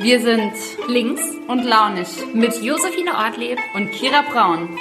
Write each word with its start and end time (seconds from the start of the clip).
Wir 0.00 0.20
sind 0.20 0.52
links 0.86 1.22
und 1.48 1.64
launig 1.64 2.06
mit 2.32 2.62
Josephine 2.62 3.16
Ortleb 3.16 3.58
und 3.74 3.90
Kira 3.90 4.22
Braun. 4.30 4.78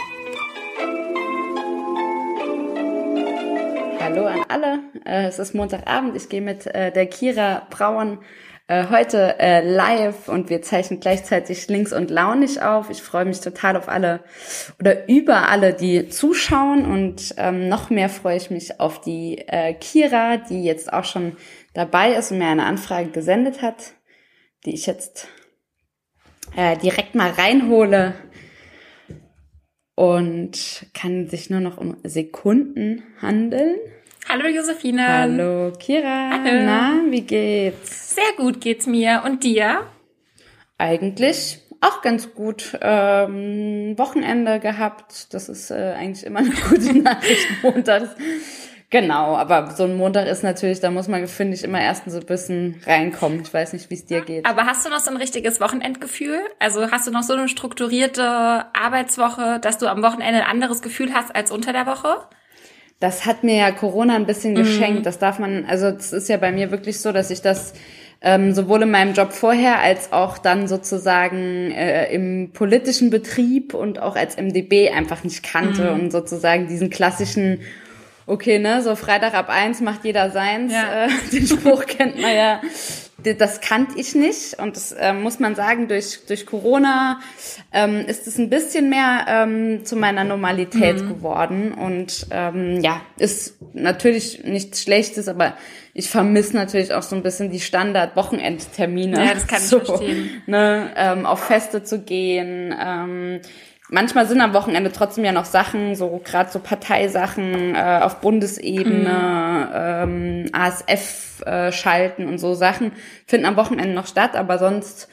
Hallo 3.99 4.27
an 4.27 4.45
alle. 4.47 4.79
Äh, 5.05 5.25
es 5.25 5.39
ist 5.39 5.55
Montagabend. 5.55 6.15
Ich 6.15 6.29
gehe 6.29 6.41
mit 6.41 6.67
äh, 6.67 6.91
der 6.91 7.07
Kira 7.07 7.65
Braun 7.71 8.19
äh, 8.67 8.85
heute 8.91 9.33
live 9.63 10.27
und 10.27 10.51
wir 10.51 10.61
zeichnen 10.61 10.99
gleichzeitig 10.99 11.67
links 11.67 11.93
und 11.93 12.11
launig 12.11 12.61
auf. 12.61 12.91
Ich 12.91 13.01
freue 13.01 13.25
mich 13.25 13.39
total 13.39 13.75
auf 13.75 13.89
alle 13.89 14.19
oder 14.79 15.09
über 15.09 15.49
alle, 15.49 15.73
die 15.73 16.09
zuschauen 16.09 16.85
und 16.85 17.33
ähm, 17.37 17.69
noch 17.69 17.89
mehr 17.89 18.09
freue 18.09 18.37
ich 18.37 18.51
mich 18.51 18.79
auf 18.79 19.01
die 19.01 19.43
Kira, 19.81 20.37
die 20.37 20.63
jetzt 20.63 20.93
auch 20.93 21.05
schon 21.05 21.35
dabei 21.73 22.11
ist 22.11 22.31
und 22.31 22.37
mir 22.37 22.49
eine 22.49 22.65
Anfrage 22.67 23.09
gesendet 23.09 23.63
hat 23.63 23.96
die 24.67 24.73
ich 24.73 24.85
jetzt 24.85 25.27
äh, 26.55 26.77
direkt 26.77 27.15
mal 27.15 27.31
reinhole 27.31 28.13
und 29.95 30.85
kann 30.93 31.27
sich 31.29 31.49
nur 31.49 31.61
noch 31.61 31.77
um 31.77 31.95
Sekunden 32.03 33.01
handeln. 33.21 33.77
Hallo 34.27 34.47
Josephine. 34.47 35.07
Hallo 35.07 35.71
Kira. 35.71 36.31
Hallo. 36.31 36.65
Na, 36.65 37.01
wie 37.09 37.21
geht's? 37.21 38.15
Sehr 38.15 38.33
gut 38.35 38.59
geht's 38.59 38.85
mir. 38.87 39.23
Und 39.25 39.45
dir? 39.45 39.87
Eigentlich 40.77 41.59
auch 41.79 42.01
ganz 42.01 42.33
gut. 42.33 42.77
Ähm, 42.81 43.97
Wochenende 43.97 44.59
gehabt. 44.59 45.33
Das 45.33 45.47
ist 45.47 45.71
äh, 45.71 45.93
eigentlich 45.97 46.25
immer 46.25 46.39
eine 46.39 46.51
gute 46.69 46.93
Nachricht 46.99 47.47
montags. 47.63 48.09
Genau, 48.89 49.35
aber 49.35 49.71
so 49.71 49.83
ein 49.83 49.97
Montag 49.97 50.27
ist 50.27 50.43
natürlich, 50.43 50.79
da 50.79 50.89
muss 50.91 51.09
man, 51.09 51.27
finde 51.27 51.55
ich, 51.55 51.63
immer 51.65 51.81
erst 51.81 52.09
so 52.09 52.19
ein 52.19 52.25
bisschen 52.25 52.81
reinkommen. 52.85 53.41
Ich 53.41 53.53
weiß 53.53 53.73
nicht, 53.73 53.89
wie 53.89 53.95
es 53.95 54.05
dir 54.05 54.21
geht. 54.21 54.45
Aber 54.45 54.65
hast 54.65 54.85
du 54.85 54.89
noch 54.89 54.99
so 54.99 55.11
ein 55.11 55.17
richtiges 55.17 55.59
Wochenendgefühl? 55.59 56.39
Also 56.59 56.89
hast 56.89 57.05
du 57.05 57.11
noch 57.11 57.23
so 57.23 57.33
eine 57.33 57.49
strukturierte 57.49 58.23
Arbeitswoche, 58.73 59.59
dass 59.59 59.77
du 59.77 59.87
am 59.87 60.01
Wochenende 60.03 60.41
ein 60.41 60.49
anderes 60.49 60.81
Gefühl 60.81 61.13
hast 61.13 61.35
als 61.35 61.51
unter 61.51 61.73
der 61.73 61.85
Woche? 61.85 62.15
Das 63.01 63.25
hat 63.25 63.43
mir 63.43 63.57
ja 63.57 63.71
Corona 63.71 64.15
ein 64.15 64.25
bisschen 64.25 64.53
mhm. 64.53 64.59
geschenkt. 64.59 65.05
Das 65.05 65.19
darf 65.19 65.37
man, 65.37 65.65
also 65.65 65.87
es 65.87 66.13
ist 66.13 66.29
ja 66.29 66.37
bei 66.37 66.53
mir 66.53 66.71
wirklich 66.71 67.01
so, 67.01 67.11
dass 67.11 67.29
ich 67.29 67.41
das 67.41 67.73
ähm, 68.21 68.53
sowohl 68.53 68.83
in 68.83 68.91
meinem 68.91 69.13
Job 69.13 69.33
vorher 69.33 69.81
als 69.81 70.13
auch 70.13 70.37
dann 70.37 70.69
sozusagen 70.69 71.71
äh, 71.71 72.11
im 72.13 72.51
politischen 72.53 73.09
Betrieb 73.09 73.73
und 73.73 73.99
auch 73.99 74.15
als 74.15 74.37
MDB 74.37 74.89
einfach 74.91 75.25
nicht 75.25 75.43
kannte 75.43 75.91
mhm. 75.91 75.99
und 75.99 76.11
sozusagen 76.11 76.69
diesen 76.69 76.89
klassischen 76.89 77.59
okay, 78.27 78.59
ne, 78.59 78.83
so 78.83 78.95
Freitag 78.95 79.33
ab 79.33 79.49
eins 79.49 79.81
macht 79.81 80.03
jeder 80.03 80.29
seins. 80.29 80.73
Ja. 80.73 81.05
Äh, 81.05 81.09
den 81.31 81.47
Spruch 81.47 81.85
kennt 81.85 82.21
man 82.21 82.35
ja. 82.35 82.61
Das 83.23 83.61
kannte 83.61 83.99
ich 83.99 84.13
nicht 84.13 84.59
und 84.59 84.75
das 84.75 84.91
äh, 84.91 85.11
muss 85.11 85.39
man 85.39 85.55
sagen, 85.55 85.87
durch, 85.87 86.19
durch 86.27 86.45
Corona 86.45 87.19
ähm, 87.73 88.05
ist 88.05 88.27
es 88.27 88.37
ein 88.37 88.49
bisschen 88.49 88.89
mehr 88.89 89.25
ähm, 89.27 89.83
zu 89.83 89.95
meiner 89.95 90.23
Normalität 90.23 91.01
mhm. 91.01 91.09
geworden 91.09 91.73
und 91.73 92.27
ähm, 92.29 92.79
ja, 92.81 93.01
ist 93.17 93.57
natürlich 93.73 94.43
nichts 94.43 94.83
Schlechtes, 94.83 95.27
aber 95.27 95.57
ich 95.95 96.09
vermisse 96.09 96.55
natürlich 96.55 96.93
auch 96.93 97.01
so 97.01 97.15
ein 97.15 97.23
bisschen 97.23 97.49
die 97.49 97.59
Standard-Wochenendtermine. 97.59 99.25
Ja, 99.25 99.33
das 99.33 99.47
kann 99.47 99.61
ich 99.61 99.67
so, 99.67 99.79
verstehen. 99.79 100.43
Ne, 100.45 100.91
ähm, 100.95 101.25
auf 101.25 101.43
Feste 101.43 101.83
zu 101.83 102.03
gehen, 102.03 102.73
ähm, 102.79 103.41
manchmal 103.89 104.27
sind 104.27 104.41
am 104.41 104.53
Wochenende 104.53 104.91
trotzdem 104.91 105.25
ja 105.25 105.31
noch 105.31 105.45
Sachen, 105.45 105.95
so 105.95 106.21
gerade 106.23 106.51
so 106.51 106.59
Parteisachen 106.59 107.75
äh, 107.75 107.99
auf 108.01 108.21
Bundesebene, 108.21 110.05
mhm. 110.07 110.45
ähm, 110.45 110.49
ASF 110.53 111.41
äh, 111.45 111.71
schalten 111.71 112.27
und 112.27 112.37
so 112.37 112.53
Sachen 112.53 112.91
finden 113.25 113.45
am 113.45 113.57
Wochenende 113.57 113.93
noch 113.93 114.07
statt, 114.07 114.35
aber 114.35 114.57
sonst 114.59 115.07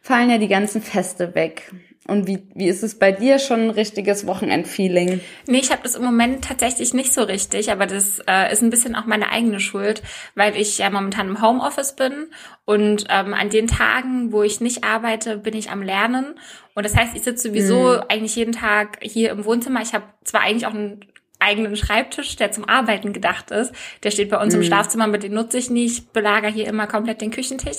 fallen 0.00 0.30
ja 0.30 0.38
die 0.38 0.48
ganzen 0.48 0.82
Feste 0.82 1.34
weg. 1.34 1.70
Und 2.08 2.26
wie, 2.26 2.42
wie 2.54 2.68
ist 2.68 2.82
es 2.82 2.98
bei 2.98 3.12
dir 3.12 3.38
schon 3.38 3.64
ein 3.64 3.70
richtiges 3.70 4.26
Wochenendfeeling? 4.26 5.20
Nee, 5.46 5.58
ich 5.58 5.70
habe 5.70 5.82
das 5.82 5.94
im 5.94 6.04
Moment 6.04 6.42
tatsächlich 6.42 6.94
nicht 6.94 7.12
so 7.12 7.22
richtig, 7.22 7.70
aber 7.70 7.84
das 7.84 8.20
äh, 8.26 8.50
ist 8.50 8.62
ein 8.62 8.70
bisschen 8.70 8.96
auch 8.96 9.04
meine 9.04 9.30
eigene 9.30 9.60
Schuld, 9.60 10.02
weil 10.34 10.56
ich 10.56 10.78
ja 10.78 10.88
momentan 10.88 11.28
im 11.28 11.42
Homeoffice 11.42 11.96
bin 11.96 12.28
und 12.64 13.04
ähm, 13.10 13.34
an 13.34 13.50
den 13.50 13.66
Tagen, 13.66 14.32
wo 14.32 14.42
ich 14.42 14.62
nicht 14.62 14.84
arbeite, 14.84 15.36
bin 15.36 15.54
ich 15.54 15.70
am 15.70 15.82
Lernen. 15.82 16.40
Und 16.78 16.84
das 16.84 16.94
heißt, 16.94 17.16
ich 17.16 17.24
sitze 17.24 17.48
sowieso 17.48 17.94
mhm. 17.94 18.02
eigentlich 18.08 18.36
jeden 18.36 18.52
Tag 18.52 18.98
hier 19.02 19.30
im 19.30 19.44
Wohnzimmer. 19.44 19.82
Ich 19.82 19.94
habe 19.94 20.04
zwar 20.22 20.42
eigentlich 20.42 20.64
auch 20.64 20.74
einen 20.74 21.00
eigenen 21.40 21.74
Schreibtisch, 21.74 22.36
der 22.36 22.52
zum 22.52 22.68
Arbeiten 22.68 23.12
gedacht 23.12 23.50
ist. 23.50 23.72
Der 24.04 24.12
steht 24.12 24.30
bei 24.30 24.40
uns 24.40 24.54
mhm. 24.54 24.60
im 24.60 24.66
Schlafzimmer, 24.68 25.08
mit 25.08 25.24
dem 25.24 25.34
nutze 25.34 25.58
ich 25.58 25.70
nicht, 25.70 26.12
belagere 26.12 26.52
hier 26.52 26.68
immer 26.68 26.86
komplett 26.86 27.20
den 27.20 27.32
Küchentisch. 27.32 27.78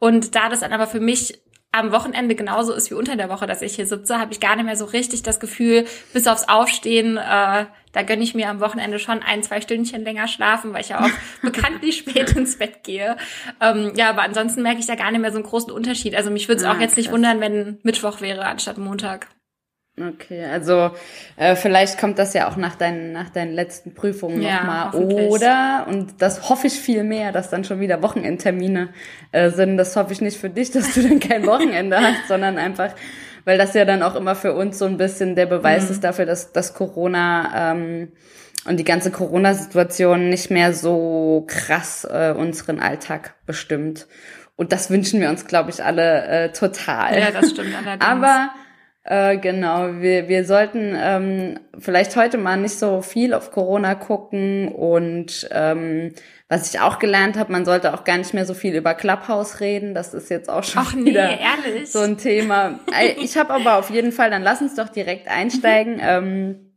Und 0.00 0.34
da 0.34 0.48
das 0.48 0.58
dann 0.60 0.72
aber 0.72 0.88
für 0.88 0.98
mich 0.98 1.40
am 1.70 1.92
Wochenende 1.92 2.34
genauso 2.34 2.72
ist 2.72 2.90
wie 2.90 2.96
unter 2.96 3.14
der 3.14 3.28
Woche, 3.28 3.46
dass 3.46 3.62
ich 3.62 3.76
hier 3.76 3.86
sitze, 3.86 4.18
habe 4.18 4.32
ich 4.32 4.40
gar 4.40 4.56
nicht 4.56 4.64
mehr 4.64 4.74
so 4.74 4.86
richtig 4.86 5.22
das 5.22 5.38
Gefühl, 5.38 5.86
bis 6.12 6.26
aufs 6.26 6.48
Aufstehen, 6.48 7.18
äh, 7.18 7.66
da 7.92 8.02
gönne 8.02 8.22
ich 8.22 8.34
mir 8.34 8.48
am 8.48 8.60
Wochenende 8.60 8.98
schon 8.98 9.22
ein, 9.22 9.42
zwei 9.42 9.60
Stündchen 9.60 10.04
länger 10.04 10.28
schlafen, 10.28 10.72
weil 10.72 10.82
ich 10.82 10.90
ja 10.90 11.00
auch 11.00 11.10
bekanntlich 11.42 11.98
spät 11.98 12.36
ins 12.36 12.58
Bett 12.58 12.84
gehe. 12.84 13.16
Ähm, 13.60 13.92
ja, 13.96 14.10
aber 14.10 14.22
ansonsten 14.22 14.62
merke 14.62 14.80
ich 14.80 14.86
da 14.86 14.94
gar 14.94 15.10
nicht 15.10 15.20
mehr 15.20 15.32
so 15.32 15.38
einen 15.38 15.46
großen 15.46 15.72
Unterschied. 15.72 16.14
Also 16.14 16.30
mich 16.30 16.48
würde 16.48 16.60
es 16.60 16.66
ah, 16.66 16.72
auch 16.72 16.80
jetzt 16.80 16.94
krass. 16.94 17.04
nicht 17.04 17.12
wundern, 17.12 17.40
wenn 17.40 17.78
Mittwoch 17.82 18.20
wäre 18.20 18.44
anstatt 18.44 18.78
Montag. 18.78 19.28
Okay, 19.98 20.44
also 20.44 20.92
äh, 21.36 21.56
vielleicht 21.56 21.98
kommt 21.98 22.18
das 22.18 22.32
ja 22.32 22.48
auch 22.48 22.56
nach 22.56 22.76
deinen, 22.76 23.12
nach 23.12 23.28
deinen 23.28 23.52
letzten 23.52 23.92
Prüfungen 23.92 24.40
ja, 24.40 24.90
nochmal. 24.92 24.94
Oder, 24.94 25.86
und 25.88 26.22
das 26.22 26.48
hoffe 26.48 26.68
ich 26.68 26.74
viel 26.74 27.04
mehr, 27.04 27.32
dass 27.32 27.50
dann 27.50 27.64
schon 27.64 27.80
wieder 27.80 28.02
Wochenendtermine 28.02 28.90
äh, 29.32 29.50
sind. 29.50 29.76
Das 29.76 29.96
hoffe 29.96 30.12
ich 30.12 30.20
nicht 30.20 30.38
für 30.38 30.48
dich, 30.48 30.70
dass 30.70 30.94
du 30.94 31.02
dann 31.02 31.20
kein 31.20 31.46
Wochenende 31.46 31.98
hast, 31.98 32.28
sondern 32.28 32.56
einfach, 32.56 32.94
weil 33.44 33.58
das 33.58 33.74
ja 33.74 33.84
dann 33.84 34.02
auch 34.02 34.14
immer 34.14 34.34
für 34.34 34.54
uns 34.54 34.78
so 34.78 34.84
ein 34.84 34.96
bisschen 34.96 35.34
der 35.34 35.46
Beweis 35.46 35.84
mhm. 35.84 35.90
ist 35.90 36.04
dafür, 36.04 36.26
dass, 36.26 36.52
dass 36.52 36.74
Corona 36.74 37.72
ähm, 37.72 38.12
und 38.66 38.76
die 38.76 38.84
ganze 38.84 39.10
Corona-Situation 39.10 40.28
nicht 40.28 40.50
mehr 40.50 40.74
so 40.74 41.44
krass 41.46 42.04
äh, 42.04 42.34
unseren 42.36 42.80
Alltag 42.80 43.34
bestimmt. 43.46 44.06
Und 44.56 44.72
das 44.72 44.90
wünschen 44.90 45.20
wir 45.20 45.30
uns, 45.30 45.46
glaube 45.46 45.70
ich, 45.70 45.82
alle 45.82 46.26
äh, 46.26 46.52
total. 46.52 47.18
Ja, 47.18 47.30
das 47.30 47.50
stimmt 47.50 47.74
allerdings. 47.74 48.04
Aber 48.04 48.50
äh, 49.04 49.38
genau, 49.38 50.00
wir, 50.00 50.28
wir 50.28 50.44
sollten 50.44 50.94
ähm, 50.96 51.60
vielleicht 51.78 52.16
heute 52.16 52.38
mal 52.38 52.56
nicht 52.56 52.78
so 52.78 53.02
viel 53.02 53.34
auf 53.34 53.50
Corona 53.50 53.94
gucken 53.94 54.68
und 54.68 55.48
ähm, 55.50 56.12
was 56.48 56.74
ich 56.74 56.80
auch 56.80 56.98
gelernt 56.98 57.38
habe, 57.38 57.52
man 57.52 57.64
sollte 57.64 57.94
auch 57.94 58.02
gar 58.04 58.18
nicht 58.18 58.34
mehr 58.34 58.44
so 58.44 58.54
viel 58.54 58.74
über 58.74 58.94
Clubhouse 58.94 59.60
reden. 59.60 59.94
Das 59.94 60.14
ist 60.14 60.30
jetzt 60.30 60.50
auch 60.50 60.64
schon 60.64 60.82
Ach 60.84 60.94
nee, 60.94 61.06
wieder 61.06 61.30
ehrlich? 61.30 61.90
so 61.90 62.00
ein 62.00 62.18
Thema. 62.18 62.80
Ich 63.18 63.38
habe 63.38 63.54
aber 63.54 63.78
auf 63.78 63.88
jeden 63.90 64.10
Fall, 64.10 64.30
dann 64.30 64.42
lass 64.42 64.60
uns 64.60 64.74
doch 64.74 64.88
direkt 64.88 65.28
einsteigen. 65.28 66.00
Ähm, 66.10 66.70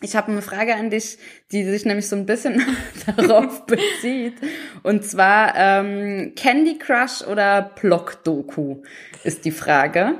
ich 0.00 0.14
habe 0.14 0.30
eine 0.30 0.42
Frage 0.42 0.76
an 0.76 0.90
dich, 0.90 1.18
die 1.50 1.64
sich 1.64 1.84
nämlich 1.84 2.08
so 2.08 2.16
ein 2.16 2.26
bisschen 2.26 2.64
darauf 3.16 3.66
bezieht. 3.66 4.34
Und 4.82 5.04
zwar 5.04 5.54
ähm, 5.56 6.32
Candy 6.36 6.78
Crush 6.78 7.22
oder 7.22 7.62
Block-Doku 7.80 8.82
ist 9.24 9.44
die 9.44 9.50
Frage. 9.50 10.14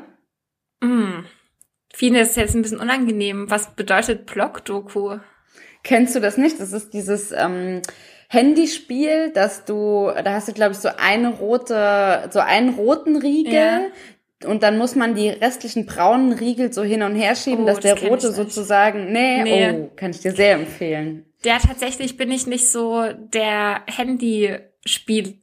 Mm. 0.81 1.25
Vielen 1.99 2.15
ist 2.15 2.37
jetzt 2.37 2.55
ein 2.55 2.63
bisschen 2.63 2.79
unangenehm. 2.79 3.51
Was 3.51 3.75
bedeutet 3.75 4.27
Block-Doku? 4.27 5.19
Kennst 5.83 6.15
du 6.15 6.21
das 6.21 6.37
nicht? 6.37 6.61
Das 6.61 6.73
ist 6.73 6.95
dieses 6.95 7.33
ähm, 7.33 7.83
Handyspiel, 8.29 9.33
dass 9.33 9.65
du, 9.65 10.09
da 10.23 10.35
hast 10.35 10.47
du, 10.47 10.53
glaube 10.53 10.75
ich, 10.75 10.79
so 10.79 10.91
eine 10.97 11.31
rote, 11.31 12.29
so 12.31 12.39
einen 12.39 12.75
roten 12.75 13.17
Riegel. 13.17 13.53
Ja. 13.53 13.81
Und 14.45 14.63
dann 14.63 14.79
muss 14.79 14.95
man 14.95 15.17
die 15.17 15.29
restlichen 15.29 15.87
braunen 15.87 16.35
Riegel 16.35 16.73
so 16.73 16.85
hin 16.85 17.03
und 17.03 17.17
her 17.17 17.35
schieben, 17.35 17.65
oh, 17.65 17.67
dass 17.67 17.81
das 17.81 17.99
der 17.99 18.09
rote 18.09 18.31
sozusagen, 18.31 19.11
nee, 19.11 19.43
nee, 19.43 19.71
oh, 19.73 19.91
kann 19.97 20.13
ich 20.13 20.21
dir 20.21 20.31
sehr 20.31 20.55
empfehlen. 20.55 21.27
Ja, 21.45 21.59
tatsächlich 21.59 22.17
bin 22.17 22.31
ich 22.31 22.47
nicht 22.47 22.71
so 22.71 23.07
der 23.13 23.83
Handyspiel 23.87 25.41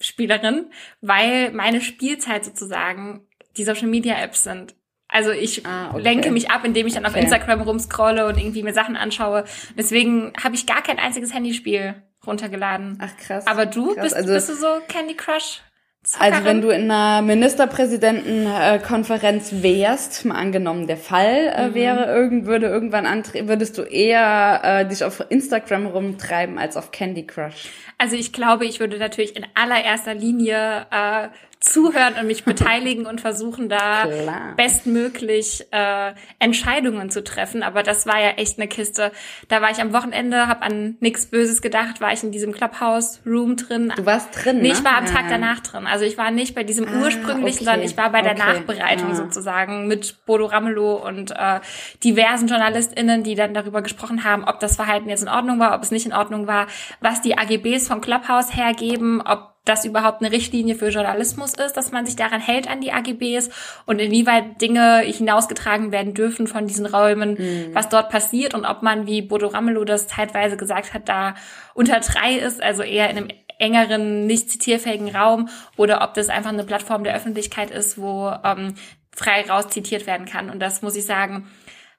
Spielerin, 0.00 0.70
weil 1.02 1.52
meine 1.52 1.82
Spielzeit 1.82 2.46
sozusagen 2.46 3.26
die 3.58 3.64
Social 3.64 3.88
Media 3.88 4.18
Apps 4.18 4.44
sind. 4.44 4.74
Also 5.08 5.30
ich 5.30 5.64
ah, 5.66 5.90
okay. 5.90 6.02
lenke 6.02 6.30
mich 6.30 6.50
ab, 6.50 6.64
indem 6.64 6.86
ich 6.86 6.94
dann 6.94 7.06
okay. 7.06 7.16
auf 7.16 7.22
Instagram 7.22 7.62
rumscrolle 7.62 8.26
und 8.26 8.38
irgendwie 8.38 8.62
mir 8.62 8.74
Sachen 8.74 8.96
anschaue. 8.96 9.44
Deswegen 9.76 10.32
habe 10.42 10.54
ich 10.54 10.66
gar 10.66 10.82
kein 10.82 10.98
einziges 10.98 11.32
Handyspiel 11.32 11.94
runtergeladen. 12.26 12.98
Ach 13.00 13.16
krass. 13.16 13.46
Aber 13.46 13.66
du 13.66 13.94
krass. 13.94 14.04
Bist, 14.04 14.16
also, 14.16 14.32
bist 14.32 14.48
du 14.50 14.54
so 14.54 14.66
Candy 14.86 15.14
Crush? 15.14 15.62
Zockerin? 16.02 16.32
Also 16.32 16.44
wenn 16.44 16.62
du 16.62 16.70
in 16.70 16.90
einer 16.90 17.22
Ministerpräsidentenkonferenz 17.22 19.62
wärst, 19.62 20.24
mal 20.24 20.36
angenommen 20.36 20.86
der 20.86 20.96
Fall 20.96 21.52
äh, 21.54 21.68
mhm. 21.68 21.74
wäre, 21.74 22.06
irgend, 22.06 22.46
würde 22.46 22.66
irgendwann 22.66 23.06
antreten, 23.06 23.48
würdest 23.48 23.76
du 23.78 23.82
eher 23.82 24.60
äh, 24.62 24.86
dich 24.86 25.02
auf 25.04 25.24
Instagram 25.28 25.86
rumtreiben 25.86 26.58
als 26.58 26.76
auf 26.76 26.92
Candy 26.92 27.26
Crush? 27.26 27.70
Also 27.98 28.14
ich 28.14 28.32
glaube, 28.32 28.64
ich 28.64 28.78
würde 28.78 28.98
natürlich 28.98 29.34
in 29.36 29.44
allererster 29.54 30.14
Linie 30.14 30.86
äh, 30.90 31.28
zuhören 31.60 32.14
und 32.20 32.26
mich 32.26 32.44
beteiligen 32.44 33.06
und 33.06 33.20
versuchen 33.20 33.68
da 33.68 34.06
Klar. 34.22 34.54
bestmöglich 34.56 35.66
äh, 35.72 36.12
Entscheidungen 36.38 37.10
zu 37.10 37.22
treffen. 37.24 37.62
Aber 37.62 37.82
das 37.82 38.06
war 38.06 38.20
ja 38.20 38.30
echt 38.36 38.58
eine 38.58 38.68
Kiste. 38.68 39.12
Da 39.48 39.60
war 39.60 39.70
ich 39.70 39.80
am 39.80 39.92
Wochenende, 39.92 40.46
habe 40.46 40.62
an 40.62 40.96
nichts 41.00 41.26
Böses 41.26 41.60
gedacht, 41.62 42.00
war 42.00 42.12
ich 42.12 42.22
in 42.22 42.30
diesem 42.30 42.52
Clubhouse-Room 42.52 43.56
drin. 43.56 43.92
Du 43.96 44.06
warst 44.06 44.28
drin, 44.32 44.58
Nee, 44.60 44.68
ne? 44.68 44.74
ich 44.74 44.84
war 44.84 44.96
am 44.98 45.06
Ja. 45.06 45.12
Tag 45.12 45.24
danach 45.28 45.60
drin. 45.60 45.86
Also 45.86 46.04
ich 46.04 46.16
war 46.16 46.30
nicht 46.30 46.54
bei 46.54 46.64
diesem 46.64 46.86
Ah, 46.88 47.02
ursprünglichen, 47.02 47.58
okay. 47.58 47.64
sondern 47.64 47.82
ich 47.82 47.96
war 47.96 48.10
bei 48.10 48.22
der 48.22 48.32
Okay. 48.32 48.42
Nachbereitung 48.46 49.10
Ah. 49.12 49.14
sozusagen 49.16 49.86
mit 49.88 50.24
Bodo 50.26 50.46
Ramelow 50.46 50.94
und 51.06 51.32
äh, 51.32 51.60
diversen 52.04 52.48
JournalistInnen, 52.48 53.22
die 53.24 53.34
dann 53.34 53.52
darüber 53.54 53.82
gesprochen 53.82 54.24
haben, 54.24 54.44
ob 54.44 54.60
das 54.60 54.76
Verhalten 54.76 55.08
jetzt 55.08 55.22
in 55.22 55.28
Ordnung 55.28 55.58
war, 55.58 55.74
ob 55.74 55.82
es 55.82 55.90
nicht 55.90 56.06
in 56.06 56.12
Ordnung 56.12 56.46
war, 56.46 56.66
was 57.00 57.20
die 57.20 57.36
AGBs 57.36 57.88
von 57.88 58.00
Clubhouse 58.00 58.54
hergeben, 58.56 59.20
ob 59.22 59.54
das 59.68 59.84
überhaupt 59.84 60.22
eine 60.22 60.32
Richtlinie 60.32 60.74
für 60.74 60.88
Journalismus 60.88 61.54
ist, 61.54 61.74
dass 61.74 61.92
man 61.92 62.06
sich 62.06 62.16
daran 62.16 62.40
hält 62.40 62.68
an 62.68 62.80
die 62.80 62.92
AGBs 62.92 63.50
und 63.86 63.98
inwieweit 63.98 64.60
Dinge 64.60 65.00
hinausgetragen 65.00 65.92
werden 65.92 66.14
dürfen 66.14 66.46
von 66.46 66.66
diesen 66.66 66.86
Räumen, 66.86 67.36
was 67.72 67.88
dort 67.88 68.10
passiert 68.10 68.54
und 68.54 68.64
ob 68.64 68.82
man, 68.82 69.06
wie 69.06 69.22
Bodo 69.22 69.48
Ramelow 69.48 69.84
das 69.84 70.08
zeitweise 70.08 70.56
gesagt 70.56 70.94
hat, 70.94 71.08
da 71.08 71.34
unter 71.74 72.00
drei 72.00 72.34
ist, 72.34 72.62
also 72.62 72.82
eher 72.82 73.10
in 73.10 73.16
einem 73.18 73.28
engeren, 73.58 74.26
nicht 74.26 74.50
zitierfähigen 74.50 75.14
Raum 75.14 75.48
oder 75.76 76.02
ob 76.02 76.14
das 76.14 76.28
einfach 76.28 76.52
eine 76.52 76.64
Plattform 76.64 77.04
der 77.04 77.14
Öffentlichkeit 77.14 77.70
ist, 77.70 77.98
wo 77.98 78.32
ähm, 78.44 78.74
frei 79.14 79.44
raus 79.48 79.68
zitiert 79.68 80.06
werden 80.06 80.26
kann. 80.26 80.48
Und 80.48 80.60
das 80.60 80.82
muss 80.82 80.96
ich 80.96 81.04
sagen, 81.04 81.48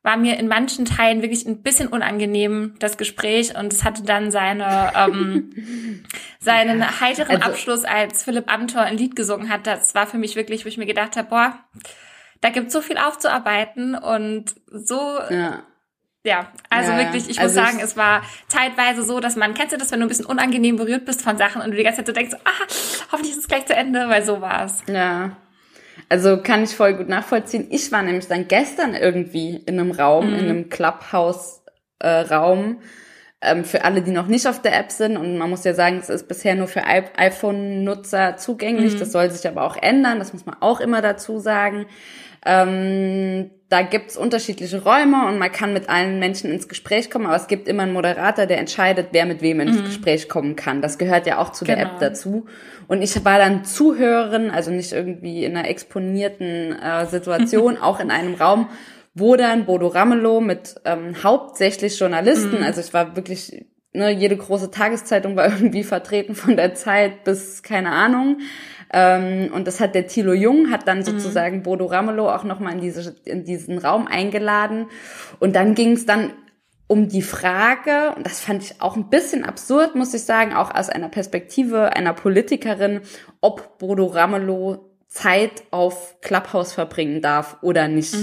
war 0.01 0.15
mir 0.15 0.37
in 0.39 0.47
manchen 0.47 0.85
Teilen 0.85 1.21
wirklich 1.21 1.45
ein 1.45 1.61
bisschen 1.61 1.87
unangenehm, 1.89 2.75
das 2.79 2.97
Gespräch. 2.97 3.57
Und 3.57 3.73
es 3.73 3.83
hatte 3.83 4.03
dann 4.03 4.31
seine, 4.31 4.93
ähm, 4.95 6.03
seinen 6.39 7.01
heiteren 7.01 7.37
also- 7.37 7.49
Abschluss, 7.51 7.83
als 7.83 8.23
Philipp 8.23 8.51
Amthor 8.51 8.81
ein 8.83 8.97
Lied 8.97 9.15
gesungen 9.15 9.49
hat. 9.49 9.67
Das 9.67 9.95
war 9.95 10.07
für 10.07 10.17
mich 10.17 10.35
wirklich, 10.35 10.63
wo 10.65 10.69
ich 10.69 10.77
mir 10.77 10.85
gedacht 10.85 11.17
habe, 11.17 11.27
boah, 11.29 11.59
da 12.41 12.49
gibt 12.49 12.71
so 12.71 12.81
viel 12.81 12.97
aufzuarbeiten 12.97 13.95
und 13.95 14.55
so 14.71 15.19
Ja. 15.29 15.63
ja, 16.23 16.47
also 16.69 16.91
Ja, 16.93 16.97
wirklich, 16.99 17.29
ich 17.29 17.39
also 17.41 17.59
muss 17.59 17.67
sagen, 17.67 17.77
ich- 17.79 17.83
es 17.83 17.97
war 17.97 18.21
zeitweise 18.47 19.03
so, 19.03 19.19
dass 19.19 19.35
man, 19.35 19.53
kennst 19.53 19.73
du 19.73 19.77
das, 19.77 19.91
wenn 19.91 19.99
du 19.99 20.05
ein 20.05 20.09
bisschen 20.09 20.25
unangenehm 20.25 20.77
berührt 20.77 21.03
bist 21.03 21.21
von 21.21 21.37
Sachen 21.37 21.61
und 21.61 21.71
du 21.71 21.77
die 21.77 21.83
ganze 21.83 21.97
Zeit 21.97 22.07
so 22.07 22.13
denkst, 22.13 22.35
ah, 22.45 22.51
hoffentlich 23.11 23.33
ist 23.33 23.39
es 23.39 23.47
gleich 23.49 23.65
zu 23.65 23.75
Ende, 23.75 24.07
weil 24.07 24.23
so 24.23 24.39
war 24.39 24.63
es. 24.63 24.81
Ja. 24.87 25.35
Also 26.09 26.41
kann 26.41 26.63
ich 26.63 26.75
voll 26.75 26.95
gut 26.95 27.07
nachvollziehen. 27.07 27.67
Ich 27.69 27.91
war 27.91 28.01
nämlich 28.01 28.27
dann 28.27 28.47
gestern 28.47 28.95
irgendwie 28.95 29.57
in 29.57 29.79
einem 29.79 29.91
Raum, 29.91 30.33
in 30.33 30.49
einem 30.49 30.69
Clubhouse-Raum. 30.69 32.81
ähm, 33.41 33.63
für 33.63 33.85
alle, 33.85 34.01
die 34.01 34.11
noch 34.11 34.27
nicht 34.27 34.47
auf 34.47 34.61
der 34.61 34.77
App 34.77 34.91
sind. 34.91 35.17
Und 35.17 35.37
man 35.37 35.49
muss 35.49 35.63
ja 35.63 35.73
sagen, 35.73 35.97
es 35.99 36.09
ist 36.09 36.27
bisher 36.27 36.55
nur 36.55 36.67
für 36.67 36.83
iPhone-Nutzer 36.85 38.37
zugänglich. 38.37 38.97
Das 38.97 39.11
soll 39.11 39.29
sich 39.31 39.47
aber 39.47 39.63
auch 39.63 39.77
ändern. 39.77 40.19
Das 40.19 40.33
muss 40.33 40.45
man 40.45 40.57
auch 40.59 40.79
immer 40.81 41.01
dazu 41.01 41.39
sagen. 41.39 41.85
Ähm, 42.45 43.51
da 43.69 43.83
gibt's 43.83 44.17
unterschiedliche 44.17 44.83
Räume 44.83 45.27
und 45.27 45.37
man 45.37 45.51
kann 45.51 45.73
mit 45.73 45.89
allen 45.89 46.17
Menschen 46.17 46.51
ins 46.51 46.67
Gespräch 46.67 47.11
kommen, 47.11 47.27
aber 47.27 47.35
es 47.35 47.45
gibt 47.47 47.67
immer 47.67 47.83
einen 47.83 47.93
Moderator, 47.93 48.47
der 48.47 48.57
entscheidet, 48.57 49.09
wer 49.11 49.27
mit 49.27 49.43
wem 49.43 49.59
ins 49.59 49.83
Gespräch 49.83 50.27
kommen 50.27 50.55
kann. 50.55 50.81
Das 50.81 50.97
gehört 50.97 51.27
ja 51.27 51.37
auch 51.37 51.51
zu 51.51 51.65
der 51.65 51.75
Genau. 51.75 51.89
App 51.89 51.99
dazu. 51.99 52.47
Und 52.87 53.03
ich 53.03 53.23
war 53.23 53.37
dann 53.37 53.63
Zuhörerin, 53.65 54.49
also 54.49 54.71
nicht 54.71 54.91
irgendwie 54.91 55.45
in 55.45 55.55
einer 55.55 55.67
exponierten 55.67 56.75
äh, 56.79 57.05
Situation, 57.05 57.77
auch 57.81 57.99
in 57.99 58.09
einem 58.09 58.33
Raum, 58.33 58.69
wo 59.13 59.35
dann 59.35 59.65
Bodo 59.65 59.87
Ramelow 59.87 60.41
mit 60.41 60.75
ähm, 60.85 61.23
hauptsächlich 61.23 61.99
Journalisten, 61.99 62.63
also 62.63 62.81
ich 62.81 62.91
war 62.93 63.15
wirklich, 63.15 63.65
ne, 63.93 64.11
jede 64.11 64.37
große 64.37 64.71
Tageszeitung 64.71 65.35
war 65.35 65.45
irgendwie 65.49 65.83
vertreten 65.83 66.35
von 66.35 66.55
der 66.55 66.75
Zeit 66.75 67.23
bis 67.23 67.63
keine 67.63 67.91
Ahnung. 67.91 68.39
Ähm, 68.91 69.51
und 69.53 69.67
das 69.67 69.79
hat 69.79 69.93
der 69.93 70.07
Thilo 70.07 70.33
Jung, 70.33 70.71
hat 70.71 70.87
dann 70.87 71.03
sozusagen 71.03 71.61
Bodo 71.61 71.85
Ramelow 71.85 72.29
auch 72.29 72.43
nochmal 72.43 72.73
in, 72.73 72.81
diese, 72.81 73.15
in 73.25 73.43
diesen 73.43 73.77
Raum 73.77 74.07
eingeladen. 74.07 74.87
Und 75.39 75.55
dann 75.55 75.75
ging 75.75 75.91
es 75.91 76.05
dann 76.05 76.33
um 76.87 77.07
die 77.07 77.21
Frage, 77.21 78.15
und 78.15 78.25
das 78.25 78.39
fand 78.39 78.63
ich 78.63 78.81
auch 78.81 78.95
ein 78.95 79.11
bisschen 79.11 79.45
absurd, 79.45 79.93
muss 79.93 80.15
ich 80.15 80.23
sagen, 80.23 80.55
auch 80.55 80.73
aus 80.73 80.89
einer 80.89 81.09
Perspektive 81.09 81.95
einer 81.95 82.13
Politikerin, 82.13 83.01
ob 83.41 83.77
Bodo 83.77 84.07
Ramelow 84.07 84.88
Zeit 85.09 85.63
auf 85.71 86.21
Clubhouse 86.21 86.73
verbringen 86.73 87.19
darf 87.23 87.57
oder 87.61 87.87
nicht. 87.87 88.13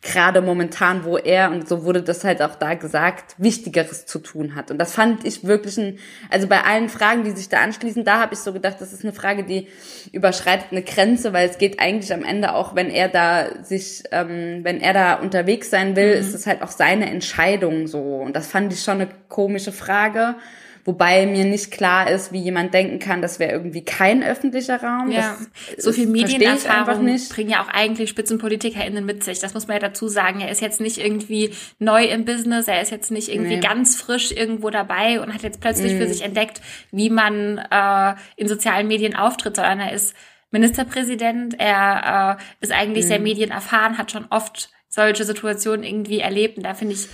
Gerade 0.00 0.40
momentan, 0.40 1.04
wo 1.04 1.18
er, 1.18 1.50
und 1.50 1.68
so 1.68 1.84
wurde 1.84 2.02
das 2.02 2.24
halt 2.24 2.40
auch 2.40 2.54
da 2.54 2.72
gesagt, 2.72 3.34
Wichtigeres 3.36 4.06
zu 4.06 4.18
tun 4.18 4.54
hat. 4.54 4.70
Und 4.70 4.78
das 4.78 4.94
fand 4.94 5.26
ich 5.26 5.44
wirklich 5.44 5.76
ein, 5.76 5.98
also 6.30 6.46
bei 6.46 6.64
allen 6.64 6.88
Fragen, 6.88 7.24
die 7.24 7.32
sich 7.32 7.50
da 7.50 7.60
anschließen, 7.60 8.06
da 8.06 8.20
habe 8.20 8.32
ich 8.32 8.40
so 8.40 8.54
gedacht, 8.54 8.76
das 8.80 8.94
ist 8.94 9.04
eine 9.04 9.12
Frage, 9.12 9.44
die 9.44 9.68
überschreitet 10.12 10.68
eine 10.70 10.82
Grenze, 10.82 11.34
weil 11.34 11.46
es 11.46 11.58
geht 11.58 11.78
eigentlich 11.78 12.14
am 12.14 12.24
Ende 12.24 12.54
auch, 12.54 12.74
wenn 12.74 12.88
er 12.88 13.10
da 13.10 13.62
sich, 13.62 14.04
ähm, 14.10 14.60
wenn 14.62 14.80
er 14.80 14.94
da 14.94 15.14
unterwegs 15.16 15.68
sein 15.68 15.94
will, 15.94 16.12
ist 16.12 16.34
es 16.34 16.46
halt 16.46 16.62
auch 16.62 16.70
seine 16.70 17.10
Entscheidung 17.10 17.86
so. 17.86 18.00
Und 18.00 18.34
das 18.34 18.46
fand 18.46 18.72
ich 18.72 18.82
schon 18.82 19.02
eine 19.02 19.10
komische 19.28 19.72
Frage. 19.72 20.36
Wobei 20.84 21.26
mir 21.26 21.44
nicht 21.44 21.70
klar 21.70 22.10
ist, 22.10 22.32
wie 22.32 22.38
jemand 22.40 22.72
denken 22.72 22.98
kann, 22.98 23.20
das 23.22 23.38
wäre 23.38 23.52
irgendwie 23.52 23.84
kein 23.84 24.22
öffentlicher 24.22 24.82
Raum. 24.82 25.10
Ja, 25.10 25.36
das, 25.76 25.84
so 25.84 25.92
viel 25.92 26.06
Medienerfahrung 26.06 27.04
bringen 27.28 27.50
ja 27.50 27.62
auch 27.62 27.68
eigentlich 27.68 28.10
SpitzenpolitikerInnen 28.10 29.04
mit 29.04 29.22
sich. 29.22 29.38
Das 29.40 29.54
muss 29.54 29.68
man 29.68 29.76
ja 29.76 29.80
dazu 29.88 30.08
sagen. 30.08 30.40
Er 30.40 30.50
ist 30.50 30.60
jetzt 30.60 30.80
nicht 30.80 30.98
irgendwie 30.98 31.50
neu 31.78 32.04
im 32.04 32.24
Business, 32.24 32.66
er 32.68 32.80
ist 32.80 32.90
jetzt 32.90 33.10
nicht 33.10 33.28
irgendwie 33.28 33.50
Nee. 33.50 33.56
Mhm. 33.56 33.60
ganz 33.60 33.96
frisch 33.96 34.32
irgendwo 34.32 34.70
dabei 34.70 35.20
und 35.20 35.34
hat 35.34 35.42
jetzt 35.42 35.60
plötzlich 35.60 35.92
für 35.94 36.08
sich 36.08 36.22
entdeckt, 36.22 36.60
wie 36.92 37.10
man 37.10 37.58
äh, 37.58 38.14
in 38.36 38.48
sozialen 38.48 38.88
Medien 38.88 39.14
auftritt, 39.16 39.56
sondern 39.56 39.80
er 39.80 39.92
ist 39.92 40.14
Ministerpräsident, 40.50 41.54
er 41.58 42.38
äh, 42.38 42.42
ist 42.62 42.72
eigentlich 42.72 43.04
Mhm. 43.04 43.08
sehr 43.08 43.20
medienerfahren, 43.20 43.98
hat 43.98 44.10
schon 44.12 44.26
oft 44.30 44.70
solche 44.88 45.24
Situationen 45.24 45.84
irgendwie 45.84 46.20
erlebt 46.20 46.56
und 46.56 46.64
da 46.64 46.74
finde 46.74 46.94
ich, 46.94 47.06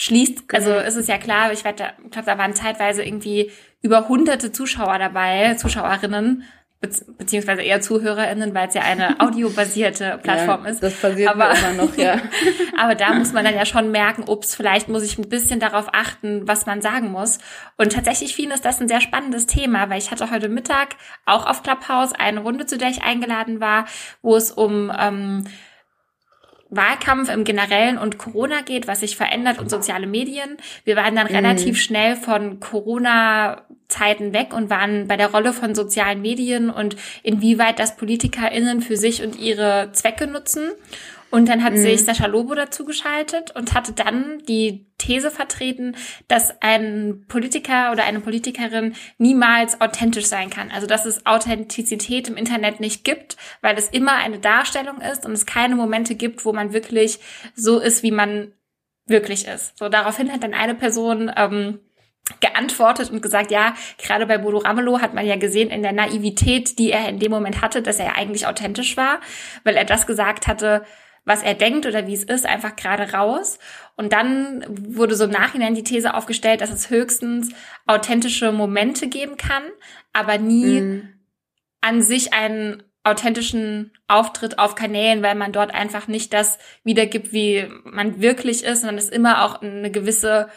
schließt, 0.00 0.44
also 0.54 0.70
Genau. 0.70 0.82
ist 0.84 0.94
es 0.94 1.08
ja 1.08 1.18
klar, 1.18 1.52
ich 1.52 1.64
ich 1.64 1.74
glaube, 1.74 1.92
da 2.24 2.38
waren 2.38 2.54
zeitweise 2.54 3.02
irgendwie 3.02 3.50
über 3.82 4.08
hunderte 4.08 4.52
Zuschauer 4.52 4.96
dabei, 5.00 5.54
Zuschauerinnen, 5.54 6.44
bezieh- 6.80 7.04
beziehungsweise 7.18 7.62
eher 7.62 7.80
ZuhörerInnen, 7.80 8.54
weil 8.54 8.68
es 8.68 8.74
ja 8.74 8.82
eine 8.82 9.18
audiobasierte 9.20 10.20
Plattform 10.22 10.64
ja, 10.66 10.70
ist. 10.70 10.84
Das 10.84 10.94
passiert 10.94 11.28
aber, 11.28 11.50
immer 11.50 11.84
noch, 11.84 11.96
ja. 11.96 12.20
aber 12.78 12.94
da 12.94 13.12
muss 13.14 13.32
man 13.32 13.44
dann 13.44 13.56
ja 13.56 13.66
schon 13.66 13.90
merken, 13.90 14.22
ups, 14.28 14.54
vielleicht 14.54 14.88
muss 14.88 15.02
ich 15.02 15.18
ein 15.18 15.28
bisschen 15.28 15.58
darauf 15.58 15.88
achten, 15.92 16.46
was 16.46 16.64
man 16.66 16.80
sagen 16.80 17.10
muss. 17.10 17.38
Und 17.76 17.92
tatsächlich 17.92 18.36
fiel 18.36 18.52
ist 18.52 18.64
das 18.64 18.80
ein 18.80 18.86
sehr 18.86 19.00
spannendes 19.00 19.46
Thema, 19.46 19.90
weil 19.90 19.98
ich 19.98 20.12
hatte 20.12 20.30
heute 20.30 20.48
Mittag 20.48 20.90
auch 21.26 21.44
auf 21.44 21.64
Clubhouse 21.64 22.12
eine 22.12 22.38
Runde, 22.38 22.66
zu 22.66 22.78
der 22.78 22.90
ich 22.90 23.02
eingeladen 23.02 23.60
war, 23.60 23.86
wo 24.22 24.36
es 24.36 24.52
um 24.52 24.92
ähm, 24.96 25.42
Wahlkampf 26.70 27.30
im 27.30 27.44
Generellen 27.44 27.96
und 27.98 28.18
Corona 28.18 28.60
geht, 28.60 28.86
was 28.86 29.00
sich 29.00 29.16
verändert 29.16 29.58
und 29.58 29.70
soziale 29.70 30.06
Medien. 30.06 30.58
Wir 30.84 30.96
waren 30.96 31.16
dann 31.16 31.26
relativ 31.26 31.80
schnell 31.80 32.14
von 32.14 32.60
Corona-Zeiten 32.60 34.32
weg 34.34 34.52
und 34.52 34.68
waren 34.68 35.08
bei 35.08 35.16
der 35.16 35.30
Rolle 35.30 35.52
von 35.52 35.74
sozialen 35.74 36.20
Medien 36.20 36.68
und 36.68 36.96
inwieweit 37.22 37.78
das 37.78 37.96
PolitikerInnen 37.96 38.82
für 38.82 38.96
sich 38.96 39.22
und 39.22 39.38
ihre 39.38 39.90
Zwecke 39.92 40.26
nutzen. 40.26 40.70
Und 41.30 41.48
dann 41.48 41.62
hat 41.62 41.76
sich 41.76 42.04
Sascha 42.04 42.26
Lobo 42.26 42.54
dazu 42.54 42.86
geschaltet 42.86 43.54
und 43.54 43.74
hatte 43.74 43.92
dann 43.92 44.42
die 44.48 44.86
These 44.96 45.30
vertreten, 45.30 45.94
dass 46.26 46.62
ein 46.62 47.24
Politiker 47.28 47.92
oder 47.92 48.04
eine 48.04 48.20
Politikerin 48.20 48.94
niemals 49.18 49.80
authentisch 49.80 50.26
sein 50.26 50.48
kann. 50.48 50.70
Also 50.70 50.86
dass 50.86 51.04
es 51.04 51.26
Authentizität 51.26 52.28
im 52.28 52.36
Internet 52.36 52.80
nicht 52.80 53.04
gibt, 53.04 53.36
weil 53.60 53.76
es 53.76 53.88
immer 53.90 54.14
eine 54.14 54.38
Darstellung 54.38 55.00
ist 55.00 55.26
und 55.26 55.32
es 55.32 55.44
keine 55.44 55.76
Momente 55.76 56.14
gibt, 56.14 56.44
wo 56.46 56.52
man 56.52 56.72
wirklich 56.72 57.18
so 57.54 57.78
ist, 57.78 58.02
wie 58.02 58.10
man 58.10 58.52
wirklich 59.06 59.46
ist. 59.46 59.76
So 59.78 59.88
daraufhin 59.88 60.32
hat 60.32 60.42
dann 60.42 60.54
eine 60.54 60.74
Person 60.74 61.30
ähm, 61.36 61.80
geantwortet 62.40 63.10
und 63.10 63.22
gesagt, 63.22 63.50
ja, 63.50 63.74
gerade 63.98 64.26
bei 64.26 64.38
Bodo 64.38 64.58
Ramelow 64.58 65.00
hat 65.00 65.14
man 65.14 65.26
ja 65.26 65.36
gesehen 65.36 65.70
in 65.70 65.82
der 65.82 65.92
Naivität, 65.92 66.78
die 66.78 66.90
er 66.90 67.08
in 67.08 67.18
dem 67.18 67.30
Moment 67.30 67.62
hatte, 67.62 67.82
dass 67.82 67.98
er 67.98 68.16
eigentlich 68.16 68.46
authentisch 68.46 68.96
war, 68.96 69.20
weil 69.64 69.76
er 69.76 69.84
das 69.84 70.06
gesagt 70.06 70.46
hatte, 70.46 70.84
was 71.28 71.42
er 71.42 71.54
denkt 71.54 71.86
oder 71.86 72.06
wie 72.08 72.14
es 72.14 72.24
ist, 72.24 72.46
einfach 72.46 72.74
gerade 72.74 73.12
raus. 73.12 73.58
Und 73.96 74.12
dann 74.12 74.64
wurde 74.68 75.14
so 75.14 75.24
im 75.24 75.30
Nachhinein 75.30 75.74
die 75.74 75.84
These 75.84 76.14
aufgestellt, 76.14 76.60
dass 76.60 76.70
es 76.70 76.90
höchstens 76.90 77.50
authentische 77.86 78.50
Momente 78.50 79.08
geben 79.08 79.36
kann, 79.36 79.62
aber 80.12 80.38
nie 80.38 80.80
Mhm. 80.80 81.08
an 81.80 82.02
sich 82.02 82.32
einen 82.32 82.82
authentischen 83.04 83.92
Auftritt 84.08 84.58
auf 84.58 84.74
Kanälen, 84.74 85.22
weil 85.22 85.34
man 85.34 85.52
dort 85.52 85.72
einfach 85.72 86.08
nicht 86.08 86.32
das 86.32 86.58
wiedergibt, 86.84 87.32
wie 87.32 87.68
man 87.84 88.20
wirklich 88.20 88.64
ist, 88.64 88.80
sondern 88.80 88.98
es 88.98 89.08
immer 89.08 89.44
auch 89.44 89.62
eine 89.62 89.90
gewisse 89.90 90.48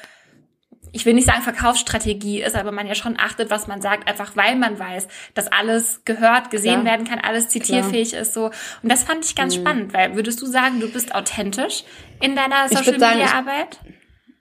ich 0.94 1.06
will 1.06 1.14
nicht 1.14 1.28
sagen 1.28 1.42
Verkaufsstrategie 1.42 2.42
ist, 2.42 2.56
aber 2.56 2.72
man 2.72 2.88
ja 2.88 2.96
schon 2.96 3.18
achtet, 3.18 3.50
was 3.50 3.68
man 3.68 3.82
sagt, 3.82 4.10
einfach 4.10 4.36
weil 4.36 4.56
man 4.56 4.78
weiß, 4.78 5.08
dass 5.34 5.52
alles 5.52 6.02
gehört, 6.06 6.52
gesehen 6.52 6.82
Klar. 6.82 6.86
werden 6.86 7.08
kann, 7.08 7.20
alles 7.20 7.50
zitierfähig 7.50 8.14
ist 8.14 8.34
so. 8.34 8.46
Und 8.84 8.92
das 8.92 9.04
fand 9.04 9.24
ich 9.24 9.36
ganz 9.36 9.56
spannend, 9.56 9.94
weil 9.94 10.16
würdest 10.16 10.42
du 10.42 10.46
sagen, 10.46 10.80
du 10.80 10.92
bist 10.92 11.16
authentisch 11.16 11.84
in 12.22 12.36
deiner 12.36 12.68
Social 12.68 12.88
würd 12.88 13.00
sagen, 13.00 13.20
Media 13.20 13.26
ich- 13.26 13.34
Arbeit? 13.34 13.80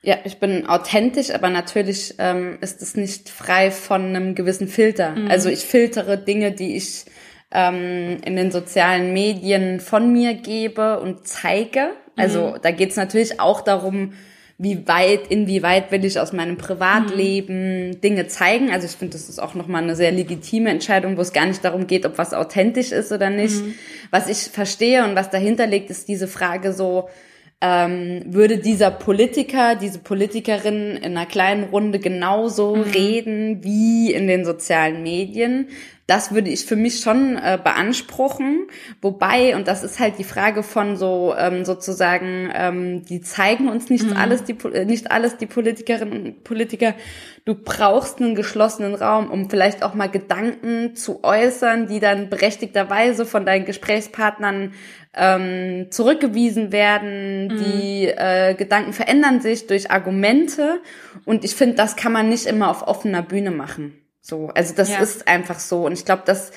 Ja, 0.02 0.16
ich 0.24 0.38
bin 0.38 0.66
authentisch, 0.66 1.30
aber 1.30 1.50
natürlich 1.50 2.14
ähm, 2.18 2.56
ist 2.62 2.80
es 2.80 2.96
nicht 2.96 3.28
frei 3.28 3.70
von 3.70 4.02
einem 4.06 4.34
gewissen 4.34 4.66
Filter. 4.66 5.14
Also 5.28 5.50
ich 5.50 5.60
filtere 5.60 6.16
Dinge, 6.16 6.52
die 6.52 6.74
ich 6.74 7.04
ähm, 7.50 8.16
in 8.24 8.34
den 8.34 8.50
sozialen 8.50 9.12
Medien 9.12 9.78
von 9.78 10.10
mir 10.10 10.32
gebe 10.32 11.00
und 11.00 11.28
zeige. 11.28 11.90
Also 12.16 12.52
mhm. 12.52 12.62
da 12.62 12.70
geht's 12.70 12.96
natürlich 12.96 13.40
auch 13.40 13.60
darum, 13.60 14.14
wie 14.62 14.86
weit, 14.86 15.28
inwieweit 15.30 15.90
will 15.90 16.04
ich 16.04 16.20
aus 16.20 16.34
meinem 16.34 16.58
Privatleben 16.58 17.88
mhm. 17.88 18.00
Dinge 18.02 18.26
zeigen. 18.26 18.70
Also 18.70 18.86
ich 18.86 18.92
finde, 18.92 19.14
das 19.14 19.30
ist 19.30 19.40
auch 19.40 19.54
nochmal 19.54 19.82
eine 19.82 19.96
sehr 19.96 20.12
legitime 20.12 20.68
Entscheidung, 20.68 21.16
wo 21.16 21.22
es 21.22 21.32
gar 21.32 21.46
nicht 21.46 21.64
darum 21.64 21.86
geht, 21.86 22.04
ob 22.04 22.18
was 22.18 22.34
authentisch 22.34 22.92
ist 22.92 23.10
oder 23.10 23.30
nicht. 23.30 23.56
Mhm. 23.56 23.74
Was 24.10 24.28
ich 24.28 24.52
verstehe 24.52 25.02
und 25.04 25.16
was 25.16 25.30
dahinter 25.30 25.66
liegt, 25.66 25.88
ist 25.88 26.08
diese 26.08 26.28
Frage 26.28 26.74
so, 26.74 27.08
ähm, 27.62 28.22
würde 28.26 28.58
dieser 28.58 28.90
Politiker, 28.90 29.76
diese 29.76 29.98
Politikerin 29.98 30.96
in 30.96 31.16
einer 31.16 31.24
kleinen 31.24 31.64
Runde 31.64 31.98
genauso 31.98 32.76
mhm. 32.76 32.82
reden 32.82 33.64
wie 33.64 34.12
in 34.12 34.26
den 34.26 34.44
sozialen 34.44 35.02
Medien. 35.02 35.68
Das 36.10 36.34
würde 36.34 36.50
ich 36.50 36.64
für 36.66 36.74
mich 36.74 36.98
schon 36.98 37.36
äh, 37.36 37.56
beanspruchen. 37.62 38.66
Wobei, 39.00 39.54
und 39.54 39.68
das 39.68 39.84
ist 39.84 40.00
halt 40.00 40.18
die 40.18 40.24
Frage 40.24 40.64
von 40.64 40.96
so 40.96 41.36
ähm, 41.38 41.64
sozusagen, 41.64 42.50
ähm, 42.52 43.04
die 43.04 43.20
zeigen 43.20 43.68
uns 43.68 43.90
nicht 43.90 44.10
mhm. 44.10 44.16
alles, 44.16 44.42
die 44.42 44.56
äh, 44.72 44.84
nicht 44.84 45.12
alles 45.12 45.36
die 45.36 45.46
Politikerinnen 45.46 46.24
und 46.26 46.42
Politiker. 46.42 46.94
Du 47.44 47.54
brauchst 47.54 48.20
einen 48.20 48.34
geschlossenen 48.34 48.96
Raum, 48.96 49.30
um 49.30 49.50
vielleicht 49.50 49.84
auch 49.84 49.94
mal 49.94 50.08
Gedanken 50.08 50.96
zu 50.96 51.22
äußern, 51.22 51.86
die 51.86 52.00
dann 52.00 52.28
berechtigterweise 52.28 53.24
von 53.24 53.46
deinen 53.46 53.64
Gesprächspartnern 53.64 54.72
ähm, 55.14 55.92
zurückgewiesen 55.92 56.72
werden. 56.72 57.44
Mhm. 57.44 57.56
Die 57.56 58.06
äh, 58.06 58.54
Gedanken 58.54 58.94
verändern 58.94 59.40
sich 59.40 59.68
durch 59.68 59.92
Argumente. 59.92 60.80
Und 61.24 61.44
ich 61.44 61.54
finde, 61.54 61.76
das 61.76 61.94
kann 61.94 62.10
man 62.10 62.28
nicht 62.28 62.46
immer 62.46 62.68
auf 62.68 62.88
offener 62.88 63.22
Bühne 63.22 63.52
machen. 63.52 63.99
So, 64.20 64.48
also 64.48 64.74
das 64.74 64.90
ja. 64.90 65.00
ist 65.00 65.28
einfach 65.28 65.58
so. 65.58 65.86
Und 65.86 65.92
ich 65.92 66.04
glaube, 66.04 66.22
das, 66.26 66.52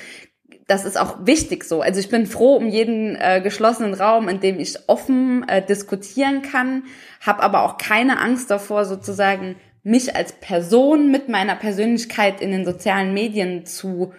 das 0.67 0.86
ist 0.86 0.98
auch 0.98 1.25
wichtig 1.25 1.63
so. 1.63 1.82
Also 1.82 2.00
ich 2.00 2.10
bin 2.10 2.25
froh 2.25 2.55
um 2.55 2.67
jeden 2.67 3.15
äh, 3.15 3.41
geschlossenen 3.41 3.93
Raum, 3.93 4.29
in 4.29 4.39
dem 4.39 4.60
ich 4.60 4.77
offen 4.88 5.48
äh, 5.48 5.65
diskutieren 5.65 6.41
kann, 6.41 6.84
habe 7.22 7.43
aber 7.43 7.63
auch 7.63 7.77
keine 7.77 8.20
Angst 8.20 8.51
davor, 8.51 8.86
sozusagen 8.86 9.55
mich 9.84 10.15
als 10.15 10.34
Person 10.34 11.12
mit 11.12 11.29
meiner 11.29 11.55
Persönlichkeit 11.55 12.41
in 12.41 12.51
den 12.51 12.65
sozialen 12.65 13.13
Medien 13.13 13.65
zu 13.65 14.13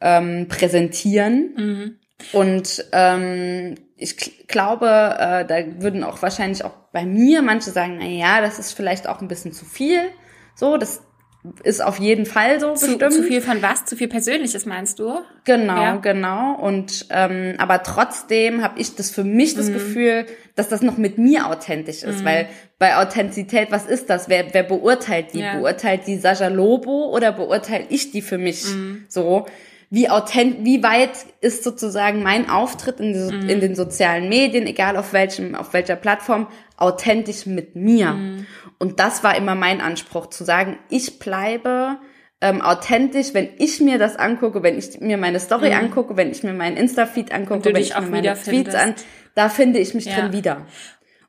ähm, 0.00 0.46
präsentieren. 0.48 1.54
Mhm. 1.56 1.98
Und 2.32 2.84
ähm, 2.92 3.74
ich 3.96 4.46
glaube, 4.46 4.86
äh, 4.86 5.44
da 5.44 5.80
würden 5.80 6.04
auch 6.04 6.20
wahrscheinlich 6.22 6.64
auch 6.64 6.72
bei 6.92 7.04
mir 7.04 7.42
manche 7.42 7.70
sagen, 7.70 7.96
na 7.98 8.06
ja, 8.06 8.40
das 8.40 8.58
ist 8.58 8.72
vielleicht 8.72 9.08
auch 9.08 9.20
ein 9.20 9.28
bisschen 9.28 9.52
zu 9.52 9.64
viel. 9.64 10.00
So, 10.54 10.76
das 10.76 11.02
ist 11.62 11.82
auf 11.82 11.98
jeden 11.98 12.26
Fall 12.26 12.60
so 12.60 12.74
zu, 12.74 12.86
bestimmt. 12.86 13.12
Zu 13.12 13.22
viel 13.22 13.40
von 13.40 13.62
was? 13.62 13.84
Zu 13.84 13.96
viel 13.96 14.08
Persönliches 14.08 14.66
meinst 14.66 14.98
du? 14.98 15.20
Genau, 15.44 15.76
ja. 15.76 15.96
genau. 15.96 16.54
Und 16.54 17.06
ähm, 17.10 17.54
aber 17.58 17.82
trotzdem 17.82 18.62
habe 18.62 18.78
ich 18.80 18.94
das 18.94 19.10
für 19.10 19.24
mich 19.24 19.54
das 19.54 19.68
mhm. 19.68 19.74
Gefühl, 19.74 20.26
dass 20.54 20.68
das 20.68 20.82
noch 20.82 20.96
mit 20.96 21.18
mir 21.18 21.46
authentisch 21.48 22.02
ist, 22.02 22.20
mhm. 22.20 22.24
weil 22.24 22.48
bei 22.78 22.96
Authentizität, 22.96 23.70
was 23.70 23.86
ist 23.86 24.10
das? 24.10 24.28
Wer, 24.28 24.52
wer 24.52 24.62
beurteilt 24.62 25.32
die? 25.32 25.40
Ja. 25.40 25.56
Beurteilt 25.56 26.06
die 26.06 26.16
Sascha 26.16 26.48
Lobo 26.48 27.10
oder 27.14 27.32
beurteile 27.32 27.86
ich 27.88 28.10
die 28.10 28.22
für 28.22 28.38
mich? 28.38 28.64
Mhm. 28.64 29.04
So 29.08 29.46
wie 29.88 30.08
authent, 30.10 30.64
wie 30.64 30.82
weit 30.82 31.10
ist 31.40 31.62
sozusagen 31.62 32.22
mein 32.22 32.50
Auftritt 32.50 32.98
in, 32.98 33.12
mhm. 33.12 33.48
in, 33.48 33.60
den 33.60 33.74
sozialen 33.74 34.28
Medien, 34.28 34.66
egal 34.66 34.96
auf 34.96 35.12
welchem, 35.12 35.54
auf 35.54 35.72
welcher 35.72 35.96
Plattform, 35.96 36.48
authentisch 36.76 37.46
mit 37.46 37.76
mir. 37.76 38.16
Mhm. 38.78 38.88
Und 38.88 39.00
das 39.00 39.24
war 39.24 39.36
immer 39.36 39.54
mein 39.54 39.80
Anspruch, 39.80 40.26
zu 40.26 40.44
sagen, 40.44 40.78
ich 40.88 41.18
bleibe 41.18 41.98
ähm, 42.40 42.60
authentisch, 42.60 43.32
wenn 43.32 43.48
ich 43.58 43.80
mir 43.80 43.98
das 43.98 44.16
angucke, 44.16 44.62
wenn 44.62 44.78
ich 44.78 45.00
mir 45.00 45.16
meine 45.16 45.40
Story 45.40 45.70
mhm. 45.70 45.76
angucke, 45.76 46.16
wenn 46.16 46.30
ich 46.30 46.42
mir 46.42 46.52
meinen 46.52 46.76
Insta-Feed 46.76 47.32
angucke, 47.32 47.64
wenn 47.64 47.76
ich 47.76 47.98
mir 47.98 48.06
meine 48.06 48.34
Tweets 48.34 48.74
an, 48.74 48.94
da 49.34 49.48
finde 49.48 49.78
ich 49.78 49.94
mich 49.94 50.06
ja. 50.06 50.20
drin 50.20 50.32
wieder. 50.32 50.66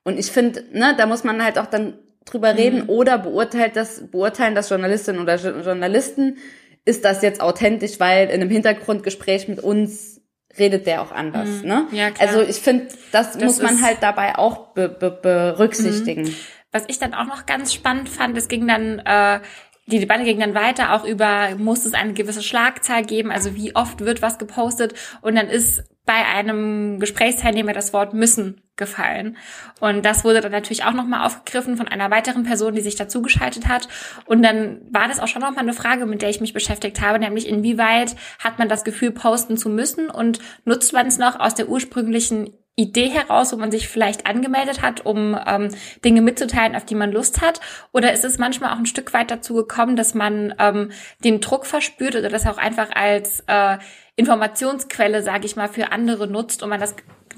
Und 0.03 0.19
ich 0.19 0.31
finde, 0.31 0.63
ne, 0.71 0.95
da 0.97 1.05
muss 1.05 1.23
man 1.23 1.43
halt 1.43 1.57
auch 1.57 1.67
dann 1.67 1.99
drüber 2.25 2.53
mhm. 2.53 2.59
reden 2.59 2.81
oder 2.87 3.17
beurteilt 3.17 3.75
das, 3.75 4.09
beurteilen 4.11 4.55
das 4.55 4.69
Journalistinnen 4.69 5.21
oder 5.21 5.35
Journalisten, 5.35 6.37
ist 6.85 7.03
das 7.03 7.21
jetzt 7.21 7.41
authentisch, 7.41 7.99
weil 7.99 8.27
in 8.27 8.41
einem 8.41 8.49
Hintergrundgespräch 8.49 9.47
mit 9.47 9.59
uns 9.59 10.21
redet 10.57 10.87
der 10.87 11.01
auch 11.01 11.11
anders. 11.11 11.49
Mhm. 11.61 11.67
Ne? 11.67 11.87
Ja, 11.91 12.11
klar. 12.11 12.27
Also 12.27 12.41
ich 12.41 12.57
finde, 12.57 12.87
das, 13.11 13.33
das, 13.33 13.43
muss 13.43 13.61
man 13.61 13.81
halt 13.81 13.97
dabei 14.01 14.37
auch 14.37 14.73
be 14.73 14.89
be 14.89 15.11
berücksichtigen. 15.11 16.33
Was 16.77 16.85
ich 16.87 16.99
dann 16.99 17.15
auch 17.15 17.25
noch 17.25 17.47
ganz 17.47 17.73
spannend 17.73 18.07
fand, 18.07 18.37
es 18.37 18.47
ging 18.47 18.67
dann 18.67 18.99
äh, 18.99 19.39
die 19.87 19.99
Debatte 19.99 20.25
ging 20.25 20.39
dann 20.39 20.53
weiter 20.53 20.93
auch 20.93 21.05
über, 21.05 21.55
muss 21.57 21.85
es 21.85 21.93
eine 21.93 22.13
gewisse 22.13 22.43
Schlagzahl 22.43 23.03
geben, 23.03 23.31
also 23.31 23.55
wie 23.55 23.75
oft 23.75 24.01
wird 24.01 24.21
was 24.21 24.37
gepostet 24.37 24.93
und 25.21 25.35
dann 25.35 25.47
ist 25.47 25.85
bei 26.05 26.25
einem 26.25 26.99
Gesprächsteilnehmer 26.99 27.73
das 27.73 27.93
Wort 27.93 28.13
müssen 28.13 28.61
gefallen. 28.75 29.37
Und 29.79 30.05
das 30.05 30.23
wurde 30.23 30.39
dann 30.39 30.51
natürlich 30.51 30.83
auch 30.83 30.93
nochmal 30.93 31.25
aufgegriffen 31.25 31.77
von 31.77 31.87
einer 31.87 32.11
weiteren 32.11 32.43
Person, 32.43 32.75
die 32.75 32.81
sich 32.81 32.95
dazugeschaltet 32.95 33.67
hat. 33.67 33.87
Und 34.25 34.43
dann 34.43 34.81
war 34.91 35.07
das 35.07 35.19
auch 35.19 35.27
schon 35.27 35.41
nochmal 35.41 35.63
eine 35.63 35.73
Frage, 35.73 36.05
mit 36.05 36.21
der 36.21 36.29
ich 36.29 36.41
mich 36.41 36.53
beschäftigt 36.53 37.01
habe, 37.01 37.17
nämlich 37.17 37.47
inwieweit 37.47 38.15
hat 38.39 38.59
man 38.59 38.69
das 38.69 38.83
Gefühl, 38.83 39.11
posten 39.11 39.57
zu 39.57 39.69
müssen 39.69 40.09
und 40.09 40.39
nutzt 40.63 40.93
man 40.93 41.07
es 41.07 41.17
noch 41.17 41.39
aus 41.39 41.55
der 41.55 41.69
ursprünglichen 41.69 42.53
Idee 42.79 43.09
heraus, 43.09 43.51
wo 43.51 43.57
man 43.57 43.71
sich 43.71 43.87
vielleicht 43.87 44.27
angemeldet 44.27 44.83
hat, 44.83 45.03
um 45.03 45.37
ähm, 45.47 45.69
Dinge 46.05 46.21
mitzuteilen, 46.21 46.75
auf 46.75 46.85
die 46.85 46.95
man 46.95 47.11
Lust 47.11 47.41
hat? 47.41 47.59
Oder 47.91 48.13
ist 48.13 48.23
es 48.23 48.37
manchmal 48.37 48.71
auch 48.71 48.77
ein 48.77 48.85
Stück 48.85 49.13
weit 49.13 49.31
dazu 49.31 49.55
gekommen, 49.55 49.95
dass 49.95 50.13
man 50.13 50.53
ähm, 50.59 50.91
den 51.23 51.41
Druck 51.41 51.65
verspürt 51.65 52.15
oder 52.15 52.29
das 52.29 52.45
auch 52.45 52.59
einfach 52.59 52.89
als 52.95 53.43
äh, 53.47 53.79
Informationsquelle, 54.15 55.23
sage 55.23 55.47
ich 55.47 55.55
mal, 55.55 55.69
für 55.69 55.91
andere 55.91 56.27
nutzt 56.27 56.61
und 56.61 56.69
man 56.69 56.79
das 56.79 56.95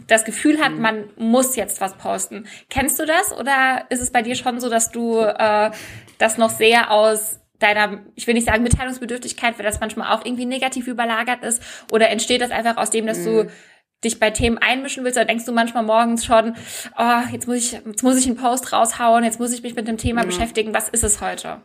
das 0.08 0.26
Gefühl 0.26 0.60
hat, 0.60 0.72
mhm. 0.72 0.82
man 0.82 1.04
muss 1.18 1.56
jetzt 1.56 1.82
was 1.82 1.98
posten. 1.98 2.48
Kennst 2.70 3.00
du 3.00 3.06
das 3.06 3.38
oder 3.38 3.86
ist 3.90 4.02
es 4.02 4.12
bei 4.12 4.22
dir 4.22 4.36
schon 4.36 4.60
so, 4.60 4.70
dass 4.70 4.92
du 4.92 5.20
äh, 5.20 5.72
das 6.18 6.38
noch 6.38 6.50
sehr 6.50 6.92
aus 6.92 7.40
deiner, 7.60 8.00
ich 8.16 8.26
will 8.26 8.34
nicht 8.34 8.48
sagen 8.48 8.64
Mitteilungsbedürftigkeit, 8.64 9.58
weil 9.58 9.66
das 9.66 9.80
manchmal 9.80 10.16
auch 10.16 10.26
irgendwie 10.26 10.46
negativ 10.46 10.88
überlagert 10.88 11.44
ist, 11.44 11.62
oder 11.92 12.10
entsteht 12.10 12.42
das 12.42 12.52
einfach 12.52 12.78
aus 12.78 12.90
dem, 12.90 13.06
dass 13.06 13.20
mhm. 13.20 13.26
du 13.26 13.52
dich 14.04 14.20
bei 14.20 14.30
Themen 14.30 14.58
einmischen 14.58 15.04
willst, 15.04 15.18
oder 15.18 15.26
denkst 15.26 15.46
du 15.46 15.52
manchmal 15.52 15.84
morgens 15.84 16.26
schon, 16.26 16.56
oh, 16.98 17.22
jetzt 17.32 17.48
muss 17.48 17.58
ich, 17.58 17.72
jetzt 17.74 18.04
muss 18.04 18.18
ich 18.18 18.28
einen 18.28 18.38
Post 18.38 18.72
raushauen, 18.72 19.24
jetzt 19.24 19.40
muss 19.40 19.54
ich 19.54 19.64
mich 19.64 19.76
mit 19.76 19.88
dem 19.88 19.98
Thema 19.98 20.24
mhm. 20.24 20.28
beschäftigen, 20.28 20.74
was 20.74 20.90
ist 20.90 21.04
es 21.04 21.22
heute? 21.22 21.62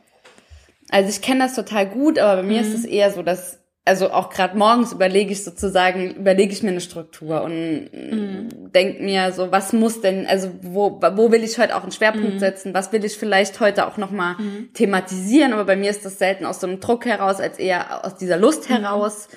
Also 0.91 1.09
ich 1.09 1.23
kenne 1.23 1.41
das 1.41 1.55
total 1.55 1.87
gut, 1.87 2.19
aber 2.19 2.43
bei 2.43 2.49
mir 2.49 2.63
mhm. 2.63 2.67
ist 2.67 2.75
es 2.75 2.85
eher 2.85 3.11
so, 3.11 3.23
dass 3.23 3.61
also 3.87 4.11
auch 4.11 4.31
gerade 4.31 4.57
morgens 4.57 4.93
überlege 4.93 5.33
ich 5.33 5.45
sozusagen, 5.45 6.15
überlege 6.15 6.53
ich 6.53 6.63
mir 6.63 6.71
eine 6.71 6.81
Struktur 6.81 7.43
und 7.43 7.91
mhm. 7.93 8.73
denk 8.73 9.01
mir 9.01 9.33
so, 9.33 9.53
was 9.53 9.75
muss 9.75 10.01
denn, 10.01 10.27
also 10.27 10.51
wo, 10.63 11.01
wo 11.03 11.31
will 11.31 11.45
ich 11.45 11.59
heute 11.59 11.77
auch 11.77 11.83
einen 11.83 11.93
Schwerpunkt 11.93 12.35
mhm. 12.35 12.39
setzen, 12.39 12.73
was 12.73 12.93
will 12.93 13.05
ich 13.05 13.19
vielleicht 13.19 13.61
heute 13.61 13.87
auch 13.87 13.99
nochmal 13.99 14.37
mhm. 14.39 14.71
thematisieren, 14.73 15.53
aber 15.53 15.65
bei 15.67 15.77
mir 15.77 15.91
ist 15.91 16.05
das 16.05 16.19
selten 16.19 16.47
aus 16.47 16.61
so 16.61 16.67
einem 16.67 16.81
Druck 16.81 17.05
heraus, 17.05 17.41
als 17.41 17.59
eher 17.59 18.07
aus 18.07 18.17
dieser 18.17 18.39
Lust 18.39 18.71
mhm. 18.71 18.75
heraus. 18.75 19.29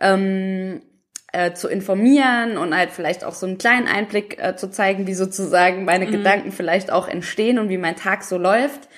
Ähm, 0.00 0.82
äh, 1.36 1.52
zu 1.52 1.68
informieren 1.68 2.56
und 2.56 2.74
halt 2.74 2.90
vielleicht 2.90 3.22
auch 3.22 3.34
so 3.34 3.46
einen 3.46 3.58
kleinen 3.58 3.86
Einblick 3.86 4.38
äh, 4.42 4.56
zu 4.56 4.70
zeigen, 4.70 5.06
wie 5.06 5.12
sozusagen 5.12 5.84
meine 5.84 6.06
mhm. 6.06 6.12
Gedanken 6.12 6.50
vielleicht 6.50 6.90
auch 6.90 7.08
entstehen 7.08 7.58
und 7.58 7.68
wie 7.68 7.76
mein 7.76 7.94
Tag 7.94 8.24
so 8.24 8.38
läuft. 8.38 8.88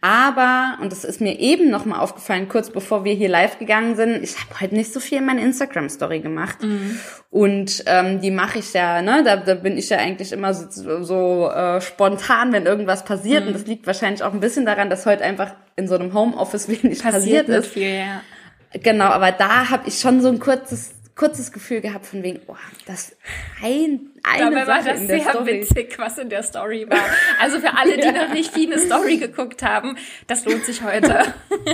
Aber, 0.00 0.78
und 0.80 0.92
das 0.92 1.04
ist 1.04 1.20
mir 1.20 1.38
eben 1.38 1.68
nochmal 1.68 2.00
aufgefallen, 2.00 2.48
kurz 2.48 2.70
bevor 2.70 3.04
wir 3.04 3.12
hier 3.12 3.28
live 3.28 3.58
gegangen 3.58 3.96
sind, 3.96 4.22
ich 4.22 4.40
habe 4.40 4.60
heute 4.60 4.74
nicht 4.74 4.94
so 4.94 4.98
viel 4.98 5.18
in 5.18 5.26
meine 5.26 5.42
Instagram-Story 5.42 6.20
gemacht. 6.20 6.62
Mhm. 6.62 6.98
Und 7.30 7.84
ähm, 7.84 8.22
die 8.22 8.30
mache 8.30 8.60
ich 8.60 8.72
ja, 8.72 9.02
ne, 9.02 9.22
da, 9.22 9.36
da 9.36 9.54
bin 9.54 9.76
ich 9.76 9.90
ja 9.90 9.98
eigentlich 9.98 10.32
immer 10.32 10.54
so, 10.54 11.02
so 11.02 11.50
äh, 11.50 11.82
spontan, 11.82 12.54
wenn 12.54 12.64
irgendwas 12.64 13.04
passiert. 13.04 13.42
Mhm. 13.42 13.48
Und 13.48 13.54
das 13.56 13.66
liegt 13.66 13.86
wahrscheinlich 13.86 14.22
auch 14.22 14.32
ein 14.32 14.40
bisschen 14.40 14.64
daran, 14.64 14.88
dass 14.88 15.04
heute 15.04 15.22
einfach 15.22 15.52
in 15.76 15.86
so 15.86 15.96
einem 15.96 16.14
Homeoffice 16.14 16.66
wenig 16.82 17.02
passiert, 17.02 17.46
passiert 17.46 17.48
ist. 17.50 17.66
Viel, 17.66 17.94
ja. 17.94 18.22
Genau, 18.72 19.06
aber 19.06 19.32
da 19.32 19.68
habe 19.68 19.86
ich 19.86 20.00
schon 20.00 20.22
so 20.22 20.28
ein 20.28 20.38
kurzes 20.38 20.94
kurzes 21.16 21.52
Gefühl 21.52 21.80
gehabt 21.80 22.06
von 22.06 22.24
wegen, 22.24 22.40
oh, 22.48 22.56
das 22.86 23.16
ein, 23.62 24.10
eine 24.24 24.50
Dabei 24.50 24.64
Sache 24.64 24.68
war 24.68 24.92
das 24.92 25.00
in 25.00 25.08
der 25.08 25.20
sehr 25.20 25.30
Story. 25.30 25.60
witzig, 25.60 25.98
was 25.98 26.18
in 26.18 26.28
der 26.28 26.42
Story 26.42 26.86
war. 26.88 27.04
Also 27.40 27.60
für 27.60 27.76
alle, 27.76 27.96
die 27.96 28.02
ja. 28.04 28.12
noch 28.12 28.34
nicht 28.34 28.56
die 28.56 28.66
eine 28.66 28.80
Story 28.80 29.18
geguckt 29.18 29.62
haben, 29.62 29.96
das 30.26 30.44
lohnt 30.44 30.64
sich 30.64 30.82
heute. 30.82 31.22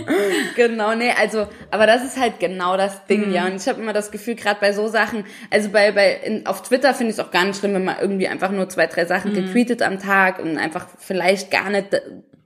genau, 0.56 0.94
nee, 0.94 1.12
also, 1.18 1.48
aber 1.70 1.86
das 1.86 2.04
ist 2.04 2.18
halt 2.18 2.38
genau 2.38 2.76
das 2.76 3.06
Ding, 3.06 3.28
mhm. 3.28 3.34
ja. 3.34 3.46
Und 3.46 3.56
ich 3.56 3.66
habe 3.66 3.80
immer 3.80 3.94
das 3.94 4.10
Gefühl, 4.10 4.34
gerade 4.34 4.60
bei 4.60 4.74
so 4.74 4.88
Sachen, 4.88 5.24
also 5.50 5.70
bei, 5.70 5.92
bei 5.92 6.20
in, 6.22 6.46
auf 6.46 6.62
Twitter 6.62 6.92
finde 6.92 7.12
ich 7.12 7.18
es 7.18 7.24
auch 7.24 7.30
gar 7.30 7.46
nicht 7.46 7.58
schlimm, 7.58 7.72
wenn 7.72 7.84
man 7.84 7.96
irgendwie 7.98 8.28
einfach 8.28 8.50
nur 8.50 8.68
zwei, 8.68 8.88
drei 8.88 9.06
Sachen 9.06 9.32
mhm. 9.32 9.36
getweetet 9.36 9.80
am 9.80 9.98
Tag 9.98 10.38
und 10.38 10.58
einfach 10.58 10.86
vielleicht 10.98 11.50
gar 11.50 11.70
nicht 11.70 11.98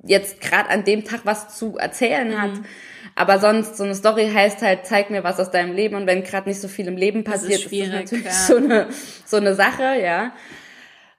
jetzt 0.06 0.40
gerade 0.40 0.70
an 0.70 0.84
dem 0.84 1.04
Tag 1.04 1.20
was 1.24 1.56
zu 1.56 1.76
erzählen 1.76 2.28
mhm. 2.28 2.40
hat. 2.40 2.52
Aber 3.16 3.38
sonst, 3.38 3.76
so 3.76 3.84
eine 3.84 3.94
Story 3.94 4.30
heißt 4.32 4.62
halt, 4.62 4.86
zeig 4.86 5.10
mir 5.10 5.22
was 5.22 5.38
aus 5.38 5.50
deinem 5.50 5.74
Leben 5.74 5.94
und 5.94 6.06
wenn 6.06 6.24
gerade 6.24 6.48
nicht 6.48 6.60
so 6.60 6.68
viel 6.68 6.88
im 6.88 6.96
Leben 6.96 7.22
passiert, 7.24 7.64
das 7.64 7.72
ist, 7.72 7.72
ist 7.72 7.92
das 7.92 8.00
natürlich 8.00 8.24
ja. 8.24 8.32
so, 8.32 8.56
eine, 8.56 8.88
so 9.24 9.36
eine 9.36 9.54
Sache, 9.54 10.00
ja. 10.02 10.32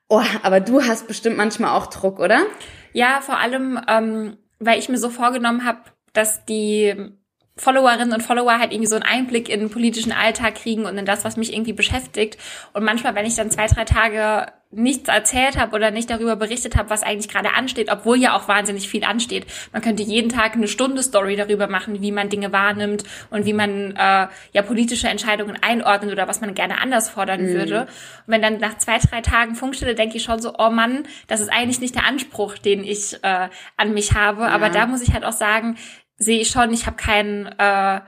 Oh, 0.07 0.21
aber 0.43 0.59
du 0.59 0.83
hast 0.83 1.07
bestimmt 1.07 1.37
manchmal 1.37 1.71
auch 1.71 1.87
Druck, 1.87 2.19
oder? 2.19 2.45
Ja, 2.93 3.21
vor 3.21 3.37
allem, 3.37 3.79
ähm, 3.87 4.37
weil 4.59 4.79
ich 4.79 4.89
mir 4.89 4.97
so 4.97 5.09
vorgenommen 5.09 5.65
habe, 5.65 5.79
dass 6.13 6.45
die 6.45 6.93
Followerinnen 7.57 8.13
und 8.13 8.21
Follower 8.21 8.59
halt 8.59 8.73
irgendwie 8.73 8.87
so 8.87 8.95
einen 8.95 9.03
Einblick 9.03 9.47
in 9.49 9.61
den 9.61 9.69
politischen 9.69 10.11
Alltag 10.11 10.55
kriegen 10.55 10.85
und 10.85 10.97
in 10.97 11.05
das, 11.05 11.23
was 11.23 11.37
mich 11.37 11.53
irgendwie 11.53 11.73
beschäftigt. 11.73 12.37
Und 12.73 12.83
manchmal, 12.83 13.15
wenn 13.15 13.25
ich 13.25 13.35
dann 13.35 13.49
zwei, 13.49 13.67
drei 13.67 13.85
Tage 13.85 14.51
nichts 14.75 15.07
erzählt 15.07 15.57
habe 15.57 15.75
oder 15.75 15.89
nicht 15.89 16.09
darüber 16.09 16.35
berichtet 16.35 16.75
habe, 16.75 16.89
was 16.89 17.01
eigentlich 17.01 17.29
gerade 17.29 17.53
ansteht, 17.53 17.89
obwohl 17.91 18.17
ja 18.17 18.35
auch 18.35 18.47
wahnsinnig 18.47 18.89
viel 18.89 19.05
ansteht. 19.05 19.45
Man 19.71 19.81
könnte 19.81 20.03
jeden 20.03 20.29
Tag 20.29 20.53
eine 20.53 20.67
Stunde 20.67 21.01
Story 21.01 21.35
darüber 21.35 21.67
machen, 21.67 22.01
wie 22.01 22.11
man 22.11 22.29
Dinge 22.29 22.51
wahrnimmt 22.51 23.03
und 23.29 23.45
wie 23.45 23.53
man 23.53 23.95
äh, 23.95 24.27
ja 24.51 24.61
politische 24.61 25.07
Entscheidungen 25.07 25.57
einordnet 25.61 26.11
oder 26.11 26.27
was 26.27 26.41
man 26.41 26.53
gerne 26.53 26.81
anders 26.81 27.09
fordern 27.09 27.43
mhm. 27.43 27.53
würde. 27.53 27.81
Und 27.81 27.87
wenn 28.33 28.41
dann 28.41 28.57
nach 28.57 28.77
zwei, 28.77 28.97
drei 28.97 29.21
Tagen 29.21 29.55
Funkstille 29.55 29.95
denke 29.95 30.17
ich 30.17 30.23
schon 30.23 30.41
so, 30.41 30.53
oh 30.57 30.69
Mann, 30.69 31.03
das 31.27 31.39
ist 31.39 31.51
eigentlich 31.51 31.79
nicht 31.79 31.95
der 31.95 32.05
Anspruch, 32.05 32.57
den 32.57 32.83
ich 32.83 33.23
äh, 33.23 33.49
an 33.77 33.93
mich 33.93 34.13
habe. 34.13 34.41
Ja. 34.41 34.49
Aber 34.49 34.69
da 34.69 34.87
muss 34.87 35.01
ich 35.01 35.13
halt 35.13 35.23
auch 35.23 35.31
sagen, 35.31 35.77
sehe 36.17 36.39
ich 36.39 36.49
schon, 36.49 36.73
ich 36.73 36.85
habe 36.85 36.97
kein, 36.97 37.47
äh, 37.57 38.01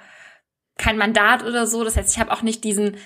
kein 0.78 0.98
Mandat 0.98 1.44
oder 1.44 1.66
so. 1.66 1.84
Das 1.84 1.96
heißt, 1.96 2.14
ich 2.14 2.20
habe 2.20 2.32
auch 2.32 2.42
nicht 2.42 2.64
diesen 2.64 2.98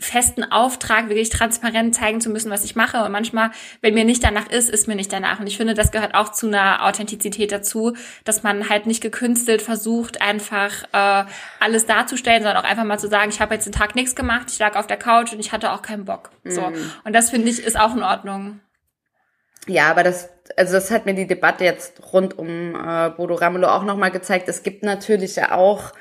festen 0.00 0.44
Auftrag, 0.44 1.08
wirklich 1.08 1.28
transparent 1.28 1.94
zeigen 1.94 2.20
zu 2.20 2.30
müssen, 2.30 2.50
was 2.50 2.64
ich 2.64 2.76
mache. 2.76 3.02
Und 3.04 3.10
manchmal, 3.10 3.50
wenn 3.80 3.94
mir 3.94 4.04
nicht 4.04 4.22
danach 4.22 4.48
ist, 4.48 4.70
ist 4.70 4.86
mir 4.86 4.94
nicht 4.94 5.12
danach. 5.12 5.40
Und 5.40 5.48
ich 5.48 5.56
finde, 5.56 5.74
das 5.74 5.90
gehört 5.90 6.14
auch 6.14 6.30
zu 6.30 6.46
einer 6.46 6.86
Authentizität 6.86 7.50
dazu, 7.50 7.96
dass 8.24 8.44
man 8.44 8.68
halt 8.68 8.86
nicht 8.86 9.00
gekünstelt 9.00 9.60
versucht, 9.60 10.22
einfach 10.22 10.84
äh, 10.92 11.28
alles 11.58 11.86
darzustellen, 11.86 12.44
sondern 12.44 12.64
auch 12.64 12.68
einfach 12.68 12.84
mal 12.84 12.98
zu 12.98 13.08
sagen, 13.08 13.30
ich 13.30 13.40
habe 13.40 13.54
jetzt 13.54 13.64
den 13.64 13.72
Tag 13.72 13.96
nichts 13.96 14.14
gemacht, 14.14 14.46
ich 14.50 14.58
lag 14.60 14.76
auf 14.76 14.86
der 14.86 14.98
Couch 14.98 15.32
und 15.32 15.40
ich 15.40 15.50
hatte 15.50 15.72
auch 15.72 15.82
keinen 15.82 16.04
Bock. 16.04 16.30
So. 16.44 16.60
Mhm. 16.60 16.92
Und 17.02 17.12
das 17.12 17.30
finde 17.30 17.48
ich 17.48 17.58
ist 17.58 17.78
auch 17.78 17.94
in 17.94 18.04
Ordnung. 18.04 18.60
Ja, 19.66 19.90
aber 19.90 20.04
das, 20.04 20.30
also 20.56 20.74
das 20.74 20.90
hat 20.90 21.06
mir 21.06 21.14
die 21.14 21.26
Debatte 21.26 21.64
jetzt 21.64 22.12
rund 22.12 22.38
um 22.38 22.74
äh, 22.74 23.10
Bodo 23.10 23.34
Ramelow 23.34 23.68
auch 23.68 23.84
nochmal 23.84 24.10
gezeigt. 24.10 24.48
Es 24.48 24.62
gibt 24.62 24.82
natürlich 24.82 25.36
ja 25.36 25.52
auch, 25.52 25.92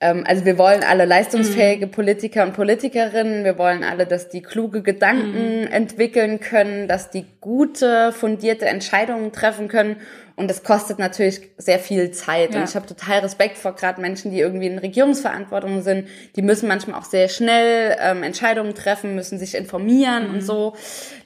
also 0.00 0.46
wir 0.46 0.56
wollen 0.56 0.82
alle 0.82 1.04
leistungsfähige 1.04 1.86
mhm. 1.86 1.90
Politiker 1.90 2.44
und 2.44 2.54
Politikerinnen. 2.54 3.44
Wir 3.44 3.58
wollen 3.58 3.84
alle, 3.84 4.06
dass 4.06 4.30
die 4.30 4.40
kluge 4.40 4.82
Gedanken 4.82 5.60
mhm. 5.60 5.66
entwickeln 5.66 6.40
können, 6.40 6.88
dass 6.88 7.10
die 7.10 7.26
gute, 7.40 8.12
fundierte 8.12 8.66
Entscheidungen 8.66 9.32
treffen 9.32 9.68
können. 9.68 9.96
Und 10.40 10.48
das 10.48 10.62
kostet 10.62 10.98
natürlich 10.98 11.42
sehr 11.58 11.78
viel 11.78 12.12
Zeit. 12.12 12.54
Ja. 12.54 12.60
Und 12.60 12.68
ich 12.70 12.74
habe 12.74 12.86
total 12.86 13.18
Respekt 13.18 13.58
vor 13.58 13.74
gerade 13.74 14.00
Menschen, 14.00 14.30
die 14.30 14.40
irgendwie 14.40 14.68
in 14.68 14.78
Regierungsverantwortung 14.78 15.82
sind. 15.82 16.08
Die 16.34 16.40
müssen 16.40 16.66
manchmal 16.66 16.98
auch 16.98 17.04
sehr 17.04 17.28
schnell 17.28 17.94
ähm, 18.00 18.22
Entscheidungen 18.22 18.74
treffen, 18.74 19.14
müssen 19.14 19.38
sich 19.38 19.54
informieren 19.54 20.28
mhm. 20.28 20.34
und 20.34 20.40
so, 20.40 20.74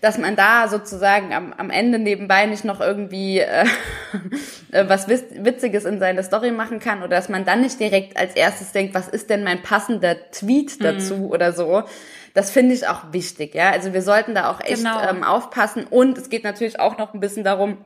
dass 0.00 0.18
man 0.18 0.34
da 0.34 0.66
sozusagen 0.66 1.32
am, 1.32 1.52
am 1.52 1.70
Ende 1.70 2.00
nebenbei 2.00 2.46
nicht 2.46 2.64
noch 2.64 2.80
irgendwie 2.80 3.38
äh, 3.38 3.66
äh 4.72 4.88
was 4.88 5.06
Witziges 5.06 5.84
in 5.84 6.00
seine 6.00 6.24
Story 6.24 6.50
machen 6.50 6.80
kann 6.80 6.98
oder 6.98 7.10
dass 7.10 7.28
man 7.28 7.44
dann 7.44 7.60
nicht 7.60 7.78
direkt 7.78 8.16
als 8.16 8.34
erstes 8.34 8.72
denkt, 8.72 8.94
was 8.94 9.06
ist 9.06 9.30
denn 9.30 9.44
mein 9.44 9.62
passender 9.62 10.16
Tweet 10.32 10.80
mhm. 10.80 10.82
dazu 10.82 11.14
mhm. 11.18 11.26
oder 11.26 11.52
so. 11.52 11.84
Das 12.34 12.50
finde 12.50 12.74
ich 12.74 12.88
auch 12.88 13.12
wichtig, 13.12 13.54
ja. 13.54 13.70
Also 13.70 13.92
wir 13.92 14.02
sollten 14.02 14.34
da 14.34 14.50
auch 14.50 14.60
echt 14.60 14.78
genau. 14.78 15.00
ähm, 15.08 15.22
aufpassen. 15.22 15.84
Und 15.88 16.18
es 16.18 16.30
geht 16.30 16.42
natürlich 16.42 16.80
auch 16.80 16.98
noch 16.98 17.14
ein 17.14 17.20
bisschen 17.20 17.44
darum, 17.44 17.78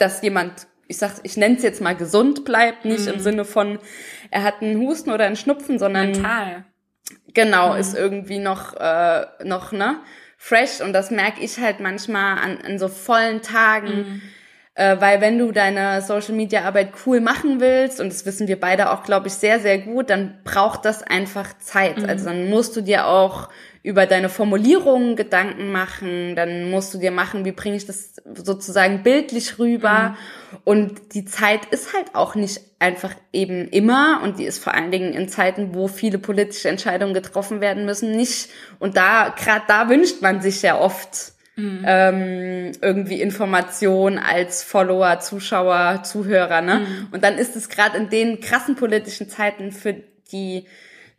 dass 0.00 0.22
jemand, 0.22 0.66
ich 0.86 0.98
sag, 0.98 1.12
ich 1.22 1.36
nenne 1.36 1.56
es 1.56 1.62
jetzt 1.62 1.80
mal 1.80 1.96
gesund 1.96 2.44
bleibt, 2.44 2.84
nicht 2.84 3.06
mhm. 3.06 3.14
im 3.14 3.20
Sinne 3.20 3.44
von, 3.44 3.78
er 4.30 4.42
hat 4.42 4.62
einen 4.62 4.80
Husten 4.80 5.10
oder 5.10 5.26
einen 5.26 5.36
Schnupfen, 5.36 5.78
sondern 5.78 6.12
mental. 6.12 6.64
Genau, 7.34 7.74
mhm. 7.74 7.80
ist 7.80 7.96
irgendwie 7.96 8.38
noch, 8.38 8.74
äh, 8.74 9.26
noch, 9.44 9.72
ne, 9.72 10.00
fresh. 10.36 10.80
Und 10.80 10.92
das 10.92 11.10
merke 11.10 11.40
ich 11.40 11.58
halt 11.58 11.80
manchmal 11.80 12.38
an, 12.38 12.58
an 12.64 12.78
so 12.78 12.88
vollen 12.88 13.42
Tagen. 13.42 13.96
Mhm. 13.96 14.22
Äh, 14.74 15.00
weil 15.00 15.20
wenn 15.20 15.38
du 15.38 15.52
deine 15.52 16.00
Social 16.00 16.34
Media 16.34 16.62
Arbeit 16.62 16.92
cool 17.04 17.20
machen 17.20 17.60
willst, 17.60 18.00
und 18.00 18.08
das 18.08 18.24
wissen 18.24 18.48
wir 18.48 18.58
beide 18.58 18.90
auch, 18.90 19.02
glaube 19.02 19.28
ich, 19.28 19.34
sehr, 19.34 19.60
sehr 19.60 19.78
gut, 19.78 20.10
dann 20.10 20.38
braucht 20.44 20.84
das 20.84 21.02
einfach 21.02 21.58
Zeit. 21.58 21.98
Mhm. 21.98 22.08
Also 22.08 22.26
dann 22.26 22.48
musst 22.48 22.76
du 22.76 22.80
dir 22.80 23.06
auch 23.06 23.48
über 23.82 24.06
deine 24.06 24.28
Formulierungen 24.28 25.16
Gedanken 25.16 25.72
machen, 25.72 26.36
dann 26.36 26.70
musst 26.70 26.92
du 26.92 26.98
dir 26.98 27.10
machen, 27.10 27.44
wie 27.46 27.52
bringe 27.52 27.76
ich 27.76 27.86
das 27.86 28.14
sozusagen 28.34 29.02
bildlich 29.02 29.58
rüber. 29.58 30.10
Mhm. 30.50 30.58
Und 30.64 31.14
die 31.14 31.24
Zeit 31.24 31.64
ist 31.70 31.94
halt 31.94 32.14
auch 32.14 32.34
nicht 32.34 32.60
einfach 32.78 33.14
eben 33.32 33.68
immer 33.68 34.20
und 34.22 34.38
die 34.38 34.44
ist 34.44 34.62
vor 34.62 34.74
allen 34.74 34.90
Dingen 34.90 35.14
in 35.14 35.28
Zeiten, 35.28 35.74
wo 35.74 35.88
viele 35.88 36.18
politische 36.18 36.68
Entscheidungen 36.68 37.14
getroffen 37.14 37.60
werden 37.62 37.86
müssen, 37.86 38.12
nicht. 38.12 38.50
Und 38.78 38.96
da, 38.98 39.34
gerade 39.36 39.64
da 39.66 39.88
wünscht 39.88 40.20
man 40.20 40.42
sich 40.42 40.60
ja 40.60 40.78
oft 40.78 41.32
mhm. 41.56 41.82
ähm, 41.86 42.72
irgendwie 42.82 43.22
Information 43.22 44.18
als 44.18 44.62
Follower, 44.62 45.20
Zuschauer, 45.20 46.02
Zuhörer, 46.02 46.60
ne? 46.60 46.80
Mhm. 46.80 47.08
Und 47.12 47.24
dann 47.24 47.38
ist 47.38 47.56
es 47.56 47.70
gerade 47.70 47.96
in 47.96 48.10
den 48.10 48.40
krassen 48.40 48.76
politischen 48.76 49.30
Zeiten 49.30 49.72
für 49.72 49.94
die 50.32 50.66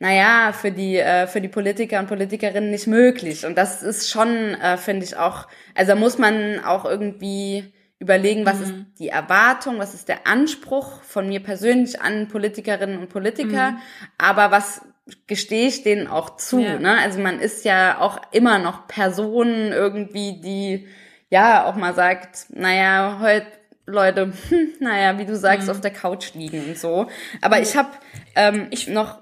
naja, 0.01 0.51
für 0.51 0.71
die, 0.71 0.97
äh, 0.97 1.27
für 1.27 1.41
die 1.41 1.47
Politiker 1.47 1.99
und 1.99 2.07
Politikerinnen 2.07 2.71
nicht 2.71 2.87
möglich. 2.87 3.45
Und 3.45 3.55
das 3.55 3.83
ist 3.83 4.09
schon, 4.09 4.55
äh, 4.55 4.75
finde 4.77 5.05
ich 5.05 5.15
auch, 5.15 5.47
also 5.75 5.95
muss 5.95 6.17
man 6.17 6.59
auch 6.65 6.85
irgendwie 6.85 7.71
überlegen, 7.99 8.43
was 8.43 8.55
mhm. 8.55 8.63
ist 8.63 8.73
die 8.97 9.09
Erwartung, 9.09 9.77
was 9.77 9.93
ist 9.93 10.09
der 10.09 10.25
Anspruch 10.25 11.03
von 11.03 11.27
mir 11.27 11.39
persönlich 11.39 12.01
an 12.01 12.29
Politikerinnen 12.29 12.97
und 12.97 13.09
Politiker, 13.09 13.73
mhm. 13.73 13.77
aber 14.17 14.49
was 14.49 14.81
gestehe 15.27 15.67
ich 15.67 15.83
denen 15.83 16.07
auch 16.07 16.35
zu. 16.35 16.61
Ja. 16.61 16.79
Ne? 16.79 16.97
Also 16.97 17.19
man 17.19 17.39
ist 17.39 17.63
ja 17.63 17.99
auch 17.99 18.19
immer 18.31 18.57
noch 18.57 18.87
Personen 18.87 19.71
irgendwie, 19.71 20.41
die 20.41 20.87
ja 21.29 21.65
auch 21.65 21.75
mal 21.75 21.93
sagt, 21.93 22.47
naja, 22.49 23.19
heute 23.21 23.45
Leute, 23.85 24.33
hm, 24.49 24.69
naja, 24.79 25.19
wie 25.19 25.25
du 25.25 25.35
sagst, 25.35 25.67
mhm. 25.67 25.71
auf 25.71 25.81
der 25.81 25.91
Couch 25.91 26.33
liegen 26.33 26.69
und 26.69 26.79
so. 26.79 27.05
Aber 27.39 27.59
ich 27.61 27.77
habe 27.77 27.89
ähm, 28.35 28.65
ich 28.71 28.87
noch 28.87 29.20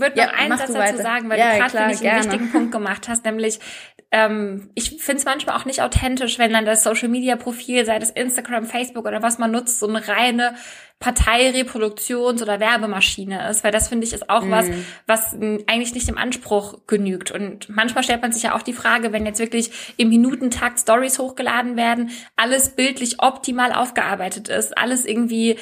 würde 0.00 0.18
ja, 0.18 0.26
noch 0.26 0.32
einen 0.34 0.58
Satz 0.58 0.72
dazu 0.72 0.96
sagen, 0.98 1.28
weil 1.28 1.38
ja, 1.38 1.52
du 1.52 1.58
gerade, 1.58 1.70
finde 1.70 1.94
ich, 1.94 2.08
einen 2.08 2.24
wichtigen 2.24 2.50
Punkt 2.50 2.72
gemacht 2.72 3.08
hast, 3.08 3.24
nämlich 3.24 3.60
ähm, 4.12 4.70
ich 4.74 5.02
finde 5.02 5.18
es 5.18 5.24
manchmal 5.24 5.56
auch 5.56 5.64
nicht 5.64 5.82
authentisch, 5.82 6.38
wenn 6.38 6.52
dann 6.52 6.64
das 6.64 6.84
Social 6.84 7.08
Media 7.08 7.36
Profil, 7.36 7.84
sei 7.84 7.98
das 7.98 8.10
Instagram, 8.10 8.64
Facebook 8.64 9.04
oder 9.04 9.20
was 9.20 9.38
man 9.38 9.50
nutzt, 9.50 9.80
so 9.80 9.88
eine 9.88 10.06
reine 10.06 10.54
Parteireproduktions- 11.02 12.40
oder 12.40 12.58
Werbemaschine 12.58 13.50
ist, 13.50 13.64
weil 13.64 13.72
das 13.72 13.88
finde 13.88 14.06
ich 14.06 14.14
ist 14.14 14.30
auch 14.30 14.44
mm. 14.44 14.50
was, 14.50 14.66
was 15.06 15.34
eigentlich 15.34 15.92
nicht 15.92 16.08
dem 16.08 16.16
Anspruch 16.16 16.86
genügt. 16.86 17.30
Und 17.32 17.68
manchmal 17.68 18.02
stellt 18.02 18.22
man 18.22 18.32
sich 18.32 18.44
ja 18.44 18.54
auch 18.54 18.62
die 18.62 18.72
Frage, 18.72 19.12
wenn 19.12 19.26
jetzt 19.26 19.40
wirklich 19.40 19.94
im 19.98 20.08
Minutentakt 20.08 20.78
Stories 20.80 21.18
hochgeladen 21.18 21.76
werden, 21.76 22.10
alles 22.36 22.70
bildlich 22.70 23.20
optimal 23.20 23.72
aufgearbeitet 23.72 24.48
ist, 24.48 24.78
alles 24.78 25.04
irgendwie 25.04 25.58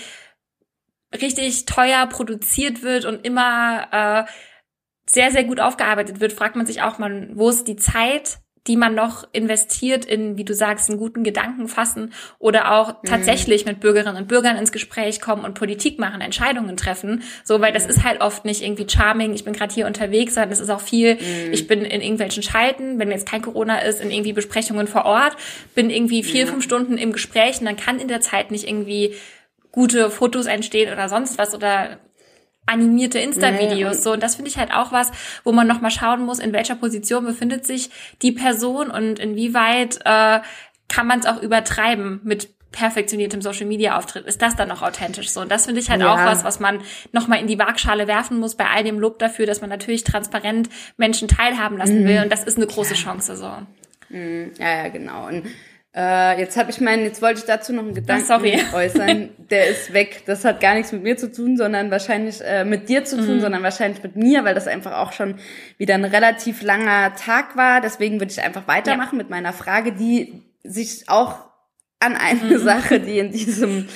richtig 1.21 1.67
teuer 1.67 2.07
produziert 2.07 2.83
wird 2.83 3.05
und 3.05 3.25
immer 3.25 3.89
äh, 3.91 4.31
sehr, 5.09 5.31
sehr 5.31 5.45
gut 5.45 5.61
aufgearbeitet 5.61 6.21
wird, 6.21 6.33
fragt 6.33 6.57
man 6.57 6.67
sich 6.67 6.83
auch 6.83 6.99
mal, 6.99 7.29
wo 7.35 7.49
ist 7.49 7.69
die 7.69 7.77
Zeit, 7.77 8.39
die 8.67 8.77
man 8.77 8.95
noch 8.95 9.29
investiert 9.33 10.07
in, 10.07 10.39
wie 10.39 10.45
du 10.45 10.55
sagst, 10.55 10.89
einen 10.89 10.99
guten 10.99 11.23
Gedanken 11.23 11.69
fassen 11.69 12.15
oder 12.39 12.73
auch 12.73 13.03
mhm. 13.03 13.07
tatsächlich 13.07 13.67
mit 13.67 13.81
Bürgerinnen 13.81 14.17
und 14.17 14.27
Bürgern 14.27 14.57
ins 14.57 14.73
Gespräch 14.73 15.21
kommen 15.21 15.45
und 15.45 15.53
Politik 15.53 15.99
machen, 15.99 16.23
Entscheidungen 16.23 16.77
treffen. 16.79 17.23
So, 17.45 17.61
weil 17.61 17.75
das 17.75 17.85
mhm. 17.85 17.91
ist 17.91 18.05
halt 18.05 18.23
oft 18.23 18.47
nicht 18.47 18.63
irgendwie 18.63 18.89
charming, 18.89 19.35
ich 19.35 19.45
bin 19.45 19.53
gerade 19.53 19.75
hier 19.75 19.87
unterwegs, 19.87 20.35
sondern 20.35 20.53
es 20.53 20.61
ist 20.61 20.71
auch 20.71 20.81
viel, 20.81 21.17
mhm. 21.17 21.53
ich 21.53 21.67
bin 21.67 21.83
in 21.83 22.01
irgendwelchen 22.01 22.43
Schalten, 22.43 22.99
wenn 22.99 23.11
jetzt 23.11 23.29
kein 23.29 23.43
Corona 23.43 23.81
ist, 23.81 24.01
in 24.01 24.11
irgendwie 24.11 24.33
Besprechungen 24.33 24.87
vor 24.87 25.05
Ort, 25.05 25.37
bin 25.75 25.91
irgendwie 25.91 26.23
vier, 26.23 26.47
fünf 26.47 26.65
Stunden 26.65 26.97
im 26.97 27.13
Gespräch 27.13 27.61
und 27.61 27.67
dann 27.67 27.77
kann 27.77 28.01
in 28.01 28.09
der 28.09 28.23
Zeit 28.23 28.51
nicht 28.51 28.67
irgendwie 28.67 29.15
gute 29.75 30.09
Fotos 30.09 30.47
entstehen 30.47 30.93
oder 30.93 31.09
sonst 31.09 31.37
was 31.37 31.53
oder 31.53 31.99
animierte 32.65 33.19
Insta-Videos. 33.19 33.97
Nee, 33.97 34.03
so, 34.03 34.13
und 34.13 34.23
das 34.23 34.37
finde 34.37 34.51
ich 34.51 34.57
halt 34.57 34.73
auch 34.73 34.93
was, 34.93 35.11
wo 35.43 35.51
man 35.51 35.67
nochmal 35.67 35.91
schauen 35.91 36.25
muss, 36.25 36.39
in 36.39 36.53
welcher 36.53 36.77
Position 36.77 37.25
befindet 37.25 37.67
sich 37.67 37.91
die 38.23 38.31
Person 38.31 38.89
und 38.89 39.19
inwieweit 39.19 39.99
äh, 40.05 40.41
kann 40.89 41.07
man 41.09 41.19
es 41.19 41.27
auch 41.27 41.43
übertreiben 41.43 42.21
mit 42.23 42.55
perfektioniertem 42.71 43.43
Social 43.43 43.67
Media 43.67 43.99
Auftritt. 43.99 44.27
Ist 44.27 44.41
das 44.43 44.55
dann 44.55 44.69
noch 44.69 44.83
authentisch 44.83 45.31
so? 45.31 45.41
Und 45.41 45.51
das 45.51 45.67
finde 45.67 45.81
ich 45.81 45.91
halt 45.91 46.01
ja. 46.01 46.13
auch 46.13 46.19
was, 46.19 46.45
was 46.45 46.61
man 46.61 46.81
nochmal 47.11 47.41
in 47.41 47.49
die 47.49 47.59
Waagschale 47.59 48.07
werfen 48.07 48.39
muss, 48.39 48.55
bei 48.55 48.67
all 48.67 48.85
dem 48.85 49.01
Lob 49.01 49.19
dafür, 49.19 49.47
dass 49.47 49.61
man 49.61 49.71
natürlich 49.71 50.05
transparent 50.05 50.69
Menschen 50.97 51.27
teilhaben 51.27 51.79
lassen 51.79 52.03
mhm. 52.03 52.07
will. 52.07 52.23
Und 52.23 52.33
das 52.33 52.45
ist 52.45 52.57
eine 52.57 52.67
große 52.69 52.95
Chance 52.95 53.37
so. 53.37 53.51
Mhm. 54.09 54.53
Ja, 54.59 54.85
ja, 54.85 54.89
genau. 54.89 55.27
Und 55.27 55.45
äh, 55.97 56.41
jetzt 56.41 56.57
habe 56.57 56.73
ich 56.73 56.81
meinen, 56.81 57.05
jetzt 57.05 57.23
wollte 57.23 57.39
ich 57.39 57.47
dazu 57.47 57.73
noch 57.73 57.85
einen 57.85 57.95
Gedanken 57.95 58.27
Ach, 58.29 58.43
äußern. 58.75 59.29
Der 59.49 59.69
ist 59.69 59.93
weg. 59.93 60.23
Das 60.27 60.45
hat 60.45 60.61
gar 60.61 60.75
nichts 60.75 60.91
mit 60.91 61.05
mir 61.05 61.17
zu 61.17 61.31
tun, 61.31 61.57
sondern 61.57 61.93
wahrscheinlich 61.93 62.41
äh, 62.41 62.65
mit 62.65 62.89
dir 62.89 63.05
zu 63.05 63.17
tun, 63.17 63.37
mhm. 63.37 63.41
sondern 63.41 63.63
wahrscheinlich 63.63 64.03
mit 64.03 64.17
mir, 64.17 64.45
weil 64.45 64.55
das 64.55 64.67
einfach 64.67 64.99
auch 64.99 65.13
schon 65.13 65.37
wieder 65.79 65.95
ein 65.95 66.05
relativ 66.05 66.63
langer 66.63 67.15
Tag 67.15 67.57
war. 67.57 67.81
Deswegen 67.81 68.19
würde 68.19 68.33
ich 68.33 68.43
einfach 68.43 68.67
weitermachen 68.67 69.17
ja. 69.17 69.19
mit 69.19 69.31
meiner 69.31 69.53
Frage, 69.53 69.93
die 69.93 70.43
sich 70.65 71.09
auch 71.09 71.37
an 72.01 72.17
eine 72.17 72.59
mhm. 72.59 72.59
Sache, 72.59 72.99
die 72.99 73.21
in 73.21 73.31
diesem 73.31 73.89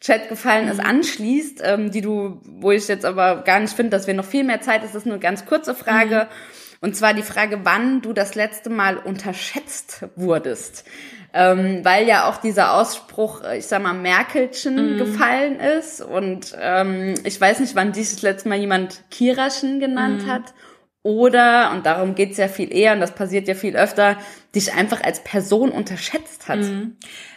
Chat 0.00 0.28
gefallen 0.28 0.68
ist, 0.68 0.78
mhm. 0.82 0.86
anschließt, 0.86 1.62
ähm, 1.64 1.90
die 1.90 2.02
du, 2.02 2.38
wo 2.44 2.70
ich 2.70 2.86
jetzt 2.86 3.06
aber 3.06 3.42
gar 3.44 3.60
nicht 3.60 3.72
finde, 3.72 3.90
dass 3.90 4.06
wir 4.06 4.14
noch 4.14 4.26
viel 4.26 4.44
mehr 4.44 4.60
Zeit, 4.60 4.84
ist, 4.84 4.94
das 4.94 5.06
ist 5.06 5.10
eine 5.10 5.18
ganz 5.18 5.46
kurze 5.46 5.74
Frage. 5.74 6.28
Mhm 6.28 6.55
Und 6.80 6.96
zwar 6.96 7.14
die 7.14 7.22
Frage, 7.22 7.60
wann 7.64 8.02
du 8.02 8.12
das 8.12 8.34
letzte 8.34 8.70
Mal 8.70 8.96
unterschätzt 8.96 10.04
wurdest. 10.16 10.84
Ähm, 11.32 11.84
weil 11.84 12.06
ja 12.06 12.28
auch 12.28 12.38
dieser 12.38 12.72
Ausspruch, 12.72 13.42
äh, 13.42 13.58
ich 13.58 13.66
sag 13.66 13.82
mal, 13.82 13.92
Merkelchen 13.92 14.96
mm. 14.96 14.98
gefallen 14.98 15.60
ist. 15.60 16.00
Und 16.00 16.56
ähm, 16.58 17.14
ich 17.24 17.38
weiß 17.38 17.60
nicht, 17.60 17.74
wann 17.74 17.92
dieses 17.92 18.22
letzte 18.22 18.48
Mal 18.48 18.58
jemand 18.58 19.02
Kiraschen 19.10 19.78
genannt 19.78 20.26
mm. 20.26 20.30
hat. 20.30 20.54
Oder, 21.02 21.72
und 21.72 21.84
darum 21.86 22.14
geht's 22.14 22.38
ja 22.38 22.48
viel 22.48 22.74
eher, 22.74 22.94
und 22.94 23.00
das 23.00 23.14
passiert 23.14 23.46
ja 23.48 23.54
viel 23.54 23.76
öfter, 23.76 24.16
dich 24.54 24.72
einfach 24.72 25.02
als 25.02 25.22
Person 25.22 25.70
unterschätzt 25.70 26.48
hat. 26.48 26.60
Mm. 26.60 26.96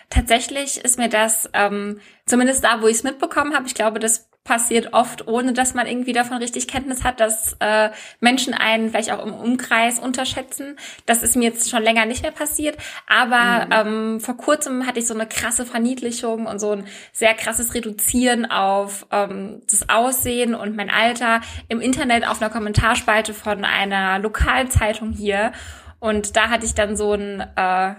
Tatsächlich 0.10 0.84
ist 0.84 0.98
mir 0.98 1.10
das, 1.10 1.50
ähm, 1.54 2.00
zumindest 2.26 2.64
da, 2.64 2.82
wo 2.82 2.88
ich 2.88 2.98
es 2.98 3.04
mitbekommen 3.04 3.54
habe, 3.54 3.68
ich 3.68 3.76
glaube, 3.76 4.00
das 4.00 4.29
passiert 4.50 4.94
oft, 4.94 5.28
ohne 5.28 5.54
dass 5.54 5.76
man 5.76 5.86
irgendwie 5.86 6.12
davon 6.12 6.38
richtig 6.38 6.68
Kenntnis 6.68 7.04
hat, 7.04 7.20
dass 7.20 7.56
äh, 7.60 7.92
Menschen 8.20 8.56
einen 8.56 8.90
vielleicht 8.90 9.12
auch 9.12 9.24
im 9.24 9.32
Umkreis 9.32 10.00
unterschätzen. 10.00 10.76
Das 11.06 11.22
ist 11.22 11.36
mir 11.36 11.50
jetzt 11.50 11.70
schon 11.70 11.84
länger 11.84 12.08
nicht 12.08 12.24
mehr 12.24 12.32
passiert. 12.32 12.76
Aber 13.06 13.68
mhm. 13.68 14.16
ähm, 14.16 14.20
vor 14.20 14.38
kurzem 14.38 14.88
hatte 14.88 14.98
ich 14.98 15.06
so 15.06 15.14
eine 15.14 15.28
krasse 15.28 15.68
Verniedlichung 15.68 16.48
und 16.48 16.58
so 16.58 16.72
ein 16.72 16.88
sehr 17.14 17.36
krasses 17.36 17.76
Reduzieren 17.76 18.50
auf 18.50 19.06
ähm, 19.12 19.62
das 19.70 19.88
Aussehen 19.88 20.56
und 20.56 20.76
mein 20.76 20.90
Alter 20.90 21.42
im 21.68 21.80
Internet 21.80 22.28
auf 22.28 22.42
einer 22.42 22.50
Kommentarspalte 22.50 23.36
von 23.36 23.64
einer 23.64 24.18
Lokalzeitung 24.18 25.12
hier. 25.12 25.52
Und 26.00 26.36
da 26.36 26.50
hatte 26.50 26.66
ich 26.66 26.74
dann 26.74 26.98
so 26.98 27.14
ein 27.14 27.42
äh, 27.56 27.94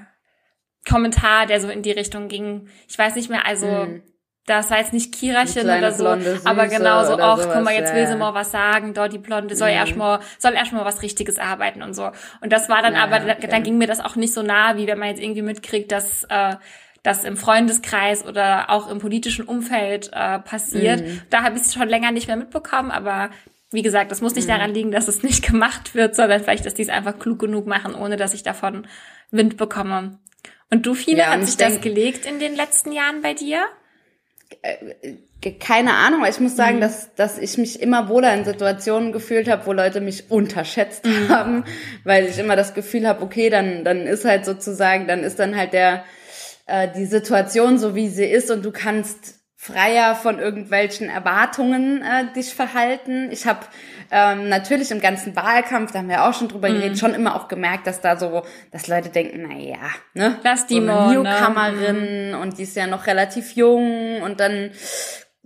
Kommentar, 0.89 1.47
der 1.47 1.61
so 1.61 1.69
in 1.69 1.83
die 1.83 1.93
Richtung 1.93 2.27
ging. 2.27 2.67
Ich 2.89 2.99
weiß 2.99 3.15
nicht 3.15 3.31
mehr, 3.31 3.47
also 3.47 3.67
mhm 3.69 4.03
das 4.51 4.71
war 4.71 4.79
jetzt 4.79 4.93
nicht 4.93 5.15
Kirachen 5.15 5.63
oder 5.63 5.93
so, 5.93 6.05
blonde, 6.05 6.41
aber 6.45 6.67
genauso 6.67 7.15
auch, 7.15 7.39
sowas, 7.39 7.55
guck 7.55 7.65
mal, 7.65 7.75
jetzt 7.75 7.95
will 7.95 8.07
sie 8.07 8.17
mal 8.17 8.35
was 8.35 8.51
sagen, 8.51 8.95
dort 8.95 9.13
die 9.13 9.19
Blonde 9.19 9.55
soll 9.55 9.71
mhm. 9.71 9.77
erstmal, 9.77 10.21
soll 10.39 10.55
erstmal 10.55 10.85
was 10.85 11.03
Richtiges 11.03 11.39
arbeiten 11.39 11.83
und 11.83 11.95
so. 11.95 12.11
Und 12.41 12.53
das 12.53 12.69
war 12.69 12.83
dann 12.83 12.95
ja, 12.95 13.05
aber, 13.05 13.23
okay. 13.23 13.49
dann 13.49 13.63
ging 13.63 13.79
mir 13.79 13.87
das 13.87 14.01
auch 14.01 14.17
nicht 14.17 14.35
so 14.35 14.43
nah, 14.43 14.77
wie 14.77 14.87
wenn 14.87 14.99
man 14.99 15.09
jetzt 15.09 15.23
irgendwie 15.23 15.43
mitkriegt, 15.43 15.93
dass, 15.93 16.25
äh, 16.25 16.57
das 17.03 17.25
im 17.25 17.37
Freundeskreis 17.37 18.27
oder 18.27 18.69
auch 18.69 18.91
im 18.91 18.99
politischen 18.99 19.47
Umfeld 19.47 20.11
äh, 20.13 20.39
passiert. 20.39 21.01
Mhm. 21.01 21.23
Da 21.31 21.43
habe 21.43 21.57
ich 21.57 21.63
es 21.63 21.73
schon 21.73 21.89
länger 21.89 22.11
nicht 22.11 22.27
mehr 22.27 22.37
mitbekommen, 22.37 22.91
aber 22.91 23.31
wie 23.71 23.83
gesagt, 23.83 24.11
das 24.11 24.21
muss 24.21 24.35
nicht 24.35 24.49
mhm. 24.49 24.53
daran 24.53 24.75
liegen, 24.75 24.91
dass 24.91 25.09
es 25.09 25.23
nicht 25.23 25.47
gemacht 25.47 25.95
wird, 25.95 26.15
sondern 26.15 26.43
vielleicht, 26.43 26.67
dass 26.67 26.75
die 26.75 26.83
es 26.83 26.89
einfach 26.89 27.19
klug 27.19 27.39
genug 27.39 27.67
machen, 27.67 27.95
ohne 27.95 28.17
dass 28.17 28.35
ich 28.35 28.43
davon 28.43 28.87
Wind 29.31 29.57
bekomme. 29.57 30.19
Und 30.71 30.87
du, 30.87 30.95
viele, 30.95 31.19
ja, 31.19 31.31
hat 31.31 31.47
sich 31.47 31.57
das 31.57 31.81
gelegt 31.81 32.27
in 32.27 32.39
den 32.39 32.55
letzten 32.55 32.93
Jahren 32.93 33.23
bei 33.23 33.35
dir? 33.35 33.65
Äh, 34.63 35.17
keine 35.59 35.95
Ahnung, 35.95 36.25
ich 36.29 36.39
muss 36.39 36.55
sagen, 36.55 36.77
mhm. 36.77 36.81
dass, 36.83 37.15
dass 37.15 37.39
ich 37.39 37.57
mich 37.57 37.81
immer 37.81 38.09
wohler 38.11 38.35
in 38.35 38.45
Situationen 38.45 39.11
gefühlt 39.11 39.49
habe, 39.49 39.65
wo 39.67 39.73
Leute 39.73 40.03
mich 40.03 40.31
unterschätzt 40.31 41.07
mhm. 41.07 41.29
haben, 41.31 41.65
weil 42.05 42.27
ich 42.27 42.39
immer 42.39 42.57
das 42.57 42.75
Gefühl 42.75 43.09
habe, 43.09 43.23
okay, 43.23 43.49
dann, 43.49 43.85
dann 43.85 44.07
ist 44.07 44.27
halt 44.27 44.45
sozusagen, 44.45 45.07
dann 45.07 45.25
ist 45.25 45.39
dann 45.39 45.57
halt 45.57 45.73
der, 45.73 46.05
äh, 46.67 46.89
die 46.95 47.07
Situation 47.07 47.79
so, 47.79 47.95
wie 47.95 48.09
sie 48.09 48.27
ist 48.27 48.51
und 48.51 48.65
du 48.65 48.71
kannst 48.71 49.40
freier 49.63 50.15
von 50.15 50.39
irgendwelchen 50.39 51.11
Erwartungen 51.11 52.01
äh, 52.01 52.33
dich 52.35 52.55
verhalten. 52.55 53.29
Ich 53.31 53.47
habe 53.47 53.61
ähm, 54.11 54.49
natürlich 54.49 54.91
im 54.91 55.03
ganzen 55.03 55.37
Wahlkampf, 55.37 55.93
da 55.93 55.99
haben 55.99 56.09
wir 56.09 56.25
auch 56.25 56.33
schon 56.33 56.49
drüber 56.49 56.71
mm. 56.71 56.73
geredet, 56.73 56.99
schon 56.99 57.13
immer 57.13 57.37
auch 57.37 57.47
gemerkt, 57.47 57.87
dass 57.87 58.01
da 58.01 58.17
so, 58.17 58.43
dass 58.71 58.89
Leute 58.89 59.11
denken, 59.11 59.47
na 59.47 59.59
ja, 59.59 59.77
ne, 60.15 60.39
Lass 60.43 60.67
die 60.67 60.81
so 60.81 60.91
eine 60.91 61.13
Newcomerin 61.13 62.31
ne? 62.31 62.39
und 62.39 62.57
die 62.57 62.63
ist 62.63 62.75
ja 62.75 62.87
noch 62.87 63.07
relativ 63.07 63.53
jung 63.55 64.23
und 64.23 64.41
dann 64.41 64.71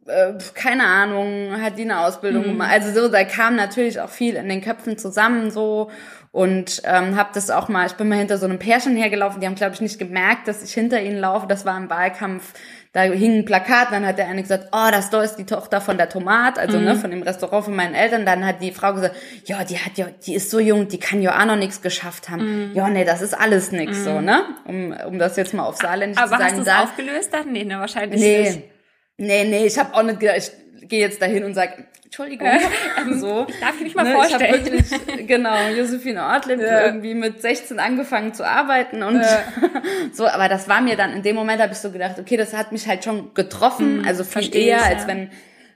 äh, 0.06 0.34
keine 0.54 0.84
Ahnung, 0.84 1.60
hat 1.60 1.76
die 1.76 1.82
eine 1.82 1.98
Ausbildung 1.98 2.42
mm. 2.42 2.50
gemacht. 2.50 2.70
Also 2.70 3.00
so, 3.00 3.08
da 3.08 3.24
kam 3.24 3.56
natürlich 3.56 3.98
auch 4.00 4.10
viel 4.10 4.36
in 4.36 4.48
den 4.48 4.60
Köpfen 4.60 4.96
zusammen 4.96 5.50
so 5.50 5.90
und 6.34 6.82
ähm, 6.84 7.16
habe 7.16 7.30
das 7.32 7.48
auch 7.48 7.68
mal, 7.68 7.86
ich 7.86 7.92
bin 7.92 8.08
mal 8.08 8.18
hinter 8.18 8.38
so 8.38 8.46
einem 8.46 8.58
Pärchen 8.58 8.96
hergelaufen, 8.96 9.40
die 9.40 9.46
haben 9.46 9.54
glaube 9.54 9.74
ich 9.74 9.80
nicht 9.80 10.00
gemerkt, 10.00 10.48
dass 10.48 10.64
ich 10.64 10.74
hinter 10.74 11.00
ihnen 11.00 11.20
laufe, 11.20 11.46
das 11.46 11.64
war 11.64 11.76
im 11.78 11.88
Wahlkampf 11.88 12.52
da 12.92 13.02
hing 13.02 13.38
ein 13.38 13.44
Plakat, 13.44 13.88
dann 13.90 14.04
hat 14.06 14.18
der 14.18 14.28
eine 14.28 14.42
gesagt, 14.42 14.68
oh, 14.72 14.88
das 14.90 15.10
da 15.10 15.22
ist 15.22 15.36
die 15.36 15.46
Tochter 15.46 15.80
von 15.80 15.96
der 15.96 16.08
Tomat, 16.08 16.58
also 16.58 16.78
ne, 16.78 16.82
mhm. 16.82 16.88
ne, 16.90 16.96
von 16.96 17.10
dem 17.10 17.22
Restaurant 17.22 17.64
von 17.64 17.74
meinen 17.74 17.94
Eltern. 17.94 18.24
Dann 18.24 18.46
hat 18.46 18.62
die 18.62 18.70
Frau 18.70 18.94
gesagt, 18.94 19.16
ja, 19.46 19.64
die 19.64 19.78
hat 19.78 19.98
ja, 19.98 20.06
die 20.24 20.34
ist 20.34 20.48
so 20.48 20.60
jung, 20.60 20.86
die 20.86 21.00
kann 21.00 21.20
ja 21.20 21.40
auch 21.40 21.44
noch 21.44 21.56
nichts 21.56 21.82
geschafft 21.82 22.30
haben. 22.30 22.68
Mhm. 22.68 22.74
Ja, 22.74 22.88
nee, 22.88 23.04
das 23.04 23.20
ist 23.20 23.34
alles 23.34 23.72
nix 23.72 23.98
mhm. 23.98 24.04
so, 24.04 24.20
ne? 24.20 24.44
Um, 24.64 24.94
um 25.08 25.18
das 25.18 25.36
jetzt 25.36 25.54
mal 25.54 25.64
auf 25.64 25.76
Saarländisch 25.76 26.18
Aber 26.18 26.36
zu 26.36 26.38
sagen. 26.38 26.60
Aber 26.60 26.68
hast 26.68 26.68
du 26.68 26.84
aufgelöst 26.84 27.34
dann? 27.34 27.50
Nee, 27.50 27.64
ne, 27.64 27.80
wahrscheinlich 27.80 28.20
nee. 28.20 28.42
nicht. 28.42 28.62
Nee, 29.16 29.44
nee, 29.44 29.66
ich 29.66 29.76
habe 29.76 29.92
auch 29.94 30.04
nicht 30.04 30.20
gedacht, 30.20 30.38
ich 30.38 30.52
gehe 30.88 31.00
jetzt 31.00 31.20
dahin 31.20 31.44
und 31.44 31.54
sag, 31.54 31.84
Entschuldigung. 32.04 32.48
Ähm, 32.96 33.18
so. 33.18 33.46
Darf 33.60 33.74
ich 33.76 33.82
mich 33.82 33.94
mal 33.96 34.04
ne, 34.04 34.14
vorstellen? 34.14 34.62
Ich 34.64 34.90
wirklich, 34.90 35.26
genau, 35.26 35.68
Josephine 35.76 36.24
Ortlieb 36.24 36.60
ja. 36.60 36.86
irgendwie 36.86 37.12
mit 37.14 37.42
16 37.42 37.80
angefangen 37.80 38.32
zu 38.32 38.46
arbeiten 38.46 39.02
und 39.02 39.16
ja. 39.16 39.44
so, 40.12 40.28
aber 40.28 40.48
das 40.48 40.68
war 40.68 40.80
mir 40.80 40.96
dann, 40.96 41.12
in 41.12 41.22
dem 41.22 41.34
Moment 41.34 41.60
habe 41.60 41.72
ich 41.72 41.78
so 41.78 41.90
gedacht, 41.90 42.18
okay, 42.20 42.36
das 42.36 42.54
hat 42.54 42.70
mich 42.70 42.86
halt 42.86 43.02
schon 43.02 43.34
getroffen, 43.34 43.98
mhm, 43.98 44.04
also 44.06 44.22
viel 44.22 44.54
eher, 44.54 44.84
als 44.84 45.08
wenn 45.08 45.30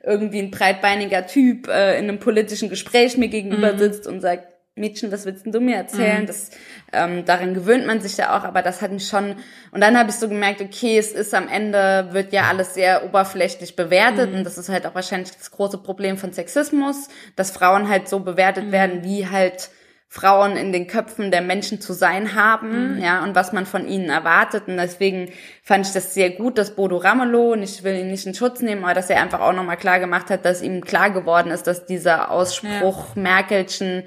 irgendwie 0.05 0.38
ein 0.38 0.53
breitbeiniger 0.53 1.27
Typ 1.27 1.66
äh, 1.66 1.99
in 1.99 2.05
einem 2.05 2.21
politischen 2.21 2.68
Gespräch 2.68 3.16
mir 3.16 3.29
gegenüber 3.29 3.73
mhm. 3.73 3.79
sitzt 3.79 4.07
und 4.07 4.21
sagt, 4.21 4.47
Mädchen, 4.79 5.12
was 5.12 5.27
willst 5.27 5.45
denn 5.45 5.53
du 5.53 5.61
mir 5.61 5.77
erzählen? 5.77 6.23
Mhm. 6.23 6.27
Das, 6.27 6.51
ähm, 6.93 7.25
daran 7.25 7.55
gewöhnt 7.55 7.87
man 7.87 8.01
sich 8.01 8.17
ja 8.17 8.37
auch, 8.37 8.45
aber 8.45 8.62
das 8.62 8.81
hat 8.81 8.93
mich 8.93 9.07
schon, 9.07 9.37
und 9.73 9.81
dann 9.81 9.99
habe 9.99 10.11
ich 10.11 10.17
so 10.17 10.29
gemerkt, 10.29 10.61
okay, 10.61 10.99
es 10.99 11.12
ist 11.12 11.35
am 11.35 11.49
Ende, 11.49 12.09
wird 12.12 12.33
ja 12.33 12.45
alles 12.45 12.75
sehr 12.75 13.05
oberflächlich 13.05 13.77
bewertet 13.77 14.31
mhm. 14.31 14.38
und 14.38 14.45
das 14.45 14.59
ist 14.59 14.69
halt 14.69 14.87
auch 14.87 14.95
wahrscheinlich 14.95 15.33
das 15.37 15.51
große 15.51 15.79
Problem 15.79 16.17
von 16.17 16.33
Sexismus, 16.33 17.09
dass 17.37 17.51
Frauen 17.51 17.88
halt 17.88 18.09
so 18.09 18.21
bewertet 18.21 18.67
mhm. 18.67 18.73
werden, 18.73 19.05
wie 19.05 19.29
halt 19.29 19.71
Frauen 20.11 20.57
in 20.57 20.73
den 20.73 20.87
Köpfen 20.87 21.31
der 21.31 21.43
Menschen 21.43 21.83
zu 21.83 21.93
sein 21.93 22.35
haben, 22.35 22.95
mhm. 22.95 23.03
ja, 23.03 23.23
und 23.23 23.35
was 23.35 23.53
man 23.53 23.67
von 23.67 23.87
ihnen 23.87 24.09
erwartet. 24.09 24.62
Und 24.67 24.79
deswegen 24.79 25.31
fand 25.62 25.87
ich 25.87 25.93
das 25.93 26.14
sehr 26.14 26.31
gut, 26.31 26.57
dass 26.57 26.75
Bodo 26.75 26.97
Ramelow, 26.97 27.53
und 27.53 27.62
ich 27.62 27.85
will 27.85 27.95
ihn 27.95 28.11
nicht 28.11 28.25
in 28.25 28.33
Schutz 28.33 28.62
nehmen, 28.62 28.85
aber 28.85 28.95
dass 28.95 29.11
er 29.11 29.21
einfach 29.21 29.41
auch 29.41 29.53
nochmal 29.53 29.77
klar 29.77 30.01
gemacht 30.01 30.31
hat, 30.31 30.47
dass 30.47 30.62
ihm 30.62 30.83
klar 30.83 31.11
geworden 31.11 31.51
ist, 31.51 31.67
dass 31.67 31.85
dieser 31.85 32.31
Ausspruch 32.31 33.17
ja. 33.17 33.23
Merkelchen 33.23 34.05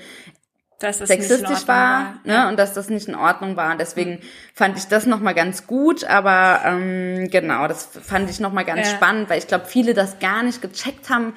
sexistisch 0.82 1.68
war, 1.68 2.16
war, 2.16 2.16
ne, 2.24 2.48
und 2.50 2.58
dass 2.58 2.74
das 2.74 2.90
nicht 2.90 3.08
in 3.08 3.16
Ordnung 3.16 3.56
war. 3.56 3.76
Deswegen 3.78 4.20
fand 4.54 4.78
ich 4.78 4.86
das 4.88 5.06
nochmal 5.06 5.34
ganz 5.34 5.68
gut, 5.68 6.04
aber 6.04 6.62
ähm, 6.66 7.30
genau, 7.30 7.68
das 7.68 7.90
fand 8.02 8.30
ich 8.30 8.40
nochmal 8.40 8.66
ganz 8.66 8.90
ja. 8.90 8.96
spannend, 8.96 9.30
weil 9.30 9.38
ich 9.38 9.48
glaube, 9.48 9.66
viele 9.66 9.94
das 9.94 10.20
gar 10.20 10.44
nicht 10.44 10.62
gecheckt 10.62 11.10
haben, 11.10 11.34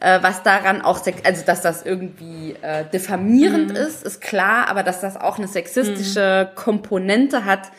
äh, 0.00 0.18
was 0.22 0.42
daran 0.42 0.82
auch, 0.82 1.00
also 1.24 1.44
dass 1.44 1.62
das 1.62 1.84
irgendwie 1.84 2.54
äh, 2.62 2.84
diffamierend 2.92 3.70
mhm. 3.70 3.76
ist, 3.76 4.04
ist 4.04 4.20
klar, 4.20 4.68
aber 4.68 4.82
dass 4.82 5.00
das 5.00 5.16
auch 5.16 5.38
eine 5.38 5.48
sexistische 5.48 6.50
mhm. 6.50 6.54
Komponente 6.56 7.44
hat, 7.44 7.70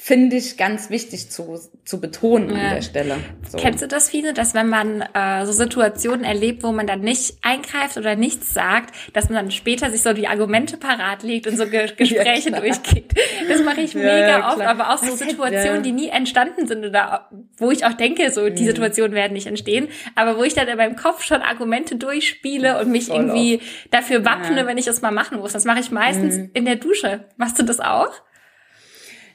finde 0.00 0.36
ich 0.36 0.56
ganz 0.56 0.90
wichtig 0.90 1.28
zu, 1.28 1.58
zu 1.84 2.00
betonen 2.00 2.50
ja. 2.50 2.68
an 2.68 2.74
der 2.76 2.82
Stelle. 2.82 3.16
So. 3.50 3.58
Kennst 3.58 3.82
du 3.82 3.88
das 3.88 4.08
viele, 4.08 4.32
dass 4.32 4.54
wenn 4.54 4.68
man 4.68 5.02
äh, 5.02 5.44
so 5.44 5.50
Situationen 5.50 6.24
erlebt, 6.24 6.62
wo 6.62 6.70
man 6.70 6.86
dann 6.86 7.00
nicht 7.00 7.38
eingreift 7.42 7.96
oder 7.96 8.14
nichts 8.14 8.54
sagt, 8.54 8.94
dass 9.12 9.28
man 9.28 9.34
dann 9.34 9.50
später 9.50 9.90
sich 9.90 10.02
so 10.02 10.12
die 10.12 10.28
Argumente 10.28 10.76
parat 10.76 11.24
legt 11.24 11.48
und 11.48 11.56
so 11.56 11.66
Ge 11.66 11.90
Gespräche 11.96 12.50
ja, 12.50 12.60
durchgeht? 12.60 13.12
Das 13.48 13.60
mache 13.64 13.80
ich 13.80 13.96
mega 13.96 14.38
ja, 14.38 14.52
oft, 14.52 14.60
aber 14.60 14.94
auch 14.94 14.98
so 14.98 15.16
Situationen, 15.16 15.82
die 15.82 15.92
nie 15.92 16.08
entstanden 16.10 16.68
sind 16.68 16.86
oder 16.86 17.28
wo 17.56 17.72
ich 17.72 17.84
auch 17.84 17.94
denke, 17.94 18.32
so 18.32 18.48
die 18.48 18.62
mhm. 18.62 18.68
Situationen 18.68 19.16
werden 19.16 19.32
nicht 19.32 19.48
entstehen, 19.48 19.88
aber 20.14 20.38
wo 20.38 20.44
ich 20.44 20.54
dann 20.54 20.68
in 20.68 20.76
meinem 20.76 20.94
Kopf 20.94 21.24
schon 21.24 21.42
Argumente 21.42 21.96
durchspiele 21.96 22.80
und 22.80 22.92
mich 22.92 23.06
Voll 23.06 23.16
irgendwie 23.16 23.56
oft. 23.56 23.92
dafür 23.92 24.24
wappne, 24.24 24.64
wenn 24.64 24.78
ich 24.78 24.84
das 24.84 25.02
mal 25.02 25.10
machen 25.10 25.38
muss. 25.38 25.52
Das 25.52 25.64
mache 25.64 25.80
ich 25.80 25.90
meistens 25.90 26.36
mhm. 26.36 26.50
in 26.54 26.64
der 26.66 26.76
Dusche. 26.76 27.24
Machst 27.36 27.58
du 27.58 27.64
das 27.64 27.80
auch? 27.80 28.12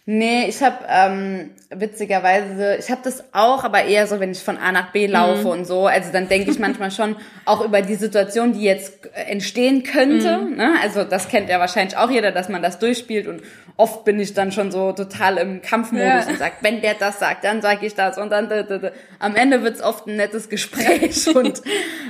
Nee, 0.05 0.47
ich 0.49 0.61
habe 0.61 0.79
ähm, 0.89 1.51
witzigerweise, 1.69 2.75
ich 2.75 2.91
habe 2.91 2.99
das 3.05 3.23
auch, 3.33 3.63
aber 3.63 3.85
eher 3.85 4.05
so, 4.05 4.19
wenn 4.19 4.31
ich 4.31 4.43
von 4.43 4.57
A 4.57 4.73
nach 4.73 4.91
B 4.91 5.07
laufe 5.07 5.43
mhm. 5.45 5.51
und 5.51 5.65
so. 5.65 5.87
Also 5.87 6.11
dann 6.11 6.27
denke 6.27 6.51
ich 6.51 6.59
manchmal 6.59 6.91
schon 6.91 7.15
auch 7.45 7.63
über 7.63 7.81
die 7.81 7.95
Situation, 7.95 8.51
die 8.51 8.63
jetzt 8.63 9.05
äh, 9.05 9.21
entstehen 9.31 9.83
könnte. 9.83 10.39
Mhm. 10.39 10.57
Ne? 10.57 10.75
Also 10.83 11.05
das 11.05 11.29
kennt 11.29 11.47
ja 11.47 11.57
wahrscheinlich 11.57 11.95
auch 11.95 12.11
jeder, 12.11 12.33
dass 12.33 12.49
man 12.49 12.61
das 12.61 12.79
durchspielt 12.79 13.27
und 13.29 13.43
oft 13.77 14.03
bin 14.03 14.19
ich 14.19 14.33
dann 14.33 14.51
schon 14.51 14.71
so 14.71 14.91
total 14.91 15.37
im 15.37 15.61
Kampfmodus 15.61 16.25
ja. 16.25 16.27
und 16.27 16.37
sag, 16.37 16.53
wenn 16.61 16.81
der 16.81 16.95
das 16.95 17.19
sagt, 17.19 17.45
dann 17.45 17.61
sage 17.61 17.85
ich 17.85 17.95
das 17.95 18.17
und 18.17 18.29
dann 18.29 18.49
da, 18.49 18.63
da, 18.63 18.77
da. 18.79 18.91
am 19.19 19.37
Ende 19.37 19.63
wird's 19.63 19.81
oft 19.81 20.05
ein 20.07 20.17
nettes 20.17 20.49
Gespräch 20.49 21.27
und 21.35 21.61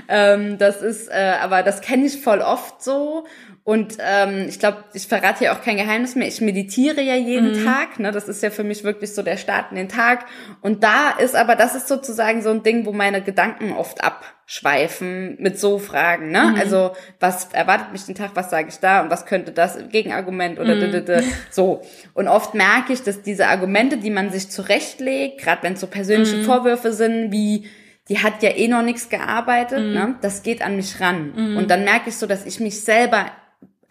ähm, 0.09 0.57
das 0.57 0.81
ist, 0.81 1.09
äh, 1.09 1.35
aber 1.41 1.61
das 1.61 1.81
kenne 1.81 2.07
ich 2.07 2.21
voll 2.21 2.39
oft 2.39 2.83
so 2.83 3.25
und 3.65 3.95
ähm, 3.99 4.47
ich 4.49 4.59
glaube, 4.59 4.83
ich 4.93 5.07
verrate 5.07 5.39
hier 5.39 5.53
auch 5.53 5.61
kein 5.61 5.77
Geheimnis 5.77 6.15
mehr. 6.15 6.27
Ich 6.27 6.41
meditiere 6.41 7.01
ja 7.01 7.15
jeden 7.15 7.61
mhm. 7.61 7.65
Tag. 7.65 7.97
Ne? 7.97 8.11
Das 8.11 8.27
ist 8.27 8.43
ja 8.43 8.49
für 8.49 8.65
mich 8.65 8.83
wirklich 8.83 9.13
so 9.13 9.23
der 9.23 9.37
Start 9.37 9.67
in 9.71 9.77
den 9.77 9.87
Tag. 9.87 10.25
Und 10.59 10.83
da 10.83 11.11
ist 11.11 11.33
aber, 11.33 11.55
das 11.55 11.73
ist 11.73 11.87
sozusagen 11.87 12.41
so 12.41 12.49
ein 12.49 12.63
Ding, 12.63 12.85
wo 12.85 12.91
meine 12.91 13.21
Gedanken 13.21 13.71
oft 13.71 14.03
abschweifen 14.03 15.37
mit 15.39 15.61
so 15.61 15.79
Fragen. 15.79 16.29
Ne? 16.29 16.43
Mhm. 16.43 16.55
Also, 16.59 16.91
was 17.21 17.53
erwartet 17.53 17.93
mich 17.93 18.05
den 18.05 18.15
Tag, 18.15 18.31
was 18.33 18.49
sage 18.49 18.67
ich 18.67 18.79
da 18.79 19.01
und 19.01 19.09
was 19.09 19.25
könnte 19.25 19.53
das 19.53 19.77
Gegenargument 19.89 20.59
oder 20.59 20.75
mhm. 20.75 21.23
so. 21.49 21.83
Und 22.13 22.27
oft 22.27 22.55
merke 22.55 22.91
ich, 22.91 23.03
dass 23.03 23.21
diese 23.21 23.47
Argumente, 23.47 23.95
die 23.95 24.11
man 24.11 24.29
sich 24.29 24.49
zurechtlegt, 24.49 25.39
gerade 25.41 25.63
wenn 25.63 25.73
es 25.73 25.79
so 25.79 25.87
persönliche 25.87 26.35
mhm. 26.35 26.43
Vorwürfe 26.43 26.91
sind, 26.91 27.31
wie 27.31 27.69
die 28.09 28.19
hat 28.19 28.43
ja 28.43 28.49
eh 28.49 28.67
noch 28.67 28.81
nichts 28.81 29.07
gearbeitet, 29.07 29.79
mhm. 29.79 29.93
ne? 29.93 30.15
das 30.21 30.43
geht 30.43 30.61
an 30.61 30.75
mich 30.75 30.99
ran. 30.99 31.31
Mhm. 31.33 31.57
Und 31.57 31.71
dann 31.71 31.85
merke 31.85 32.09
ich 32.09 32.17
so, 32.17 32.27
dass 32.27 32.45
ich 32.45 32.59
mich 32.59 32.81
selber 32.81 33.27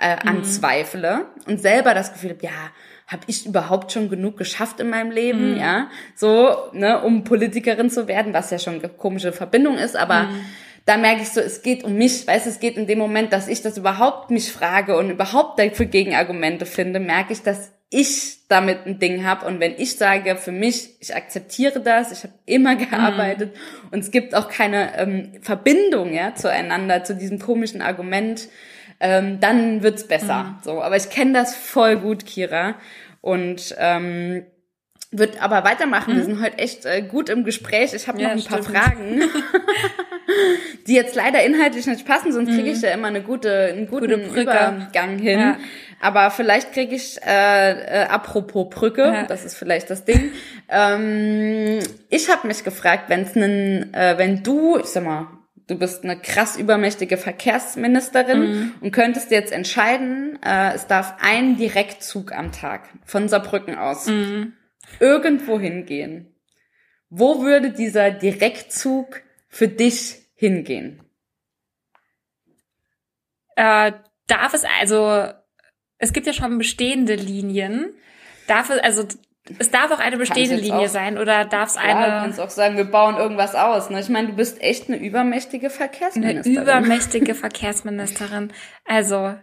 äh, 0.03 0.17
anzweifle 0.27 1.27
und 1.47 1.61
selber 1.61 1.95
das 1.95 2.13
Gefühl 2.13 2.31
habe, 2.31 2.45
ja, 2.45 2.51
habe 3.07 3.23
ich 3.29 3.47
überhaupt 3.47 3.93
schon 3.93 4.09
genug 4.09 4.37
geschafft 4.37 4.81
in 4.81 4.91
meinem 4.91 5.11
Leben, 5.11 5.53
mhm. 5.53 5.61
ja, 5.61 5.91
so, 6.17 6.57
ne, 6.73 7.01
um 7.03 7.25
Politikerin 7.25 7.89
zu 7.89 8.09
werden, 8.09 8.35
was 8.35 8.51
ja 8.51 8.59
schon 8.59 8.81
eine 8.81 8.89
komische 8.89 9.33
Verbindung 9.33 9.79
ist, 9.79 9.97
aber 9.97 10.25
mhm. 10.25 10.41
da 10.87 10.97
merke 10.97 11.23
ich 11.23 11.29
so, 11.29 11.41
es 11.41 11.63
geht 11.63 11.85
um 11.85 11.95
mich, 11.95 12.27
weißt, 12.27 12.47
es 12.47 12.59
geht 12.59 12.77
in 12.77 12.87
dem 12.87 12.99
Moment, 12.99 13.33
dass 13.33 13.49
ich 13.49 13.63
das 13.63 13.79
überhaupt 13.79 14.31
mich 14.31 14.51
frage 14.51 14.97
und 14.97 15.11
überhaupt 15.11 15.59
dafür 15.59 15.87
Gegenargumente 15.87 16.67
finde, 16.67 16.99
merke 16.99 17.33
ich, 17.33 17.43
dass 17.43 17.71
ich 17.91 18.49
damit 18.49 18.87
ein 18.87 18.99
Ding 18.99 19.25
habe 19.25 19.47
und 19.47 19.61
wenn 19.61 19.75
ich 19.77 19.97
sage 19.97 20.37
für 20.37 20.53
mich, 20.53 20.97
ich 21.01 21.15
akzeptiere 21.15 21.81
das, 21.81 22.11
ich 22.11 22.25
habe 22.25 22.35
immer 22.47 22.75
gearbeitet 22.75 23.55
mhm. 23.55 23.89
und 23.93 24.01
es 24.01 24.11
gibt 24.11 24.35
auch 24.35 24.49
keine 24.49 24.99
ähm, 24.99 25.33
Verbindung 25.43 26.13
ja 26.13 26.35
zueinander 26.35 27.05
zu 27.05 27.15
diesem 27.15 27.39
komischen 27.39 27.83
Argument, 27.83 28.49
ähm, 29.03 29.41
dann 29.41 29.83
wird's 29.83 30.07
besser. 30.07 30.45
Mhm. 30.45 30.57
So, 30.63 30.81
aber 30.83 30.97
ich 30.97 31.11
kenne 31.11 31.33
das 31.33 31.57
voll 31.57 31.97
gut, 31.97 32.25
Kira 32.25 32.77
und 33.21 33.75
ähm, 33.79 34.47
wird 35.11 35.43
aber 35.43 35.65
weitermachen. 35.65 36.15
Mhm. 36.15 36.17
Wir 36.17 36.25
sind 36.25 36.43
heute 36.43 36.59
echt 36.59 36.87
äh, 36.87 37.03
gut 37.03 37.29
im 37.29 37.45
Gespräch. 37.45 37.93
Ich 37.95 38.07
habe 38.07 38.21
ja, 38.21 38.29
noch 38.29 38.35
ein 38.35 38.41
stimmt. 38.41 38.73
paar 38.73 38.83
Fragen, 38.83 39.23
die 40.87 40.95
jetzt 40.95 41.17
leider 41.17 41.43
inhaltlich 41.43 41.87
nicht 41.87 42.07
passen, 42.07 42.33
sonst 42.33 42.51
kriege 42.51 42.71
ich 42.71 42.79
mhm. 42.79 42.85
ja 42.85 42.91
immer 42.93 43.09
eine 43.09 43.23
gute, 43.23 43.73
einen 43.73 43.89
guten 43.89 44.29
Gute 44.29 44.41
Übergang 44.41 45.19
hin. 45.19 45.39
Ja. 45.39 45.57
Aber 46.01 46.31
vielleicht 46.31 46.73
kriege 46.73 46.95
ich, 46.95 47.21
äh, 47.27 47.73
äh, 47.73 48.07
apropos 48.07 48.69
Brücke, 48.71 49.03
ja. 49.03 49.23
das 49.25 49.45
ist 49.45 49.57
vielleicht 49.57 49.91
das 49.91 50.05
Ding. 50.05 50.31
ähm, 50.69 51.81
ich 52.09 52.31
habe 52.31 52.47
mich 52.47 52.63
gefragt, 52.63 53.05
wenn's 53.09 53.35
nen, 53.35 53.93
äh, 53.93 54.17
wenn 54.17 54.45
du, 54.45 54.79
ich 54.79 54.87
sag 54.87 55.05
mal, 55.05 55.27
du 55.67 55.79
bist 55.79 56.05
eine 56.05 56.21
krass 56.21 56.57
übermächtige 56.57 57.17
Verkehrsministerin 57.17 58.41
mhm. 58.41 58.75
und 58.81 58.93
könntest 58.93 59.31
jetzt 59.31 59.53
entscheiden, 59.53 60.39
äh, 60.43 60.75
es 60.75 60.87
darf 60.87 61.17
ein 61.21 61.57
Direktzug 61.57 62.33
am 62.33 62.53
Tag 62.53 62.89
von 63.05 63.29
Saarbrücken 63.29 63.77
aus 63.77 64.07
mhm. 64.07 64.55
irgendwo 65.01 65.59
hingehen. 65.59 66.35
Wo 67.09 67.43
würde 67.43 67.71
dieser 67.71 68.11
Direktzug 68.11 69.23
für 69.49 69.69
dich 69.69 70.17
hingehen? 70.35 71.03
Äh, 73.57 73.93
darf 74.27 74.55
es 74.55 74.65
also 74.81 75.33
es 76.03 76.13
gibt 76.13 76.27
ja 76.27 76.33
schon 76.33 76.59
bestehende 76.59 77.15
Linien. 77.15 77.95
Darf 78.49 78.71
es, 78.71 78.81
also 78.81 79.07
es 79.59 79.71
darf 79.71 79.91
auch 79.91 79.99
eine 79.99 80.17
bestehende 80.17 80.57
Linie 80.57 80.87
auch, 80.87 80.89
sein 80.89 81.19
oder 81.19 81.45
darf 81.45 81.71
es 81.71 81.77
eine. 81.77 82.05
Du 82.05 82.11
kannst 82.11 82.41
auch 82.41 82.51
sagen, 82.51 82.77
wir 82.77 82.85
bauen 82.85 83.17
irgendwas 83.17 83.55
aus. 83.55 83.91
Ne? 83.91 84.01
Ich 84.01 84.09
meine, 84.09 84.29
du 84.29 84.35
bist 84.35 84.61
echt 84.63 84.89
eine 84.89 84.99
übermächtige 84.99 85.71
Verkehrsministerin. 85.71 86.59
Eine 86.59 86.63
übermächtige 86.63 87.35
Verkehrsministerin. 87.35 88.53
Also 88.85 89.35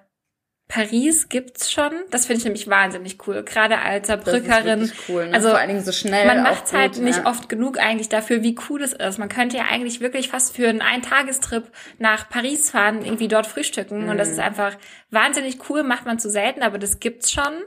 Paris 0.69 1.29
gibt's 1.29 1.71
schon. 1.71 1.91
Das 2.11 2.27
finde 2.27 2.37
ich 2.37 2.43
nämlich 2.45 2.67
wahnsinnig 2.69 3.17
cool. 3.27 3.43
Gerade 3.43 3.79
als 3.79 4.05
Saarbrückerin. 4.07 4.81
Das 4.81 4.91
ist 4.91 5.09
cool, 5.09 5.27
ne? 5.27 5.33
Also 5.33 5.49
vor 5.49 5.57
allen 5.57 5.67
Dingen 5.67 5.83
so 5.83 5.91
schnell. 5.91 6.27
Man 6.27 6.43
macht's 6.43 6.71
halt 6.71 6.93
gut, 6.93 7.03
nicht 7.03 7.17
ja. 7.17 7.25
oft 7.25 7.49
genug 7.49 7.79
eigentlich 7.79 8.07
dafür, 8.07 8.43
wie 8.43 8.55
cool 8.69 8.83
es 8.83 8.93
ist. 8.93 9.17
Man 9.17 9.29
könnte 9.29 9.57
ja 9.57 9.63
eigentlich 9.67 9.99
wirklich 9.99 10.29
fast 10.29 10.55
für 10.55 10.69
einen 10.69 10.83
Eintagestrip 10.83 11.71
nach 11.97 12.29
Paris 12.29 12.69
fahren, 12.69 13.03
irgendwie 13.03 13.27
dort 13.27 13.47
frühstücken. 13.47 14.03
Mhm. 14.03 14.09
Und 14.09 14.17
das 14.19 14.27
mhm. 14.27 14.33
ist 14.35 14.39
einfach 14.41 14.77
wahnsinnig 15.09 15.57
cool. 15.69 15.81
Macht 15.81 16.05
man 16.05 16.19
zu 16.19 16.29
selten, 16.29 16.61
aber 16.61 16.77
das 16.77 16.99
gibt's 16.99 17.31
schon. 17.31 17.63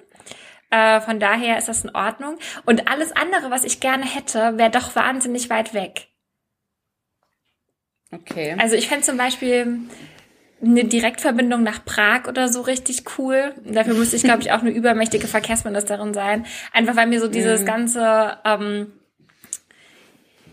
Äh, 0.73 1.03
von 1.03 1.21
daher 1.21 1.59
ist 1.59 1.69
das 1.69 1.85
in 1.85 1.95
Ordnung. 1.95 2.39
Und 2.65 2.89
alles 2.89 3.13
andere, 3.13 3.51
was 3.51 3.63
ich 3.63 3.79
gerne 3.79 4.07
hätte, 4.07 4.57
wäre 4.57 4.71
doch 4.71 4.97
wahnsinnig 4.97 5.51
weit 5.51 5.75
weg. 5.75 6.09
Okay. 8.11 8.57
Also 8.59 8.75
ich 8.75 8.89
fände 8.89 9.05
zum 9.05 9.19
Beispiel 9.19 9.81
eine 10.63 10.85
Direktverbindung 10.85 11.63
nach 11.63 11.85
Prag 11.85 12.27
oder 12.27 12.49
so 12.49 12.63
richtig 12.63 13.05
cool. 13.19 13.55
Dafür 13.65 13.95
müsste 13.95 14.17
ich, 14.17 14.23
glaube 14.23 14.43
ich, 14.43 14.53
auch 14.53 14.61
eine 14.61 14.71
übermächtige 14.71 15.27
Verkehrsministerin 15.27 16.15
sein. 16.15 16.47
Einfach 16.73 16.97
weil 16.97 17.07
mir 17.07 17.21
so 17.21 17.29
dieses 17.29 17.63
mhm. 17.63 17.67
ganze 17.67 18.39
ähm, 18.45 18.93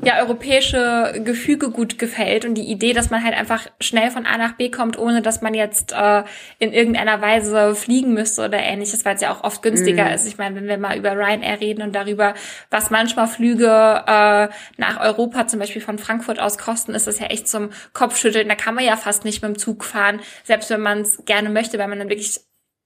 ja, 0.01 0.19
europäische 0.21 1.21
Gefüge 1.25 1.71
gut 1.71 1.99
gefällt 1.99 2.45
und 2.45 2.55
die 2.55 2.71
Idee, 2.71 2.93
dass 2.93 3.09
man 3.09 3.23
halt 3.23 3.35
einfach 3.35 3.67
schnell 3.81 4.11
von 4.11 4.25
A 4.25 4.37
nach 4.37 4.53
B 4.53 4.71
kommt, 4.71 4.97
ohne 4.97 5.21
dass 5.21 5.41
man 5.41 5.53
jetzt 5.53 5.91
äh, 5.91 6.23
in 6.57 6.71
irgendeiner 6.71 7.21
Weise 7.21 7.75
fliegen 7.75 8.13
müsste 8.13 8.45
oder 8.45 8.59
ähnliches, 8.59 9.03
weil 9.03 9.15
es 9.15 9.21
ja 9.21 9.33
auch 9.33 9.43
oft 9.43 9.61
günstiger 9.61 10.05
mm. 10.05 10.13
ist. 10.13 10.25
Ich 10.25 10.37
meine, 10.37 10.55
wenn 10.55 10.67
wir 10.67 10.77
mal 10.77 10.97
über 10.97 11.11
Ryanair 11.11 11.59
reden 11.59 11.81
und 11.81 11.93
darüber, 11.93 12.33
was 12.69 12.91
manchmal 12.91 13.27
Flüge 13.27 13.65
äh, 13.67 14.47
nach 14.77 15.01
Europa 15.01 15.47
zum 15.47 15.59
Beispiel 15.59 15.81
von 15.81 15.99
Frankfurt 15.99 16.39
aus 16.39 16.57
kosten, 16.57 16.93
ist 16.93 17.07
das 17.07 17.19
ja 17.19 17.27
echt 17.27 17.49
zum 17.49 17.69
Kopfschütteln. 17.91 18.47
Da 18.47 18.55
kann 18.55 18.75
man 18.75 18.85
ja 18.85 18.95
fast 18.95 19.25
nicht 19.25 19.41
mit 19.41 19.49
dem 19.49 19.57
Zug 19.57 19.83
fahren, 19.83 20.21
selbst 20.45 20.69
wenn 20.69 20.81
man 20.81 21.01
es 21.01 21.25
gerne 21.25 21.49
möchte, 21.49 21.77
weil 21.77 21.89
man 21.89 21.99
dann 21.99 22.09
wirklich, 22.09 22.39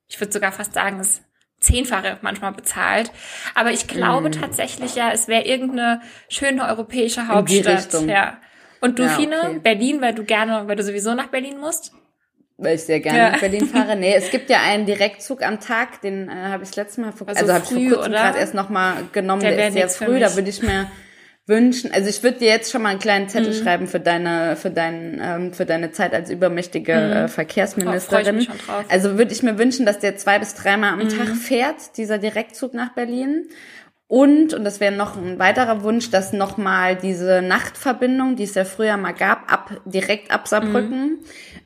ich 0.10 0.20
würde 0.20 0.34
sogar 0.34 0.52
fast 0.52 0.74
sagen, 0.74 1.00
es 1.00 1.22
Zehnfache 1.64 2.18
manchmal 2.22 2.52
bezahlt. 2.52 3.12
Aber 3.56 3.72
ich 3.72 3.88
glaube 3.88 4.30
mm. 4.30 4.34
tatsächlich 4.34 4.96
ja, 4.96 5.12
es 5.12 5.28
wäre 5.28 5.46
irgendeine 5.46 6.02
schöne 6.30 6.68
europäische 6.68 7.28
Hauptstadt. 7.28 8.08
Ja. 8.08 8.38
Und 8.82 9.00
du, 9.00 9.04
ja, 9.04 9.10
Fine, 9.10 9.40
okay. 9.40 9.60
Berlin, 9.60 10.02
weil 10.02 10.14
du 10.14 10.24
gerne, 10.24 10.68
weil 10.68 10.76
du 10.76 10.84
sowieso 10.84 11.14
nach 11.14 11.28
Berlin 11.28 11.60
musst? 11.60 11.94
Weil 12.58 12.76
ich 12.76 12.84
sehr 12.84 13.00
gerne 13.00 13.18
ja. 13.18 13.30
nach 13.32 13.40
Berlin 13.40 13.66
fahre. 13.66 13.96
Nee, 13.98 14.14
es 14.14 14.30
gibt 14.30 14.50
ja 14.50 14.62
einen 14.62 14.86
Direktzug 14.86 15.42
am 15.42 15.60
Tag, 15.60 16.02
den 16.02 16.30
äh, 16.30 16.34
habe 16.34 16.64
ich 16.64 16.76
letztes 16.76 16.98
Mal 16.98 17.12
vor, 17.12 17.28
also, 17.28 17.42
also 17.42 17.54
habe 17.54 17.64
ich 17.64 17.90
vor 17.90 17.98
kurzem 17.98 18.12
gerade 18.12 18.40
erst 18.40 18.54
nochmal 18.54 19.06
genommen, 19.12 19.42
der, 19.42 19.56
der 19.56 19.68
ist 19.70 19.74
sehr 19.74 19.90
früh, 19.90 20.20
da 20.20 20.36
würde 20.36 20.50
ich 20.50 20.62
mir 20.62 20.92
wünschen. 21.46 21.92
Also 21.92 22.10
ich 22.10 22.24
würde 22.24 22.40
dir 22.40 22.48
jetzt 22.48 22.72
schon 22.72 22.82
mal 22.82 22.90
einen 22.90 23.00
kleinen 23.00 23.28
Zettel 23.28 23.54
mhm. 23.54 23.64
schreiben 23.64 23.88
für 23.88 24.00
deine 24.00 24.56
für 24.56 24.70
dein 24.70 25.20
ähm, 25.22 25.54
für 25.54 25.66
deine 25.66 25.92
Zeit 25.92 26.14
als 26.14 26.30
übermächtige 26.30 26.94
mhm. 26.94 27.12
äh, 27.12 27.28
Verkehrsministerin. 27.28 28.48
Oh, 28.50 28.72
also 28.90 29.18
würde 29.18 29.34
ich 29.34 29.44
mir 29.44 29.58
wünschen, 29.58 29.86
dass 29.86 30.00
der 30.00 30.16
zwei 30.16 30.40
bis 30.40 30.54
dreimal 30.56 30.94
am 30.94 31.00
mhm. 31.00 31.10
Tag 31.10 31.36
fährt, 31.36 31.98
dieser 31.98 32.18
Direktzug 32.18 32.74
nach 32.74 32.94
Berlin. 32.94 33.50
Und, 34.08 34.54
und 34.54 34.64
das 34.64 34.80
wäre 34.80 34.94
noch 34.94 35.18
ein 35.18 35.40
weiterer 35.40 35.82
Wunsch, 35.82 36.12
dass 36.12 36.34
nochmal 36.34 36.96
diese 36.96 37.42
Nachtverbindung, 37.42 38.36
die 38.36 38.44
es 38.44 38.54
ja 38.54 38.64
früher 38.64 38.96
mal 38.96 39.14
gab, 39.14 39.52
ab, 39.52 39.82
direkt 39.86 40.30
ab 40.30 40.48
Saarbrücken, 40.48 41.04
mhm. 41.04 41.20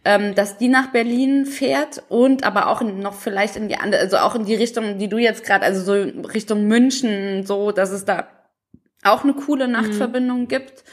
ähm, 0.06 0.36
dass 0.36 0.58
die 0.58 0.70
nach 0.70 0.94
Berlin 0.94 1.46
fährt 1.46 2.04
und 2.08 2.46
aber 2.46 2.70
auch 2.70 2.80
in, 2.80 3.00
noch 3.00 3.16
vielleicht 3.16 3.58
in 3.58 3.68
die 3.68 3.76
andere, 3.76 4.00
also 4.00 4.18
auch 4.18 4.34
in 4.34 4.46
die 4.46 4.56
Richtung, 4.56 4.98
die 4.98 5.10
du 5.10 5.18
jetzt 5.18 5.44
gerade, 5.44 5.66
also 5.66 5.82
so 5.82 6.28
Richtung 6.30 6.68
München, 6.68 7.46
so, 7.46 7.74
dass 7.74 7.92
es 7.92 8.06
da 8.06 8.28
auch 9.12 9.24
eine 9.24 9.34
coole 9.34 9.68
Nachtverbindung 9.68 10.42
mhm. 10.42 10.48
gibt. 10.48 10.84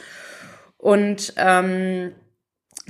Und 0.77 1.33
ähm, 1.37 2.13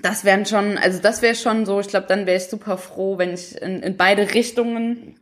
das 0.01 0.25
wären 0.25 0.45
schon, 0.45 0.77
also 0.77 1.01
das 1.01 1.21
wäre 1.21 1.35
schon 1.35 1.65
so, 1.65 1.79
ich 1.79 1.88
glaube, 1.88 2.07
dann 2.07 2.25
wäre 2.25 2.38
ich 2.38 2.45
super 2.45 2.77
froh, 2.77 3.17
wenn 3.17 3.33
ich 3.33 3.61
in, 3.61 3.81
in 3.81 3.95
beide 3.95 4.33
Richtungen 4.33 5.19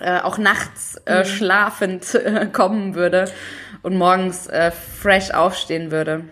äh, 0.00 0.20
auch 0.20 0.36
nachts 0.36 1.00
äh, 1.06 1.20
mhm. 1.20 1.24
schlafend 1.24 2.14
äh, 2.14 2.46
kommen 2.52 2.94
würde 2.94 3.30
und 3.82 3.96
morgens 3.96 4.46
äh, 4.46 4.70
fresh 4.70 5.30
aufstehen 5.30 5.90
würde. 5.90 6.24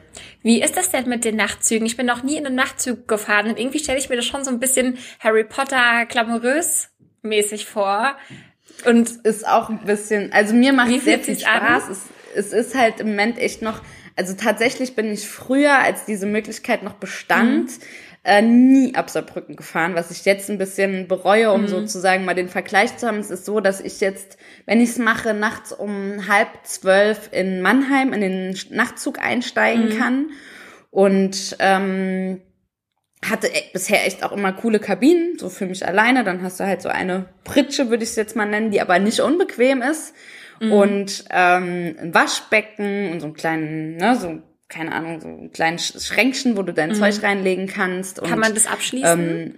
Wie 0.42 0.62
ist 0.62 0.76
das 0.76 0.90
denn 0.90 1.08
mit 1.08 1.24
den 1.24 1.36
Nachtzügen? 1.36 1.86
Ich 1.86 1.96
bin 1.96 2.04
noch 2.04 2.22
nie 2.22 2.36
in 2.36 2.44
einem 2.44 2.56
Nachtzug 2.56 3.08
gefahren 3.08 3.46
und 3.46 3.58
irgendwie 3.58 3.78
stelle 3.78 3.98
ich 3.98 4.10
mir 4.10 4.16
das 4.16 4.26
schon 4.26 4.44
so 4.44 4.50
ein 4.50 4.60
bisschen 4.60 4.98
Harry 5.18 5.44
Potter 5.44 6.04
glamourös 6.06 6.90
mäßig 7.24 7.66
vor. 7.66 8.16
Und 8.84 9.08
ist 9.24 9.46
auch 9.46 9.70
ein 9.70 9.84
bisschen, 9.84 10.32
also 10.32 10.54
mir 10.54 10.72
macht 10.72 11.00
sehr 11.00 11.18
viel 11.20 11.38
Spaß. 11.38 11.88
Es, 11.88 12.02
es 12.34 12.52
ist 12.52 12.74
halt 12.74 13.00
im 13.00 13.08
Moment 13.08 13.38
echt 13.38 13.62
noch, 13.62 13.82
also 14.16 14.34
tatsächlich 14.34 14.94
bin 14.94 15.10
ich 15.12 15.28
früher, 15.28 15.78
als 15.78 16.04
diese 16.04 16.26
Möglichkeit 16.26 16.82
noch 16.82 16.94
bestand, 16.94 17.70
mhm. 17.70 17.84
äh, 18.24 18.42
nie 18.42 18.94
ab 18.94 19.10
Saarbrücken 19.10 19.56
gefahren, 19.56 19.94
was 19.94 20.10
ich 20.10 20.24
jetzt 20.24 20.50
ein 20.50 20.58
bisschen 20.58 21.08
bereue, 21.08 21.52
um 21.52 21.62
mhm. 21.62 21.68
sozusagen 21.68 22.24
mal 22.24 22.34
den 22.34 22.48
Vergleich 22.48 22.96
zu 22.96 23.06
haben. 23.06 23.18
Es 23.18 23.30
ist 23.30 23.44
so, 23.44 23.60
dass 23.60 23.80
ich 23.80 24.00
jetzt, 24.00 24.38
wenn 24.66 24.80
ich 24.80 24.90
es 24.90 24.98
mache, 24.98 25.34
nachts 25.34 25.72
um 25.72 26.28
halb 26.28 26.48
zwölf 26.64 27.30
in 27.32 27.60
Mannheim 27.60 28.12
in 28.12 28.20
den 28.20 28.58
Nachtzug 28.70 29.18
einsteigen 29.18 29.90
mhm. 29.90 29.98
kann 29.98 30.30
und 30.90 31.56
ähm, 31.58 32.40
hatte 33.28 33.48
e, 33.48 33.62
bisher 33.72 34.06
echt 34.06 34.22
auch 34.22 34.32
immer 34.32 34.52
coole 34.52 34.78
Kabinen, 34.78 35.38
so 35.38 35.48
für 35.48 35.66
mich 35.66 35.86
alleine. 35.86 36.24
Dann 36.24 36.42
hast 36.42 36.60
du 36.60 36.64
halt 36.64 36.82
so 36.82 36.88
eine 36.88 37.26
Pritsche, 37.42 37.90
würde 37.90 38.04
ich 38.04 38.10
es 38.10 38.16
jetzt 38.16 38.36
mal 38.36 38.46
nennen, 38.46 38.70
die 38.70 38.80
aber 38.80 38.98
nicht 38.98 39.20
unbequem 39.20 39.82
ist 39.82 40.14
mhm. 40.66 40.72
und 40.72 41.24
ähm, 41.30 41.96
ein 42.00 42.14
Waschbecken 42.14 43.12
und 43.12 43.20
so 43.20 43.26
einen 43.26 43.34
kleinen, 43.34 43.96
ne, 43.96 44.16
so 44.16 44.42
keine 44.68 44.92
Ahnung, 44.92 45.20
so 45.20 45.28
ein 45.28 45.52
kleines 45.52 46.06
Schränkchen, 46.06 46.56
wo 46.56 46.62
du 46.62 46.72
dein 46.72 46.90
mhm. 46.90 46.94
Zeug 46.94 47.22
reinlegen 47.22 47.66
kannst. 47.66 48.18
Und, 48.18 48.28
Kann 48.28 48.38
man 48.38 48.54
das 48.54 48.66
abschließen? 48.66 49.20
Ähm, 49.20 49.54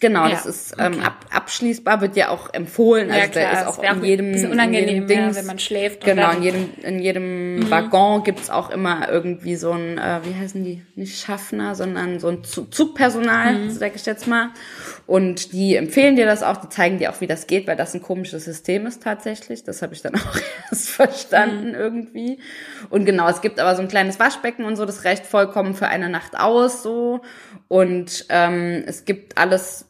Genau, 0.00 0.24
ja, 0.24 0.30
das 0.30 0.46
ist 0.46 0.74
ähm, 0.78 0.94
okay. 0.94 1.04
ab, 1.04 1.26
abschließbar, 1.30 2.00
wird 2.00 2.16
ja 2.16 2.28
auch 2.30 2.52
empfohlen. 2.52 3.10
Also 3.10 3.20
ja, 3.20 3.28
klar, 3.28 3.44
der 3.44 3.60
ist 3.60 3.66
auch 3.66 3.82
in 3.82 4.04
jedem, 4.04 4.32
in 4.32 4.72
jedem 4.72 5.06
Dings, 5.06 5.36
ja, 5.36 5.40
wenn 5.40 5.46
man 5.46 5.58
schläft. 5.58 6.04
Genau, 6.04 6.30
in 6.32 6.42
jedem, 6.42 6.70
in 6.82 6.98
jedem 6.98 7.56
mhm. 7.56 7.70
Waggon 7.70 8.24
gibt's 8.24 8.50
auch 8.50 8.70
immer 8.70 9.08
irgendwie 9.10 9.56
so 9.56 9.72
ein, 9.72 9.98
äh, 9.98 10.20
wie 10.24 10.34
heißen 10.34 10.64
die, 10.64 10.82
nicht 10.94 11.20
Schaffner, 11.20 11.74
sondern 11.74 12.20
so 12.20 12.28
ein 12.28 12.42
Zugpersonal, 12.44 13.54
mhm. 13.54 13.70
sag 13.70 13.94
ich 13.94 14.06
jetzt 14.06 14.26
mal. 14.26 14.50
Und 15.06 15.52
die 15.52 15.76
empfehlen 15.76 16.16
dir 16.16 16.26
das 16.26 16.42
auch, 16.42 16.56
die 16.56 16.68
zeigen 16.68 16.98
dir 16.98 17.10
auch, 17.10 17.20
wie 17.20 17.26
das 17.26 17.46
geht, 17.46 17.66
weil 17.66 17.76
das 17.76 17.94
ein 17.94 18.02
komisches 18.02 18.44
System 18.44 18.86
ist 18.86 19.02
tatsächlich. 19.02 19.64
Das 19.64 19.82
habe 19.82 19.94
ich 19.94 20.02
dann 20.02 20.14
auch 20.16 20.38
erst 20.70 20.90
verstanden 20.90 21.68
mhm. 21.68 21.74
irgendwie. 21.74 22.38
Und 22.90 23.04
genau, 23.04 23.28
es 23.28 23.40
gibt 23.40 23.58
aber 23.58 23.74
so 23.74 23.82
ein 23.82 23.88
kleines 23.88 24.18
Waschbecken 24.20 24.64
und 24.64 24.76
so, 24.76 24.84
das 24.84 25.04
reicht 25.04 25.26
vollkommen 25.26 25.74
für 25.74 25.88
eine 25.88 26.08
Nacht 26.08 26.38
aus 26.38 26.82
so. 26.82 27.20
Und 27.68 28.26
ähm, 28.28 28.84
es 28.86 29.04
gibt 29.04 29.38
alles 29.38 29.86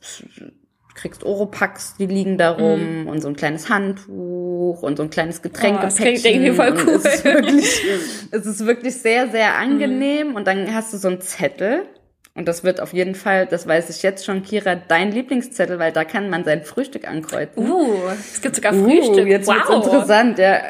kriegst 0.95 1.25
Oropax, 1.25 1.97
die 1.99 2.07
liegen 2.07 2.39
da 2.39 2.51
rum 2.51 3.05
mm. 3.05 3.09
und 3.09 3.21
so 3.23 3.29
ein 3.29 3.35
kleines 3.35 3.69
Handtuch 3.69 4.83
und 4.83 4.97
so 4.97 5.03
ein 5.03 5.11
kleines 5.11 5.43
Getränk. 5.43 5.79
Oh, 5.79 5.83
das 5.83 5.97
klingt 5.97 6.25
irgendwie 6.25 6.53
voll 6.53 6.75
cool. 6.87 6.95
Es 6.95 7.05
ist, 7.05 7.25
wirklich, 7.25 7.83
es 8.31 8.47
ist 8.47 8.67
wirklich 8.67 8.95
sehr, 8.95 9.29
sehr 9.31 9.57
angenehm 9.57 10.33
mm. 10.33 10.37
und 10.37 10.47
dann 10.47 10.75
hast 10.75 10.93
du 10.93 10.99
so 10.99 11.09
einen 11.09 11.21
Zettel 11.21 11.87
und 12.35 12.49
das 12.49 12.65
wird 12.65 12.81
auf 12.81 12.93
jeden 12.93 13.15
Fall, 13.15 13.47
das 13.47 13.67
weiß 13.67 13.91
ich 13.91 14.03
jetzt 14.03 14.25
schon, 14.25 14.43
Kira, 14.43 14.75
dein 14.75 15.13
Lieblingszettel, 15.13 15.79
weil 15.79 15.93
da 15.93 16.05
kann 16.05 16.31
man 16.31 16.45
sein 16.45 16.65
Frühstück 16.65 17.07
ankreuzen. 17.07 17.71
Uh, 17.71 18.09
es 18.09 18.41
gibt 18.41 18.57
sogar 18.57 18.73
Frühstück. 18.73 19.27
Uh, 19.27 19.29
jetzt 19.29 19.47
wow. 19.47 19.57
wird's 19.57 19.87
interessant, 19.87 20.39
ja. 20.39 20.61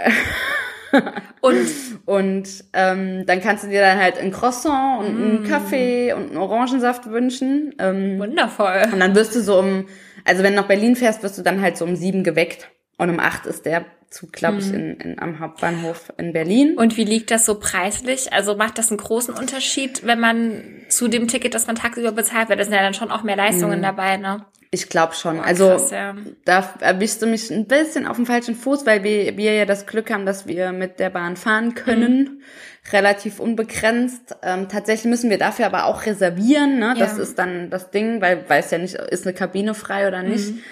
und 1.40 1.68
und 2.05 2.48
ähm, 2.72 3.25
dann 3.27 3.40
kannst 3.40 3.64
du 3.64 3.68
dir 3.68 3.81
dann 3.81 3.98
halt 3.98 4.18
ein 4.18 4.33
Croissant 4.33 5.01
und 5.01 5.18
mm. 5.18 5.22
einen 5.22 5.44
Kaffee 5.44 6.12
und 6.12 6.31
einen 6.31 6.37
Orangensaft 6.37 7.09
wünschen. 7.09 7.75
Ähm, 7.79 8.18
Wundervoll. 8.18 8.83
Und 8.92 8.98
dann 8.98 9.14
wirst 9.14 9.37
du 9.37 9.40
so 9.40 9.59
um, 9.59 9.87
also 10.25 10.42
wenn 10.42 10.55
du 10.55 10.61
nach 10.61 10.68
Berlin 10.68 10.96
fährst, 10.96 11.22
wirst 11.22 11.38
du 11.38 11.42
dann 11.42 11.62
halt 11.62 11.77
so 11.77 11.85
um 11.85 11.94
sieben 11.94 12.25
geweckt. 12.25 12.70
Und 12.98 13.09
um 13.09 13.20
acht 13.20 13.46
ist 13.46 13.66
der 13.66 13.85
Zug, 14.12 14.33
glaube 14.33 14.59
ich, 14.59 14.66
mhm. 14.66 14.75
in, 14.75 14.96
in, 15.01 15.18
am 15.18 15.40
Hauptbahnhof 15.40 16.12
in 16.18 16.33
Berlin. 16.33 16.77
Und 16.77 16.96
wie 16.96 17.05
liegt 17.05 17.31
das 17.31 17.46
so 17.46 17.59
preislich? 17.59 18.33
Also 18.33 18.57
macht 18.57 18.79
das 18.79 18.90
einen 18.90 18.98
großen 18.98 19.35
Unterschied, 19.35 20.07
wenn 20.07 20.20
man 20.20 20.62
zu 20.88 21.09
dem 21.09 21.29
Ticket, 21.29 21.55
das 21.55 21.66
man 21.66 21.77
tagsüber 21.77 22.12
bezahlt, 22.12 22.48
weil 22.48 22.57
das 22.57 22.66
sind 22.66 22.77
ja 22.77 22.83
dann 22.83 22.94
schon 22.94 23.11
auch 23.11 23.22
mehr 23.22 23.37
Leistungen 23.37 23.79
mhm. 23.79 23.83
dabei, 23.83 24.18
ne? 24.18 24.44
Ich 24.75 24.88
glaube 24.88 25.14
schon. 25.14 25.38
Oh, 25.38 25.42
also 25.42 25.68
krass, 25.68 25.90
ja. 25.90 26.14
da 26.46 26.75
erwischst 26.81 27.20
du 27.20 27.27
mich 27.27 27.51
ein 27.51 27.66
bisschen 27.66 28.07
auf 28.07 28.16
dem 28.16 28.25
falschen 28.25 28.55
Fuß, 28.55 28.87
weil 28.87 29.05
wir, 29.05 29.37
wir 29.37 29.53
ja 29.53 29.66
das 29.66 29.87
Glück 29.87 30.11
haben, 30.11 30.25
dass 30.25 30.46
wir 30.46 30.72
mit 30.72 30.98
der 30.98 31.11
Bahn 31.11 31.37
fahren 31.37 31.75
können. 31.75 32.18
Mhm. 32.18 32.42
Relativ 32.90 33.38
unbegrenzt. 33.38 34.37
Ähm, 34.42 34.68
tatsächlich 34.68 35.09
müssen 35.09 35.31
wir 35.31 35.38
dafür 35.38 35.66
aber 35.66 35.87
auch 35.87 36.05
reservieren. 36.05 36.79
Ne? 36.79 36.87
Ja. 36.88 36.95
Das 36.95 37.16
ist 37.16 37.38
dann 37.38 37.71
das 37.71 37.90
Ding, 37.90 38.21
weil 38.21 38.49
weiß 38.49 38.73
ja 38.73 38.79
nicht, 38.79 38.95
ist 38.95 39.25
eine 39.25 39.35
Kabine 39.35 39.75
frei 39.75 40.09
oder 40.09 40.23
nicht. 40.23 40.51
Mhm. 40.51 40.62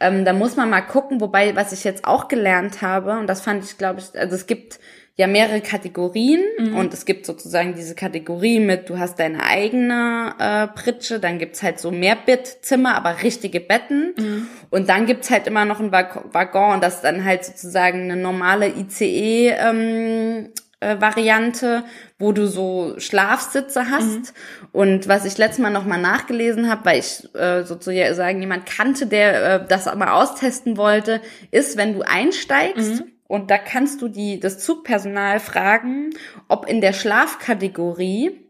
Ähm, 0.00 0.24
da 0.24 0.32
muss 0.32 0.56
man 0.56 0.70
mal 0.70 0.80
gucken, 0.80 1.20
wobei, 1.20 1.54
was 1.56 1.72
ich 1.72 1.84
jetzt 1.84 2.04
auch 2.04 2.28
gelernt 2.28 2.82
habe, 2.82 3.18
und 3.18 3.26
das 3.26 3.40
fand 3.40 3.64
ich, 3.64 3.78
glaube 3.78 4.00
ich, 4.00 4.18
also 4.18 4.34
es 4.34 4.46
gibt 4.46 4.80
ja 5.18 5.26
mehrere 5.26 5.60
Kategorien 5.60 6.40
mhm. 6.58 6.76
und 6.76 6.94
es 6.94 7.04
gibt 7.04 7.26
sozusagen 7.26 7.74
diese 7.74 7.96
Kategorie 7.96 8.60
mit, 8.60 8.88
du 8.88 8.98
hast 8.98 9.18
deine 9.18 9.42
eigene 9.42 10.34
äh, 10.38 10.68
Pritsche, 10.68 11.18
dann 11.18 11.38
gibt's 11.38 11.62
halt 11.62 11.80
so 11.80 11.90
Mehrbettzimmer, 11.90 12.94
aber 12.94 13.22
richtige 13.22 13.60
Betten 13.60 14.14
mhm. 14.16 14.46
und 14.70 14.88
dann 14.88 15.06
gibt's 15.06 15.30
halt 15.30 15.48
immer 15.48 15.64
noch 15.64 15.80
ein 15.80 15.90
Waggon 15.90 16.74
und 16.74 16.84
das 16.84 16.96
ist 16.96 17.04
dann 17.04 17.24
halt 17.24 17.44
sozusagen 17.44 18.02
eine 18.02 18.16
normale 18.16 18.68
ICE 18.68 19.56
ähm, 19.58 20.46
äh, 20.46 20.67
Variante, 20.80 21.84
wo 22.18 22.32
du 22.32 22.46
so 22.46 22.94
Schlafsitze 22.98 23.90
hast. 23.90 24.06
Mhm. 24.06 24.68
Und 24.72 25.08
was 25.08 25.24
ich 25.24 25.36
letztes 25.38 25.58
Mal 25.58 25.70
nochmal 25.70 26.00
nachgelesen 26.00 26.70
habe, 26.70 26.84
weil 26.84 26.98
ich 27.00 27.34
äh, 27.34 27.64
sozusagen 27.64 28.40
jemand 28.40 28.66
kannte, 28.66 29.06
der 29.06 29.54
äh, 29.54 29.66
das 29.66 29.86
mal 29.96 30.10
austesten 30.10 30.76
wollte, 30.76 31.20
ist, 31.50 31.76
wenn 31.76 31.94
du 31.94 32.02
einsteigst 32.02 33.00
mhm. 33.00 33.12
und 33.26 33.50
da 33.50 33.58
kannst 33.58 34.02
du 34.02 34.08
die 34.08 34.38
das 34.38 34.58
Zugpersonal 34.60 35.40
fragen, 35.40 36.10
ob 36.48 36.68
in 36.68 36.80
der 36.80 36.92
Schlafkategorie 36.92 38.44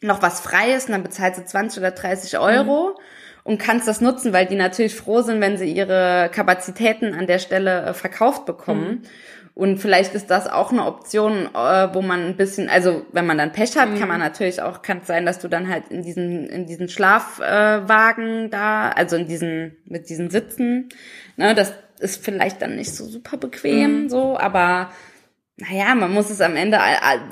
noch 0.00 0.22
was 0.22 0.40
frei 0.40 0.72
ist 0.72 0.86
und 0.86 0.92
dann 0.92 1.02
bezahlst 1.02 1.38
du 1.38 1.44
20 1.44 1.80
oder 1.80 1.90
30 1.90 2.38
Euro. 2.38 2.90
Mhm 2.90 3.02
und 3.44 3.58
kannst 3.58 3.88
das 3.88 4.00
nutzen, 4.00 4.32
weil 4.32 4.46
die 4.46 4.54
natürlich 4.54 4.94
froh 4.94 5.22
sind, 5.22 5.40
wenn 5.40 5.56
sie 5.56 5.70
ihre 5.72 6.30
Kapazitäten 6.32 7.14
an 7.14 7.26
der 7.26 7.38
Stelle 7.38 7.86
äh, 7.86 7.94
verkauft 7.94 8.46
bekommen. 8.46 8.88
Mhm. 8.88 9.02
Und 9.54 9.78
vielleicht 9.78 10.14
ist 10.14 10.30
das 10.30 10.48
auch 10.48 10.72
eine 10.72 10.86
Option, 10.86 11.46
äh, 11.54 11.88
wo 11.92 12.00
man 12.00 12.24
ein 12.24 12.36
bisschen, 12.36 12.70
also 12.70 13.04
wenn 13.12 13.26
man 13.26 13.36
dann 13.36 13.52
Pech 13.52 13.76
hat, 13.76 13.90
mhm. 13.90 13.98
kann 13.98 14.08
man 14.08 14.18
natürlich 14.18 14.62
auch, 14.62 14.80
kann 14.80 14.98
es 15.02 15.06
sein, 15.06 15.26
dass 15.26 15.40
du 15.40 15.48
dann 15.48 15.68
halt 15.68 15.88
in 15.90 16.02
diesen, 16.02 16.46
in 16.48 16.66
diesen 16.66 16.88
Schlafwagen 16.88 18.46
äh, 18.46 18.48
da, 18.48 18.88
also 18.88 19.16
in 19.16 19.28
diesen, 19.28 19.76
mit 19.84 20.08
diesen 20.08 20.30
Sitzen, 20.30 20.88
ne, 21.36 21.54
das 21.54 21.74
ist 22.00 22.24
vielleicht 22.24 22.62
dann 22.62 22.76
nicht 22.76 22.94
so 22.94 23.04
super 23.04 23.36
bequem, 23.36 24.04
mhm. 24.04 24.08
so, 24.08 24.38
aber 24.38 24.90
naja, 25.58 25.94
man 25.94 26.12
muss 26.12 26.30
es 26.30 26.40
am 26.40 26.56
Ende, 26.56 26.78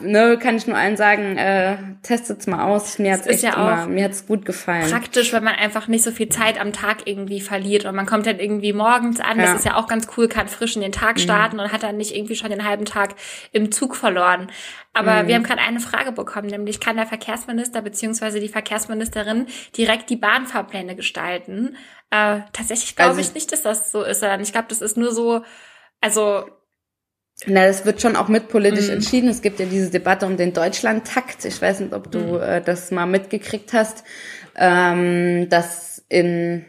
ne, 0.02 0.38
kann 0.38 0.56
ich 0.56 0.66
nur 0.66 0.76
allen 0.76 0.98
sagen, 0.98 1.38
äh, 1.38 1.78
testet's 2.02 2.46
mal 2.46 2.66
aus. 2.66 2.98
Mir 2.98 3.14
hat's 3.14 3.26
echt 3.26 3.42
ja 3.42 3.54
immer, 3.54 3.86
mir 3.86 4.04
hat's 4.04 4.26
gut 4.26 4.44
gefallen. 4.44 4.90
Praktisch, 4.90 5.32
wenn 5.32 5.42
man 5.42 5.54
einfach 5.54 5.88
nicht 5.88 6.04
so 6.04 6.10
viel 6.10 6.28
Zeit 6.28 6.60
am 6.60 6.74
Tag 6.74 7.06
irgendwie 7.06 7.40
verliert 7.40 7.86
und 7.86 7.96
man 7.96 8.04
kommt 8.04 8.26
dann 8.26 8.38
irgendwie 8.38 8.74
morgens 8.74 9.20
an, 9.20 9.38
ja. 9.38 9.46
das 9.46 9.60
ist 9.60 9.64
ja 9.64 9.76
auch 9.76 9.86
ganz 9.86 10.06
cool, 10.16 10.28
kann 10.28 10.48
frisch 10.48 10.76
in 10.76 10.82
den 10.82 10.92
Tag 10.92 11.16
mhm. 11.16 11.20
starten 11.22 11.56
mhm. 11.56 11.62
und 11.62 11.72
hat 11.72 11.82
dann 11.82 11.96
nicht 11.96 12.14
irgendwie 12.14 12.36
schon 12.36 12.50
den 12.50 12.68
halben 12.68 12.84
Tag 12.84 13.14
im 13.52 13.72
Zug 13.72 13.96
verloren. 13.96 14.52
Aber 14.92 15.22
mhm. 15.22 15.28
wir 15.28 15.34
haben 15.36 15.42
gerade 15.42 15.62
eine 15.62 15.80
Frage 15.80 16.12
bekommen, 16.12 16.48
nämlich 16.48 16.78
kann 16.78 16.96
der 16.96 17.06
Verkehrsminister 17.06 17.80
beziehungsweise 17.80 18.38
die 18.38 18.48
Verkehrsministerin 18.48 19.46
direkt 19.78 20.10
die 20.10 20.16
Bahnfahrpläne 20.16 20.94
gestalten? 20.94 21.74
Äh, 22.10 22.40
tatsächlich 22.52 22.96
glaube 22.96 23.12
also, 23.12 23.22
ich 23.22 23.32
nicht, 23.32 23.50
dass 23.50 23.62
das 23.62 23.90
so 23.90 24.02
ist, 24.02 24.22
ich 24.22 24.52
glaube, 24.52 24.68
das 24.68 24.82
ist 24.82 24.98
nur 24.98 25.10
so, 25.10 25.42
also 26.02 26.44
na, 27.46 27.66
das 27.66 27.86
wird 27.86 28.02
schon 28.02 28.16
auch 28.16 28.28
mitpolitisch 28.28 28.88
mhm. 28.88 28.94
entschieden. 28.94 29.30
Es 29.30 29.40
gibt 29.42 29.60
ja 29.60 29.66
diese 29.66 29.90
Debatte 29.90 30.26
um 30.26 30.36
den 30.36 30.52
Deutschlandtakt. 30.52 31.44
Ich 31.44 31.60
weiß 31.60 31.80
nicht, 31.80 31.94
ob 31.94 32.10
du 32.10 32.18
mhm. 32.18 32.42
äh, 32.42 32.60
das 32.60 32.90
mal 32.90 33.06
mitgekriegt 33.06 33.72
hast, 33.72 34.04
ähm, 34.56 35.48
dass 35.48 36.04
in 36.08 36.66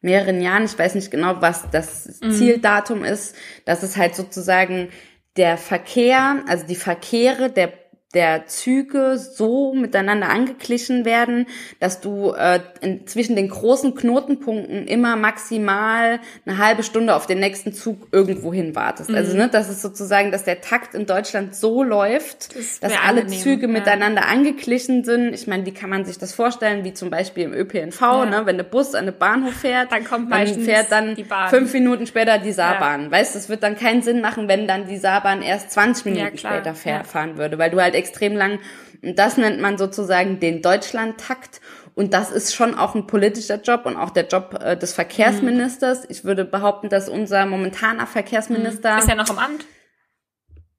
mehreren 0.00 0.40
Jahren, 0.40 0.64
ich 0.64 0.78
weiß 0.78 0.94
nicht 0.94 1.10
genau, 1.10 1.36
was 1.40 1.70
das 1.70 2.20
mhm. 2.22 2.32
Zieldatum 2.32 3.04
ist, 3.04 3.36
dass 3.64 3.82
es 3.82 3.96
halt 3.96 4.14
sozusagen 4.14 4.88
der 5.36 5.56
Verkehr, 5.56 6.42
also 6.46 6.66
die 6.66 6.76
Verkehre 6.76 7.50
der 7.50 7.72
der 8.14 8.46
Züge 8.46 9.18
so 9.18 9.74
miteinander 9.74 10.28
angeglichen 10.28 11.04
werden, 11.04 11.46
dass 11.80 12.00
du 12.00 12.32
äh, 12.32 12.60
in, 12.80 13.06
zwischen 13.06 13.36
den 13.36 13.48
großen 13.48 13.94
Knotenpunkten 13.94 14.86
immer 14.86 15.16
maximal 15.16 16.20
eine 16.46 16.58
halbe 16.58 16.82
Stunde 16.82 17.14
auf 17.14 17.26
den 17.26 17.40
nächsten 17.40 17.72
Zug 17.72 18.08
irgendwo 18.12 18.52
hin 18.52 18.74
wartest. 18.74 19.10
Also, 19.10 19.12
mhm. 19.12 19.24
Also 19.24 19.36
ne, 19.36 19.48
das 19.48 19.70
ist 19.70 19.82
sozusagen, 19.82 20.30
dass 20.30 20.44
der 20.44 20.60
Takt 20.60 20.94
in 20.94 21.06
Deutschland 21.06 21.56
so 21.56 21.82
läuft, 21.82 22.54
das 22.56 22.80
dass 22.80 22.92
alle 22.92 23.22
angenehm, 23.22 23.40
Züge 23.40 23.66
ja. 23.66 23.72
miteinander 23.72 24.26
angeglichen 24.26 25.02
sind. 25.02 25.34
Ich 25.34 25.46
meine, 25.46 25.66
wie 25.66 25.72
kann 25.72 25.90
man 25.90 26.04
sich 26.04 26.18
das 26.18 26.34
vorstellen? 26.34 26.84
Wie 26.84 26.94
zum 26.94 27.10
Beispiel 27.10 27.44
im 27.44 27.52
ÖPNV, 27.52 28.00
ja. 28.00 28.26
ne, 28.26 28.42
wenn 28.46 28.56
der 28.56 28.64
Bus 28.64 28.94
an 28.94 29.06
den 29.06 29.16
Bahnhof 29.16 29.54
fährt, 29.54 29.92
dann 29.92 30.04
kommt 30.04 30.30
dann 30.30 30.46
fährt 30.46 30.92
dann 30.92 31.16
fünf 31.48 31.72
Minuten 31.72 32.06
später 32.06 32.38
die 32.38 32.52
Saarbahn. 32.52 33.04
Ja. 33.04 33.10
Weißt, 33.10 33.34
es 33.34 33.48
wird 33.48 33.62
dann 33.62 33.76
keinen 33.76 34.02
Sinn 34.02 34.20
machen, 34.20 34.48
wenn 34.48 34.66
dann 34.68 34.86
die 34.86 34.98
Saarbahn 34.98 35.42
erst 35.42 35.70
20 35.72 36.04
Minuten 36.04 36.38
später 36.38 36.74
fahren 36.74 37.36
würde, 37.38 37.58
weil 37.58 37.70
du 37.70 37.80
halt 37.80 37.94
extrem 38.04 38.36
lang. 38.36 38.58
Und 39.02 39.18
das 39.18 39.36
nennt 39.36 39.60
man 39.60 39.78
sozusagen 39.78 40.40
den 40.40 40.62
Deutschlandtakt. 40.62 41.60
Und 41.94 42.12
das 42.12 42.32
ist 42.32 42.54
schon 42.54 42.74
auch 42.74 42.94
ein 42.94 43.06
politischer 43.06 43.60
Job 43.60 43.86
und 43.86 43.96
auch 43.96 44.10
der 44.10 44.26
Job 44.26 44.58
äh, 44.60 44.76
des 44.76 44.92
Verkehrsministers. 44.92 46.00
Mhm. 46.00 46.06
Ich 46.08 46.24
würde 46.24 46.44
behaupten, 46.44 46.88
dass 46.88 47.08
unser 47.08 47.46
momentaner 47.46 48.06
Verkehrsminister. 48.06 48.98
Ist 48.98 49.08
ja 49.08 49.14
noch 49.14 49.30
im 49.30 49.38
Amt. 49.38 49.64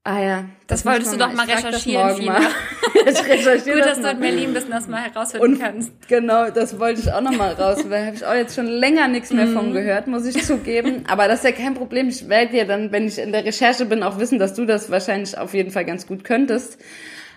Ah 0.03 0.21
ja. 0.21 0.45
Das, 0.67 0.83
das 0.83 0.85
wolltest 0.85 1.13
du 1.13 1.17
doch 1.17 1.33
mal 1.33 1.47
recherchieren, 1.47 2.15
Fina. 2.15 2.39
ich 2.93 3.27
recherchiere 3.27 3.77
Gut, 3.77 3.85
das 3.85 3.99
dass 3.99 4.01
du 4.01 4.09
in 4.09 4.19
Berlin 4.19 4.53
bist 4.53 4.67
und 4.67 4.73
das 4.73 4.87
mal 4.87 5.01
herausfinden 5.01 5.53
und 5.53 5.59
kannst. 5.59 6.07
Genau, 6.07 6.51
das 6.51 6.79
wollte 6.79 7.01
ich 7.01 7.11
auch 7.11 7.21
noch 7.21 7.31
mal 7.31 7.53
raus, 7.53 7.79
weil 7.87 8.05
habe 8.05 8.15
ich 8.15 8.23
auch 8.25 8.35
jetzt 8.35 8.55
schon 8.55 8.67
länger 8.67 9.07
nichts 9.07 9.31
mehr 9.31 9.47
von 9.47 9.69
mhm. 9.69 9.73
gehört, 9.73 10.05
muss 10.05 10.25
ich 10.25 10.43
zugeben. 10.45 11.05
Aber 11.07 11.27
das 11.27 11.39
ist 11.39 11.45
ja 11.45 11.51
kein 11.53 11.73
Problem. 11.73 12.09
Ich 12.09 12.29
werde 12.29 12.51
dir 12.51 12.65
dann, 12.65 12.91
wenn 12.91 13.07
ich 13.07 13.17
in 13.17 13.31
der 13.31 13.45
Recherche 13.45 13.85
bin, 13.85 14.03
auch 14.03 14.19
wissen, 14.19 14.37
dass 14.37 14.53
du 14.53 14.65
das 14.65 14.91
wahrscheinlich 14.91 15.37
auf 15.39 15.55
jeden 15.55 15.71
Fall 15.71 15.85
ganz 15.85 16.05
gut 16.05 16.23
könntest 16.23 16.77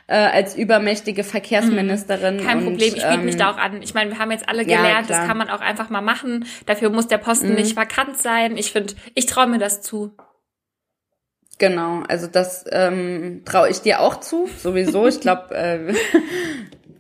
äh, 0.08 0.16
als 0.16 0.56
übermächtige 0.56 1.22
Verkehrsministerin. 1.22 2.44
Kein 2.44 2.58
und, 2.58 2.64
Problem, 2.64 2.94
ich 2.94 3.02
biete 3.04 3.18
mich 3.18 3.34
ähm, 3.34 3.38
da 3.38 3.50
auch 3.50 3.58
an. 3.58 3.82
Ich 3.82 3.94
meine, 3.94 4.10
wir 4.10 4.18
haben 4.18 4.30
jetzt 4.30 4.48
alle 4.48 4.64
gelernt, 4.64 5.08
ja, 5.08 5.18
das 5.18 5.26
kann 5.26 5.36
man 5.36 5.50
auch 5.50 5.60
einfach 5.60 5.90
mal 5.90 6.00
machen. 6.00 6.46
Dafür 6.66 6.90
muss 6.90 7.08
der 7.08 7.18
Posten 7.18 7.50
mhm. 7.50 7.56
nicht 7.56 7.76
vakant 7.76 8.18
sein. 8.18 8.56
Ich 8.56 8.72
finde, 8.72 8.94
ich 9.14 9.26
traue 9.26 9.46
mir 9.46 9.58
das 9.58 9.82
zu. 9.82 10.16
Genau, 11.58 12.02
also 12.08 12.26
das 12.26 12.64
ähm, 12.70 13.42
traue 13.44 13.68
ich 13.68 13.82
dir 13.82 14.00
auch 14.00 14.20
zu, 14.20 14.48
sowieso. 14.56 15.06
Ich 15.06 15.20
glaube, 15.20 15.54
äh, 15.54 15.92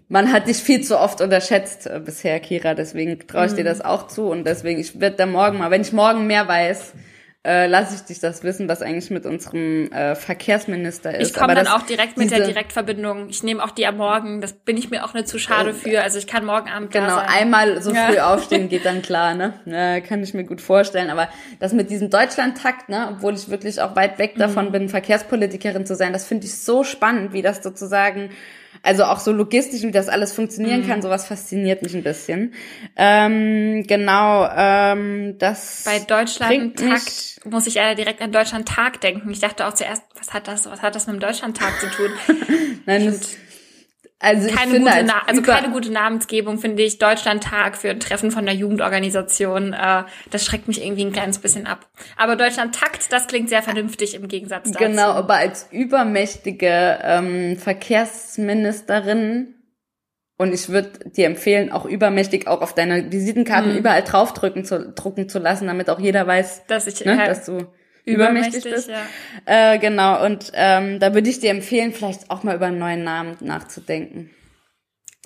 man 0.08 0.30
hat 0.30 0.46
dich 0.46 0.58
viel 0.58 0.82
zu 0.82 0.98
oft 0.98 1.20
unterschätzt 1.22 1.86
äh, 1.86 2.00
bisher, 2.04 2.38
Kira. 2.40 2.74
Deswegen 2.74 3.26
traue 3.26 3.46
ich 3.46 3.52
mhm. 3.52 3.56
dir 3.56 3.64
das 3.64 3.80
auch 3.80 4.08
zu 4.08 4.26
und 4.26 4.44
deswegen, 4.44 4.80
ich 4.80 5.00
werde 5.00 5.16
da 5.16 5.26
morgen 5.26 5.58
mal, 5.58 5.70
wenn 5.70 5.80
ich 5.80 5.92
morgen 5.92 6.26
mehr 6.26 6.46
weiß, 6.46 6.92
äh, 7.46 7.68
lasse 7.68 7.94
ich 7.94 8.00
dich 8.02 8.18
das 8.18 8.42
wissen, 8.42 8.68
was 8.68 8.82
eigentlich 8.82 9.10
mit 9.10 9.24
unserem 9.24 9.90
äh, 9.92 10.16
Verkehrsminister 10.16 11.16
ist. 11.16 11.28
Ich 11.28 11.34
komme 11.34 11.54
dann 11.54 11.68
auch 11.68 11.82
direkt 11.82 12.16
mit 12.16 12.32
der 12.32 12.44
Direktverbindung. 12.44 13.28
Ich 13.28 13.44
nehme 13.44 13.62
auch 13.62 13.70
die 13.70 13.86
am 13.86 13.96
Morgen. 13.96 14.40
Das 14.40 14.52
bin 14.52 14.76
ich 14.76 14.90
mir 14.90 15.04
auch 15.04 15.14
nicht 15.14 15.28
zu 15.28 15.38
schade 15.38 15.70
äh, 15.70 15.72
für. 15.72 16.02
Also 16.02 16.18
ich 16.18 16.26
kann 16.26 16.44
morgen 16.44 16.68
Abend 16.68 16.90
Genau, 16.90 17.14
sein. 17.14 17.28
einmal 17.28 17.80
so 17.80 17.90
früh 17.90 18.16
ja. 18.16 18.34
aufstehen 18.34 18.68
geht 18.68 18.84
dann 18.84 19.02
klar, 19.02 19.34
ne? 19.34 19.54
Ja, 19.66 20.00
kann 20.00 20.22
ich 20.22 20.34
mir 20.34 20.44
gut 20.44 20.60
vorstellen. 20.60 21.10
Aber 21.10 21.28
das 21.60 21.72
mit 21.72 21.90
diesem 21.90 22.10
Deutschlandtakt, 22.10 22.88
ne, 22.88 23.08
obwohl 23.12 23.34
ich 23.34 23.48
wirklich 23.48 23.80
auch 23.80 23.94
weit 23.94 24.18
weg 24.18 24.34
davon 24.36 24.66
mhm. 24.66 24.72
bin, 24.72 24.88
Verkehrspolitikerin 24.88 25.86
zu 25.86 25.94
sein, 25.94 26.12
das 26.12 26.26
finde 26.26 26.46
ich 26.46 26.58
so 26.58 26.82
spannend, 26.82 27.32
wie 27.32 27.42
das 27.42 27.62
sozusagen 27.62 28.30
also 28.88 29.04
auch 29.04 29.18
so 29.20 29.32
logistisch, 29.32 29.82
wie 29.82 29.90
das 29.90 30.08
alles 30.08 30.32
funktionieren 30.32 30.80
mhm. 30.80 30.88
kann, 30.88 31.02
sowas 31.02 31.26
fasziniert 31.26 31.82
mich 31.82 31.94
ein 31.94 32.02
bisschen. 32.02 32.54
Ähm, 32.96 33.84
genau, 33.86 34.48
ähm, 34.56 35.36
das. 35.38 35.82
Bei 35.84 35.98
Deutschland 35.98 36.78
Tag 36.78 37.02
muss 37.44 37.66
ich 37.66 37.74
ja 37.74 37.94
direkt 37.94 38.22
an 38.22 38.32
Deutschland 38.32 38.66
Tag 38.66 39.02
denken. 39.02 39.30
Ich 39.30 39.40
dachte 39.40 39.66
auch 39.66 39.74
zuerst, 39.74 40.02
was 40.16 40.32
hat 40.32 40.48
das, 40.48 40.64
was 40.70 40.80
hat 40.80 40.94
das 40.94 41.06
mit 41.06 41.16
dem 41.16 41.20
Deutschland 41.20 41.58
Tag 41.58 41.78
zu 41.78 41.90
tun? 41.90 42.08
Nein, 42.86 43.04
das, 43.04 43.36
Also, 44.20 44.48
keine, 44.48 44.80
gute, 44.80 44.90
als 44.92 45.06
Na 45.06 45.22
also 45.26 45.42
keine 45.42 45.70
gute 45.70 45.92
Namensgebung, 45.92 46.58
finde 46.58 46.82
ich. 46.82 46.98
Deutschlandtag 46.98 47.76
für 47.76 47.90
ein 47.90 48.00
Treffen 48.00 48.32
von 48.32 48.44
der 48.46 48.54
Jugendorganisation, 48.56 49.72
äh, 49.72 50.02
das 50.30 50.44
schreckt 50.44 50.66
mich 50.66 50.82
irgendwie 50.84 51.04
ein 51.04 51.12
kleines 51.12 51.38
bisschen 51.38 51.68
ab. 51.68 51.86
Aber 52.16 52.34
Deutschlandtakt, 52.34 53.12
das 53.12 53.28
klingt 53.28 53.48
sehr 53.48 53.62
vernünftig 53.62 54.14
im 54.14 54.26
Gegensatz 54.26 54.72
dazu. 54.72 54.84
Genau, 54.84 55.10
aber 55.12 55.34
als 55.34 55.68
übermächtige 55.70 56.98
ähm, 57.02 57.56
Verkehrsministerin 57.58 59.54
und 60.36 60.54
ich 60.54 60.68
würde 60.68 61.10
dir 61.10 61.26
empfehlen, 61.26 61.72
auch 61.72 61.84
übermächtig 61.84 62.46
auch 62.46 62.62
auf 62.62 62.72
deine 62.74 63.10
Visitenkarten 63.10 63.72
Mhm. 63.72 63.78
überall 63.78 64.02
draufdrücken 64.02 64.64
zu 64.64 64.92
drucken 64.92 65.28
zu 65.28 65.40
lassen, 65.40 65.66
damit 65.66 65.90
auch 65.90 65.98
jeder 65.98 66.26
weiß, 66.26 66.62
Dass 66.68 66.86
ich 66.86 67.04
ne, 67.04 67.24
äh, 67.24 67.26
dass 67.26 67.44
du 67.44 67.66
übermächtig, 68.14 68.64
bist. 68.64 68.88
ja. 68.88 69.74
Äh, 69.74 69.78
genau, 69.78 70.24
und 70.24 70.50
ähm, 70.54 70.98
da 71.00 71.14
würde 71.14 71.28
ich 71.30 71.40
dir 71.40 71.50
empfehlen, 71.50 71.92
vielleicht 71.92 72.30
auch 72.30 72.42
mal 72.42 72.56
über 72.56 72.66
einen 72.66 72.78
neuen 72.78 73.04
Namen 73.04 73.36
nachzudenken. 73.40 74.30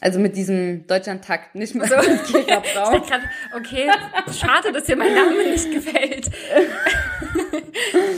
Also 0.00 0.18
mit 0.18 0.36
diesem 0.36 0.84
Deutschlandtakt, 0.88 1.54
nicht 1.54 1.76
mehr 1.76 1.86
So. 1.86 1.94
Ich 1.94 3.08
grad, 3.08 3.20
okay, 3.56 3.88
schade, 4.36 4.72
dass 4.72 4.84
dir 4.84 4.96
mein 4.96 5.14
Name 5.14 5.50
nicht 5.50 5.70
gefällt. 5.70 6.26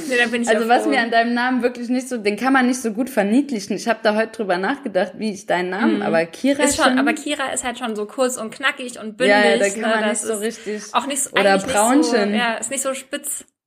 nee, 0.09 0.49
Also 0.49 0.69
was 0.69 0.83
froh. 0.85 0.91
mir 0.91 1.01
an 1.01 1.11
deinem 1.11 1.35
Namen 1.35 1.62
wirklich 1.62 1.89
nicht 1.91 2.09
so, 2.09 2.17
den 2.17 2.37
kann 2.37 2.53
man 2.55 2.67
nicht 2.67 2.81
so 2.81 2.93
gut 2.93 3.11
verniedlichen. 3.11 3.77
Ich 3.77 3.87
habe 3.87 4.01
da 4.03 4.15
heute 4.15 4.33
drüber 4.33 4.57
nachgedacht, 4.57 5.12
wie 5.19 5.31
ich 5.33 5.47
deinen 5.47 5.71
Namen, 5.71 6.01
aber 6.03 6.25
Kira 6.27 6.62
Mhm. 6.62 6.69
ist 6.69 6.77
schon, 6.83 6.99
aber 6.99 7.12
Kira 7.12 7.53
ist 7.53 7.65
halt 7.65 7.79
schon 7.79 7.95
so 7.97 8.07
kurz 8.07 8.37
und 8.39 8.53
knackig 8.55 8.99
und 8.99 9.17
bündig. 9.19 9.29
ja, 9.37 9.45
ja, 9.51 9.59
da 9.59 9.69
kann 9.69 9.81
ne, 9.81 9.87
man 9.89 9.99
nicht 10.09 10.11
das 10.11 10.23
so 10.23 10.35
richtig 10.37 10.83
Auch 10.93 11.07
nicht 11.07 11.23
so, 11.23 11.31
oder 11.33 11.53
eigentlich 11.53 11.67
nicht 11.67 11.77
so, 11.77 12.12
Braunchen. 12.12 12.35
ja, 12.35 12.55
ist 12.55 12.71
nicht 12.71 12.83
so 12.83 12.95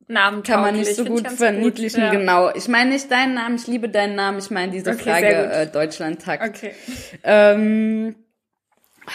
Spitznamen 0.07 0.43
kann 0.43 0.61
man 0.61 0.75
nicht 0.75 0.95
so 0.95 1.03
gut 1.03 1.25
ganz 1.25 1.37
verniedlichen, 1.37 2.01
ja. 2.01 2.11
genau. 2.11 2.49
Ich 2.55 2.69
meine 2.69 2.91
nicht 2.91 3.11
deinen 3.11 3.33
Namen, 3.33 3.55
ich 3.57 3.67
liebe 3.67 3.89
deinen 3.89 4.15
Namen, 4.15 4.39
ich 4.39 4.49
meine 4.49 4.71
diese 4.71 4.91
Okay, 4.91 4.99
Frage 5.03 5.27
gut. 5.27 5.53
äh, 5.53 5.67
Deutschlandtakt. 5.67 6.47
Okay. 6.47 6.71
Ähm, 7.23 8.15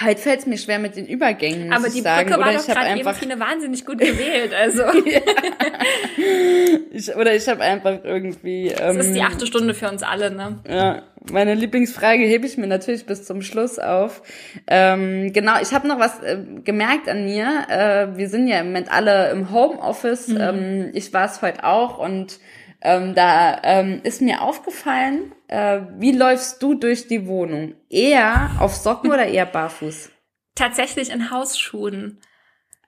heute 0.00 0.20
fällt 0.20 0.40
es 0.40 0.46
mir 0.46 0.58
schwer 0.58 0.78
mit 0.78 0.96
den 0.96 1.06
Übergängen, 1.06 1.72
Aber 1.72 1.88
die 1.88 2.00
sagen. 2.00 2.28
Brücke 2.28 2.40
war 2.40 2.48
oder 2.48 2.58
doch 2.58 2.66
gerade 2.66 2.90
eben 2.90 3.06
einfach, 3.06 3.14
Fine 3.14 3.38
wahnsinnig 3.38 3.84
gut 3.84 3.98
gewählt. 3.98 4.52
Also 4.54 4.84
ich, 6.90 7.14
oder 7.14 7.34
ich 7.34 7.46
habe 7.48 7.60
einfach 7.60 7.98
irgendwie. 8.02 8.68
Ähm, 8.68 8.96
das 8.96 9.06
ist 9.06 9.14
die 9.14 9.22
achte 9.22 9.46
Stunde 9.46 9.74
für 9.74 9.88
uns 9.88 10.02
alle, 10.02 10.30
ne? 10.30 10.60
Ja, 10.68 11.02
meine 11.30 11.54
Lieblingsfrage 11.54 12.24
hebe 12.24 12.46
ich 12.46 12.56
mir 12.56 12.66
natürlich 12.66 13.06
bis 13.06 13.24
zum 13.24 13.42
Schluss 13.42 13.78
auf. 13.78 14.22
Ähm, 14.66 15.32
genau, 15.32 15.60
ich 15.60 15.72
habe 15.72 15.86
noch 15.86 15.98
was 15.98 16.20
äh, 16.22 16.38
gemerkt 16.64 17.08
an 17.08 17.24
mir. 17.24 17.66
Äh, 17.68 18.16
wir 18.16 18.28
sind 18.28 18.48
ja 18.48 18.60
im 18.60 18.66
Moment 18.66 18.90
alle 18.90 19.30
im 19.30 19.52
Homeoffice. 19.52 20.28
Mhm. 20.28 20.40
Ähm, 20.40 20.90
ich 20.94 21.12
war 21.12 21.26
es 21.26 21.42
heute 21.42 21.64
auch 21.64 21.98
und 21.98 22.40
ähm, 22.80 23.14
da 23.14 23.60
ähm, 23.62 24.00
ist 24.02 24.22
mir 24.22 24.42
aufgefallen, 24.42 25.32
äh, 25.52 25.82
wie 25.98 26.12
läufst 26.12 26.62
du 26.62 26.74
durch 26.74 27.06
die 27.08 27.26
Wohnung? 27.26 27.74
Eher 27.90 28.50
auf 28.58 28.74
Socken 28.74 29.10
oder 29.10 29.26
eher 29.26 29.46
barfuß? 29.46 30.10
Tatsächlich 30.54 31.10
in 31.10 31.30
Hausschuhen. 31.30 32.20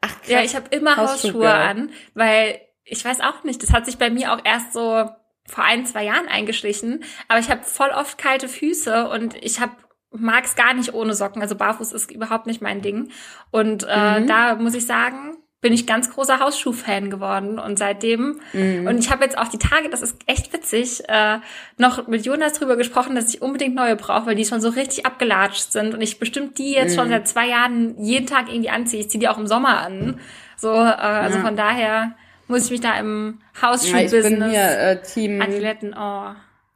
Ach 0.01 0.11
krass. 0.21 0.29
Ja, 0.29 0.43
ich 0.43 0.55
habe 0.57 0.67
immer 0.71 0.97
Hausschuhe. 0.97 1.33
Hausschuhe 1.33 1.55
an, 1.55 1.91
weil 2.15 2.61
ich 2.85 3.05
weiß 3.05 3.21
auch 3.21 3.45
nicht, 3.45 3.63
das 3.63 3.73
hat 3.73 3.87
sich 3.87 3.97
bei 3.99 4.11
mir 4.11 4.33
auch 4.33 4.41
erst 4.45 4.73
so 4.73 5.09
vor 5.47 5.65
ein, 5.65 5.87
zwei 5.87 6.05
Jahren 6.05 6.29
eingeschlichen, 6.29 7.05
aber 7.29 7.39
ich 7.39 7.51
habe 7.51 7.63
voll 7.65 7.91
oft 7.91 8.19
kalte 8.19 8.49
Füße 8.49 9.09
und 9.09 9.35
ich 9.43 9.61
habe 9.61 9.73
mag 10.11 10.45
es 10.45 10.55
gar 10.55 10.75
nicht 10.75 10.95
ohne 10.95 11.13
Socken, 11.15 11.43
also 11.43 11.57
barfuß 11.57 11.93
ist 11.93 12.11
überhaupt 12.13 12.47
nicht 12.47 12.63
mein 12.63 12.81
Ding 12.83 13.11
und 13.51 13.85
äh, 13.89 14.21
Mhm. 14.21 14.27
da 14.27 14.55
muss 14.55 14.75
ich 14.75 14.87
sagen, 14.87 15.37
bin 15.65 15.73
ich 15.73 15.87
ganz 15.87 16.11
großer 16.13 16.41
Hausschuh-Fan 16.41 17.09
geworden 17.09 17.59
und 17.59 17.79
seitdem 17.79 18.39
Mhm. 18.53 18.87
und 18.87 18.99
ich 18.99 19.11
habe 19.11 19.25
jetzt 19.25 19.39
auch 19.39 19.49
die 19.49 19.57
Tage, 19.59 19.89
das 19.89 20.03
ist 20.03 20.17
echt 20.27 20.53
witzig, 20.53 21.03
äh, 21.09 21.39
noch 21.79 22.07
mit 22.07 22.27
Jonas 22.27 22.53
drüber 22.53 22.77
gesprochen, 22.77 23.15
dass 23.15 23.33
ich 23.33 23.41
unbedingt 23.41 23.75
neue 23.75 23.97
brauche, 23.97 24.27
weil 24.27 24.35
die 24.35 24.45
schon 24.45 24.61
so 24.61 24.69
richtig 24.69 25.07
abgelatscht 25.07 25.73
sind 25.73 25.95
und 25.95 26.03
ich 26.03 26.19
bestimmt 26.19 26.59
die 26.59 26.73
jetzt 26.73 26.93
Mhm. 26.95 27.01
schon 27.01 27.09
seit 27.09 27.27
zwei 27.27 27.49
Jahren 27.49 27.99
jeden 27.99 28.27
Tag 28.27 28.49
irgendwie 28.51 28.69
anziehe. 28.69 29.01
Ich 29.01 29.09
ziehe 29.09 29.19
die 29.21 29.29
auch 29.29 29.39
im 29.39 29.47
Sommer 29.47 29.79
an. 29.81 30.21
So, 30.59 30.69
äh, 30.73 30.75
also 30.77 31.39
Ja. 31.39 31.45
von 31.45 31.57
daher 31.57 32.13
muss 32.47 32.67
ich 32.67 32.71
mich 32.71 32.81
da 32.83 32.99
im 32.99 33.39
ja, 33.63 33.75
ich 33.75 33.83
bin 33.83 33.95
Hausschuh-Business 34.03 34.51
hier 34.53 34.79
äh, 34.79 35.03
Team 35.03 35.41
Adiletten, 35.41 35.95
oh. 35.99 36.27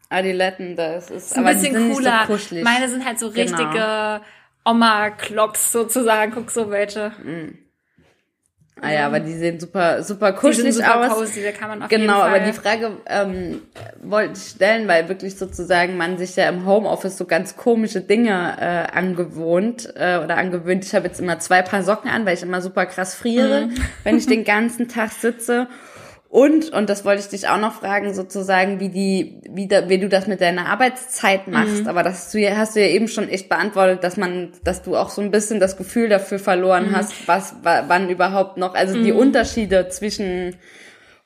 Adiletten. 0.08 0.76
Das 0.76 1.10
ist, 1.10 1.32
Ist 1.32 1.36
ein 1.36 1.44
bisschen 1.44 1.92
cooler. 1.92 2.20
So 2.26 2.32
kuschelig. 2.32 2.64
Meine 2.64 2.88
sind 2.88 3.04
halt 3.04 3.18
so 3.18 3.30
Genau. 3.30 3.54
richtige 3.58 4.20
Oma-Clocks 4.64 5.72
sozusagen. 5.72 6.32
Guck 6.32 6.50
so 6.50 6.70
welche. 6.70 7.12
Ah 8.82 8.90
ja, 8.92 9.06
aber 9.06 9.20
die 9.20 9.32
sehen 9.34 9.58
super, 9.60 10.02
super 10.02 10.32
Die 10.32 10.38
kuschelig 10.38 10.74
sind 10.74 10.84
super 10.84 11.12
aus. 11.12 11.18
cozy, 11.18 11.42
da 11.42 11.52
kann 11.52 11.68
man 11.68 11.82
auf 11.82 11.90
jeden 11.90 12.02
Genau, 12.04 12.20
aber 12.20 12.40
die 12.40 12.52
Frage 12.52 12.92
ähm, 13.06 13.62
wollte 14.02 14.34
ich 14.36 14.48
stellen, 14.50 14.88
weil 14.88 15.08
wirklich 15.08 15.36
sozusagen 15.36 15.96
man 15.96 16.18
sich 16.18 16.36
ja 16.36 16.48
im 16.48 16.64
Homeoffice 16.66 17.16
so 17.18 17.24
ganz 17.24 17.56
komische 17.56 18.00
Dinge 18.00 18.56
äh, 18.60 18.96
angewohnt 18.96 19.92
äh, 19.96 20.18
oder 20.18 20.36
angewöhnt. 20.36 20.84
Ich 20.84 20.94
habe 20.94 21.06
jetzt 21.06 21.20
immer 21.20 21.38
zwei 21.38 21.62
Paar 21.62 21.82
Socken 21.82 22.10
an, 22.10 22.24
weil 22.26 22.34
ich 22.34 22.42
immer 22.42 22.60
super 22.62 22.86
krass 22.86 23.14
friere, 23.14 23.66
Mhm. 23.66 23.74
wenn 24.04 24.18
ich 24.18 24.26
den 24.28 24.44
ganzen 24.44 24.88
Tag 24.88 25.10
sitze. 25.12 25.66
Und, 26.30 26.70
und 26.74 26.90
das 26.90 27.06
wollte 27.06 27.22
ich 27.22 27.28
dich 27.28 27.48
auch 27.48 27.58
noch 27.58 27.72
fragen, 27.72 28.12
sozusagen, 28.12 28.80
wie 28.80 28.90
die, 28.90 29.40
wie, 29.50 29.66
da, 29.66 29.88
wie 29.88 29.98
du 29.98 30.10
das 30.10 30.26
mit 30.26 30.42
deiner 30.42 30.66
Arbeitszeit 30.66 31.48
machst. 31.48 31.82
Mhm. 31.84 31.88
Aber 31.88 32.02
das 32.02 32.14
hast 32.16 32.34
du, 32.34 32.38
ja, 32.38 32.56
hast 32.56 32.76
du 32.76 32.80
ja 32.82 32.88
eben 32.88 33.08
schon 33.08 33.30
echt 33.30 33.48
beantwortet, 33.48 34.04
dass 34.04 34.18
man, 34.18 34.52
dass 34.62 34.82
du 34.82 34.94
auch 34.96 35.08
so 35.08 35.22
ein 35.22 35.30
bisschen 35.30 35.58
das 35.58 35.78
Gefühl 35.78 36.10
dafür 36.10 36.38
verloren 36.38 36.90
Mhm. 36.90 36.96
hast, 36.96 37.26
was, 37.26 37.54
wa- 37.62 37.84
wann 37.88 38.10
überhaupt 38.10 38.58
noch, 38.58 38.74
also 38.74 39.02
die 39.02 39.12
Unterschiede 39.12 39.88
zwischen 39.88 40.56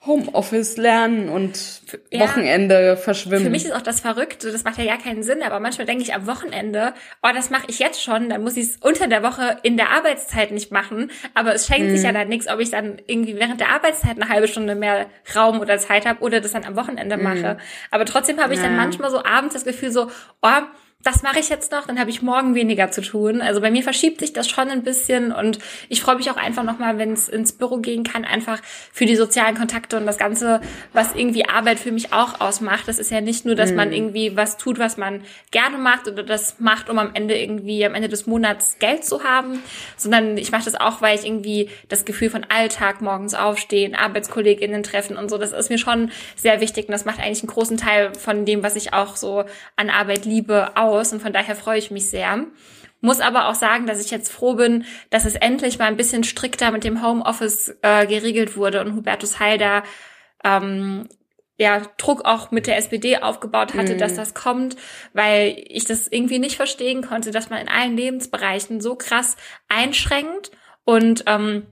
Homeoffice 0.05 0.76
lernen 0.78 1.28
und 1.28 1.82
Ja. 2.11 2.20
Wochenende 2.20 2.96
verschwimmen. 2.96 3.44
Für 3.44 3.50
mich 3.50 3.64
ist 3.66 3.72
auch 3.72 3.82
das 3.82 4.00
Verrückte, 4.00 4.50
das 4.50 4.64
macht 4.64 4.78
ja 4.78 4.84
gar 4.84 4.98
keinen 4.98 5.22
Sinn, 5.22 5.42
aber 5.44 5.61
manchmal 5.61 5.86
denke 5.86 6.03
ich 6.03 6.12
am 6.12 6.26
Wochenende, 6.26 6.92
oh, 7.22 7.28
das 7.32 7.50
mache 7.50 7.64
ich 7.68 7.78
jetzt 7.78 8.03
schon, 8.03 8.28
dann 8.28 8.42
muss 8.42 8.57
ich 8.57 8.64
es 8.70 8.76
unter 8.80 9.07
der 9.07 9.22
Woche 9.22 9.59
in 9.62 9.76
der 9.76 9.90
Arbeitszeit 9.90 10.50
nicht 10.50 10.72
machen, 10.72 11.11
aber 11.34 11.55
es 11.55 11.66
schenkt 11.68 11.88
Mhm. 11.90 11.96
sich 11.96 12.03
ja 12.05 12.12
dann 12.12 12.28
nichts, 12.28 12.48
ob 12.48 12.59
ich 12.59 12.70
dann 12.70 13.00
irgendwie 13.07 13.36
während 13.36 13.61
der 13.61 13.68
Arbeitszeit 13.68 14.20
eine 14.20 14.28
halbe 14.28 14.48
Stunde 14.48 14.74
mehr 14.74 15.07
Raum 15.36 15.61
oder 15.61 15.78
Zeit 15.78 16.05
habe 16.05 16.20
oder 16.20 16.40
das 16.40 16.50
dann 16.53 16.64
am 16.64 16.74
Wochenende 16.74 17.16
mache. 17.16 17.59
Aber 17.92 18.05
trotzdem 18.05 18.40
habe 18.40 18.55
ich 18.55 18.61
dann 18.61 18.72
Mhm. 18.72 18.78
Ja. 18.78 18.82
manchmal 18.84 19.11
so 19.11 19.24
abends 19.24 19.55
das 19.55 19.64
Gefühl 19.64 19.92
so, 19.92 20.11
oh, 20.42 20.48
das 21.03 21.22
mache 21.22 21.40
ich 21.40 21.48
jetzt 21.48 21.72
noch, 21.72 21.86
dann 21.86 21.98
habe 21.98 22.11
ich 22.11 22.22
morgen 22.22 22.55
weniger 22.55 22.90
zu 22.90 23.03
tun. 23.03 23.40
Also 23.40 23.61
bei 23.61 23.70
mir 23.70 23.82
verschiebt 23.82 24.20
sich 24.20 24.32
das 24.32 24.48
schon 24.48 24.68
ein 24.68 24.82
bisschen 24.82 25.32
und 25.32 25.59
ich 25.88 26.00
freue 26.00 26.16
mich 26.16 26.30
auch 26.30 26.36
einfach 26.36 26.62
nochmal, 26.62 26.98
wenn 26.98 27.12
es 27.12 27.28
ins 27.28 27.53
Büro 27.53 27.78
gehen 27.78 28.05
kann, 28.05 28.24
einfach 28.24 28.61
für 28.92 29.05
die 29.05 29.16
sozialen 29.16 29.57
Kontakte 29.57 29.96
und 29.96 30.07
das 30.07 30.18
Ganze, 30.18 30.61
was 30.92 31.14
irgendwie 31.14 31.48
Arbeit 31.48 31.78
für 31.78 31.90
mich 31.90 32.12
auch 32.12 32.40
ausmacht. 32.40 32.86
Das 32.86 32.98
ist 32.98 33.11
ja 33.11 33.20
nicht 33.20 33.44
nur, 33.44 33.55
dass 33.55 33.72
man 33.72 33.92
irgendwie 33.92 34.36
was 34.36 34.57
tut, 34.59 34.78
was 34.78 34.96
man 34.96 35.22
gerne 35.50 35.78
macht 35.78 36.07
oder 36.07 36.22
das 36.22 36.61
macht, 36.61 36.88
um 36.88 36.98
am 36.98 37.11
Ende 37.14 37.36
irgendwie 37.36 37.84
am 37.84 37.94
Ende 37.94 38.09
des 38.09 38.26
Monats 38.26 38.76
Geld 38.78 39.05
zu 39.05 39.24
haben, 39.24 39.62
sondern 39.96 40.36
ich 40.36 40.53
mache 40.53 40.64
das 40.64 40.74
auch, 40.74 41.03
weil 41.03 41.18
ich 41.18 41.26
irgendwie 41.26 41.68
das 41.88 42.05
Gefühl 42.05 42.30
von 42.30 42.46
Alltag, 42.48 43.00
morgens 43.00 43.34
aufstehen, 43.34 43.94
ArbeitskollegInnen 43.94 44.82
treffen 44.82 45.16
und 45.16 45.30
so, 45.30 45.38
das 45.38 45.53
ist 45.53 45.70
mir 45.70 45.78
schon 45.78 46.11
sehr 46.36 46.61
wichtig 46.61 46.86
und 46.86 46.92
das 46.92 47.05
macht 47.05 47.18
eigentlich 47.18 47.42
einen 47.42 47.50
großen 47.50 47.76
Teil 47.76 48.14
von 48.14 48.44
dem, 48.44 48.62
was 48.62 48.76
ich 48.76 48.92
auch 48.92 49.16
so 49.16 49.44
an 49.76 49.90
Arbeit 49.90 50.24
liebe, 50.24 50.76
aus 50.93 51.12
und 51.12 51.20
von 51.20 51.32
daher 51.32 51.57
freue 51.57 51.78
ich 51.78 51.90
mich 51.90 52.11
sehr. 52.11 52.47
Muss 53.01 53.20
aber 53.20 53.49
auch 53.49 53.55
sagen, 53.55 53.86
dass 53.86 54.05
ich 54.05 54.11
jetzt 54.11 54.30
froh 54.30 54.55
bin, 54.55 54.84
dass 55.11 55.24
es 55.24 55.34
endlich 55.34 55.78
mal 55.78 55.86
ein 55.86 55.97
bisschen 55.97 56.22
strikter 56.22 56.70
mit 56.70 56.84
dem 56.84 57.03
Homeoffice 57.05 57.76
äh, 57.82 58.07
geregelt 58.07 58.57
wurde 58.57 58.80
und 58.80 58.95
Hubertus 58.95 59.40
Heil 59.40 59.59
da 59.59 59.82
ähm, 60.45 61.09
ja, 61.57 61.82
Druck 61.97 62.24
auch 62.24 62.51
mit 62.51 62.66
der 62.66 62.76
SPD 62.76 63.18
aufgebaut 63.18 63.74
hatte, 63.74 63.97
dass 63.97 64.14
das 64.14 64.34
kommt, 64.34 64.76
weil 65.12 65.57
ich 65.68 65.84
das 65.84 66.09
irgendwie 66.09 66.38
nicht 66.38 66.57
verstehen 66.57 67.03
konnte, 67.03 67.30
dass 67.30 67.51
man 67.51 67.61
in 67.61 67.68
allen 67.68 67.97
Lebensbereichen 67.97 68.80
so 68.80 68.97
krass 68.97 69.36
einschränkt 69.68 70.51
und 70.84 71.24
ähm, 71.26 71.66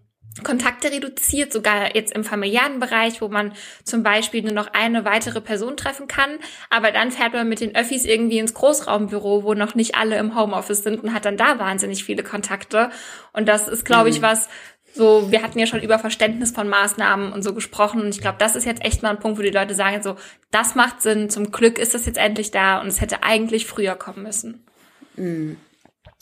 Kontakte 0.45 0.93
reduziert, 0.93 1.53
sogar 1.53 1.95
jetzt 1.97 2.13
im 2.13 2.23
familiären 2.23 2.79
Bereich, 2.79 3.21
wo 3.21 3.29
man 3.29 3.53
zum 3.85 4.03
Beispiel 4.03 4.43
nur 4.43 4.53
noch 4.53 4.69
eine 4.73 5.05
weitere 5.05 5.41
Person 5.41 5.77
treffen 5.77 6.07
kann. 6.07 6.31
Aber 6.71 6.93
dann 6.93 7.11
fährt 7.11 7.33
man 7.33 7.49
mit 7.49 7.61
den 7.61 7.75
Öffis 7.75 8.05
irgendwie 8.05 8.39
ins 8.39 8.55
Großraumbüro, 8.55 9.43
wo 9.43 9.55
noch 9.55 9.75
nicht 9.75 9.97
alle 9.97 10.19
im 10.19 10.37
Homeoffice 10.37 10.85
sind 10.85 11.03
und 11.03 11.13
hat 11.13 11.25
dann 11.25 11.37
da 11.37 11.59
wahnsinnig 11.59 12.05
viele 12.05 12.23
Kontakte. 12.23 12.91
Und 13.33 13.49
das 13.49 13.67
ist, 13.67 13.85
glaube 13.85 14.09
ich, 14.09 14.23
was, 14.23 14.49
so, 14.95 15.31
wir 15.31 15.43
hatten 15.43 15.59
ja 15.59 15.67
schon 15.67 15.83
über 15.83 15.99
Verständnis 15.99 16.53
von 16.53 16.69
Maßnahmen 16.69 17.33
und 17.33 17.43
so 17.43 17.53
gesprochen. 17.53 18.01
Und 18.01 18.11
ich 18.11 18.21
glaube, 18.21 18.39
das 18.39 18.57
ist 18.57 18.65
jetzt 18.65 18.85
echt 18.85 19.03
mal 19.03 19.11
ein 19.11 19.19
Punkt, 19.19 19.39
wo 19.39 19.43
die 19.43 19.51
Leute 19.51 19.75
sagen, 19.75 20.03
so, 20.03 20.17
das 20.51 20.75
macht 20.75 21.03
Sinn, 21.03 21.29
zum 21.29 21.51
Glück 21.51 21.79
ist 21.79 21.95
das 21.95 22.07
jetzt 22.07 22.19
endlich 22.19 22.51
da 22.51 22.81
und 22.81 22.87
es 22.87 23.01
hätte 23.01 23.23
eigentlich 23.23 23.67
früher 23.67 23.97
kommen 23.97 24.23
müssen. 24.23 24.65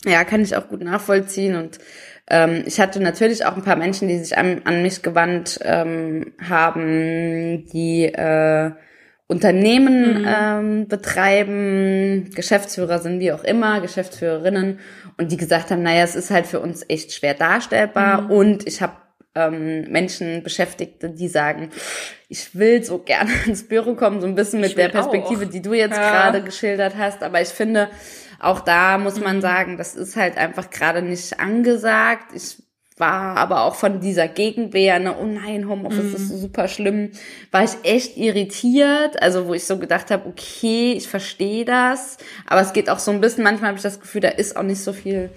Ja, 0.05 0.23
kann 0.23 0.41
ich 0.41 0.55
auch 0.55 0.67
gut 0.67 0.81
nachvollziehen. 0.81 1.55
Und 1.55 1.79
ähm, 2.29 2.63
ich 2.65 2.79
hatte 2.79 2.99
natürlich 2.99 3.45
auch 3.45 3.55
ein 3.55 3.63
paar 3.63 3.75
Menschen, 3.75 4.07
die 4.07 4.19
sich 4.19 4.37
an, 4.37 4.61
an 4.65 4.81
mich 4.81 5.01
gewandt 5.01 5.59
ähm, 5.63 6.33
haben, 6.47 7.65
die 7.73 8.05
äh, 8.05 8.71
Unternehmen 9.27 10.25
ähm, 10.27 10.87
betreiben, 10.87 12.31
Geschäftsführer 12.35 12.99
sind 12.99 13.19
wie 13.19 13.31
auch 13.31 13.43
immer, 13.43 13.79
Geschäftsführerinnen, 13.79 14.79
und 15.17 15.31
die 15.31 15.37
gesagt 15.37 15.69
haben, 15.69 15.83
naja, 15.83 16.03
es 16.03 16.15
ist 16.15 16.31
halt 16.31 16.47
für 16.47 16.59
uns 16.61 16.83
echt 16.87 17.13
schwer 17.13 17.33
darstellbar. 17.33 18.31
Und 18.31 18.65
ich 18.67 18.81
habe 18.81 18.93
ähm, 19.35 19.83
Menschen 19.91 20.43
Beschäftigte, 20.43 21.09
die 21.09 21.27
sagen, 21.27 21.69
ich 22.29 22.55
will 22.55 22.83
so 22.83 22.99
gerne 22.99 23.29
ins 23.45 23.67
Büro 23.67 23.95
kommen, 23.95 24.21
so 24.21 24.27
ein 24.27 24.35
bisschen 24.35 24.61
mit 24.61 24.77
der 24.77 24.89
Perspektive, 24.89 25.45
auch. 25.45 25.49
die 25.49 25.61
du 25.61 25.73
jetzt 25.73 25.97
Ja. 25.97 26.09
gerade 26.09 26.41
geschildert 26.41 26.95
hast. 26.97 27.21
Aber 27.21 27.41
ich 27.41 27.49
finde, 27.49 27.89
auch 28.39 28.61
da 28.61 28.97
muss 28.97 29.19
man 29.19 29.41
sagen, 29.41 29.77
das 29.77 29.95
ist 29.95 30.15
halt 30.15 30.37
einfach 30.37 30.69
gerade 30.69 31.01
nicht 31.01 31.39
angesagt. 31.39 32.33
Ich 32.33 32.57
war 32.99 33.37
aber 33.37 33.63
auch 33.63 33.75
von 33.75 34.01
dieser 34.01 34.27
Gegenwehr, 34.27 34.99
ne, 34.99 35.15
oh 35.17 35.25
nein, 35.25 35.69
Homeoffice 35.69 36.03
mhm. 36.03 36.15
ist 36.15 36.29
so 36.29 36.37
super 36.37 36.67
schlimm, 36.67 37.11
war 37.51 37.63
ich 37.63 37.71
echt 37.83 38.17
irritiert, 38.17 39.21
also 39.21 39.47
wo 39.47 39.53
ich 39.53 39.65
so 39.65 39.77
gedacht 39.77 40.11
habe, 40.11 40.27
okay, 40.27 40.93
ich 40.93 41.07
verstehe 41.07 41.63
das, 41.63 42.17
aber 42.45 42.61
es 42.61 42.73
geht 42.73 42.89
auch 42.89 42.99
so 42.99 43.11
ein 43.11 43.21
bisschen, 43.21 43.43
manchmal 43.43 43.69
habe 43.69 43.77
ich 43.77 43.83
das 43.83 44.01
Gefühl, 44.01 44.21
da 44.21 44.27
ist 44.27 44.57
auch 44.57 44.63
nicht 44.63 44.83
so 44.83 44.91
viel 44.91 45.29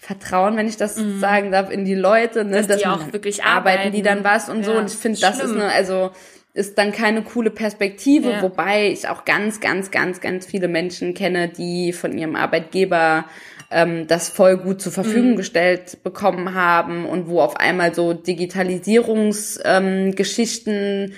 Vertrauen, 0.00 0.56
wenn 0.56 0.66
ich 0.66 0.76
das 0.76 0.96
mhm. 0.96 1.20
sagen 1.20 1.52
darf, 1.52 1.70
in 1.70 1.84
die 1.84 1.94
Leute, 1.94 2.44
ne, 2.44 2.56
dass, 2.56 2.66
dass 2.66 2.82
die 2.82 2.86
auch 2.86 3.12
wirklich 3.12 3.44
arbeiten, 3.44 3.78
arbeiten, 3.78 3.92
die 3.92 4.02
dann 4.02 4.24
was 4.24 4.48
und 4.48 4.58
ja, 4.58 4.64
so 4.64 4.72
und 4.72 4.90
ich 4.90 4.96
finde, 4.96 5.20
das 5.20 5.38
ist 5.38 5.54
ne, 5.54 5.70
also 5.70 6.10
ist 6.56 6.78
dann 6.78 6.90
keine 6.90 7.22
coole 7.22 7.50
Perspektive, 7.50 8.30
ja. 8.30 8.40
wobei 8.40 8.90
ich 8.90 9.06
auch 9.08 9.26
ganz, 9.26 9.60
ganz, 9.60 9.90
ganz, 9.90 10.22
ganz 10.22 10.46
viele 10.46 10.68
Menschen 10.68 11.12
kenne, 11.12 11.48
die 11.48 11.92
von 11.92 12.16
ihrem 12.16 12.34
Arbeitgeber 12.34 13.26
ähm, 13.70 14.06
das 14.06 14.30
voll 14.30 14.56
gut 14.56 14.80
zur 14.80 14.92
Verfügung 14.92 15.32
mhm. 15.32 15.36
gestellt 15.36 15.98
bekommen 16.02 16.54
haben 16.54 17.04
und 17.04 17.28
wo 17.28 17.40
auf 17.40 17.58
einmal 17.58 17.94
so 17.94 18.14
Digitalisierungsgeschichten 18.14 20.72
ähm, 20.72 21.12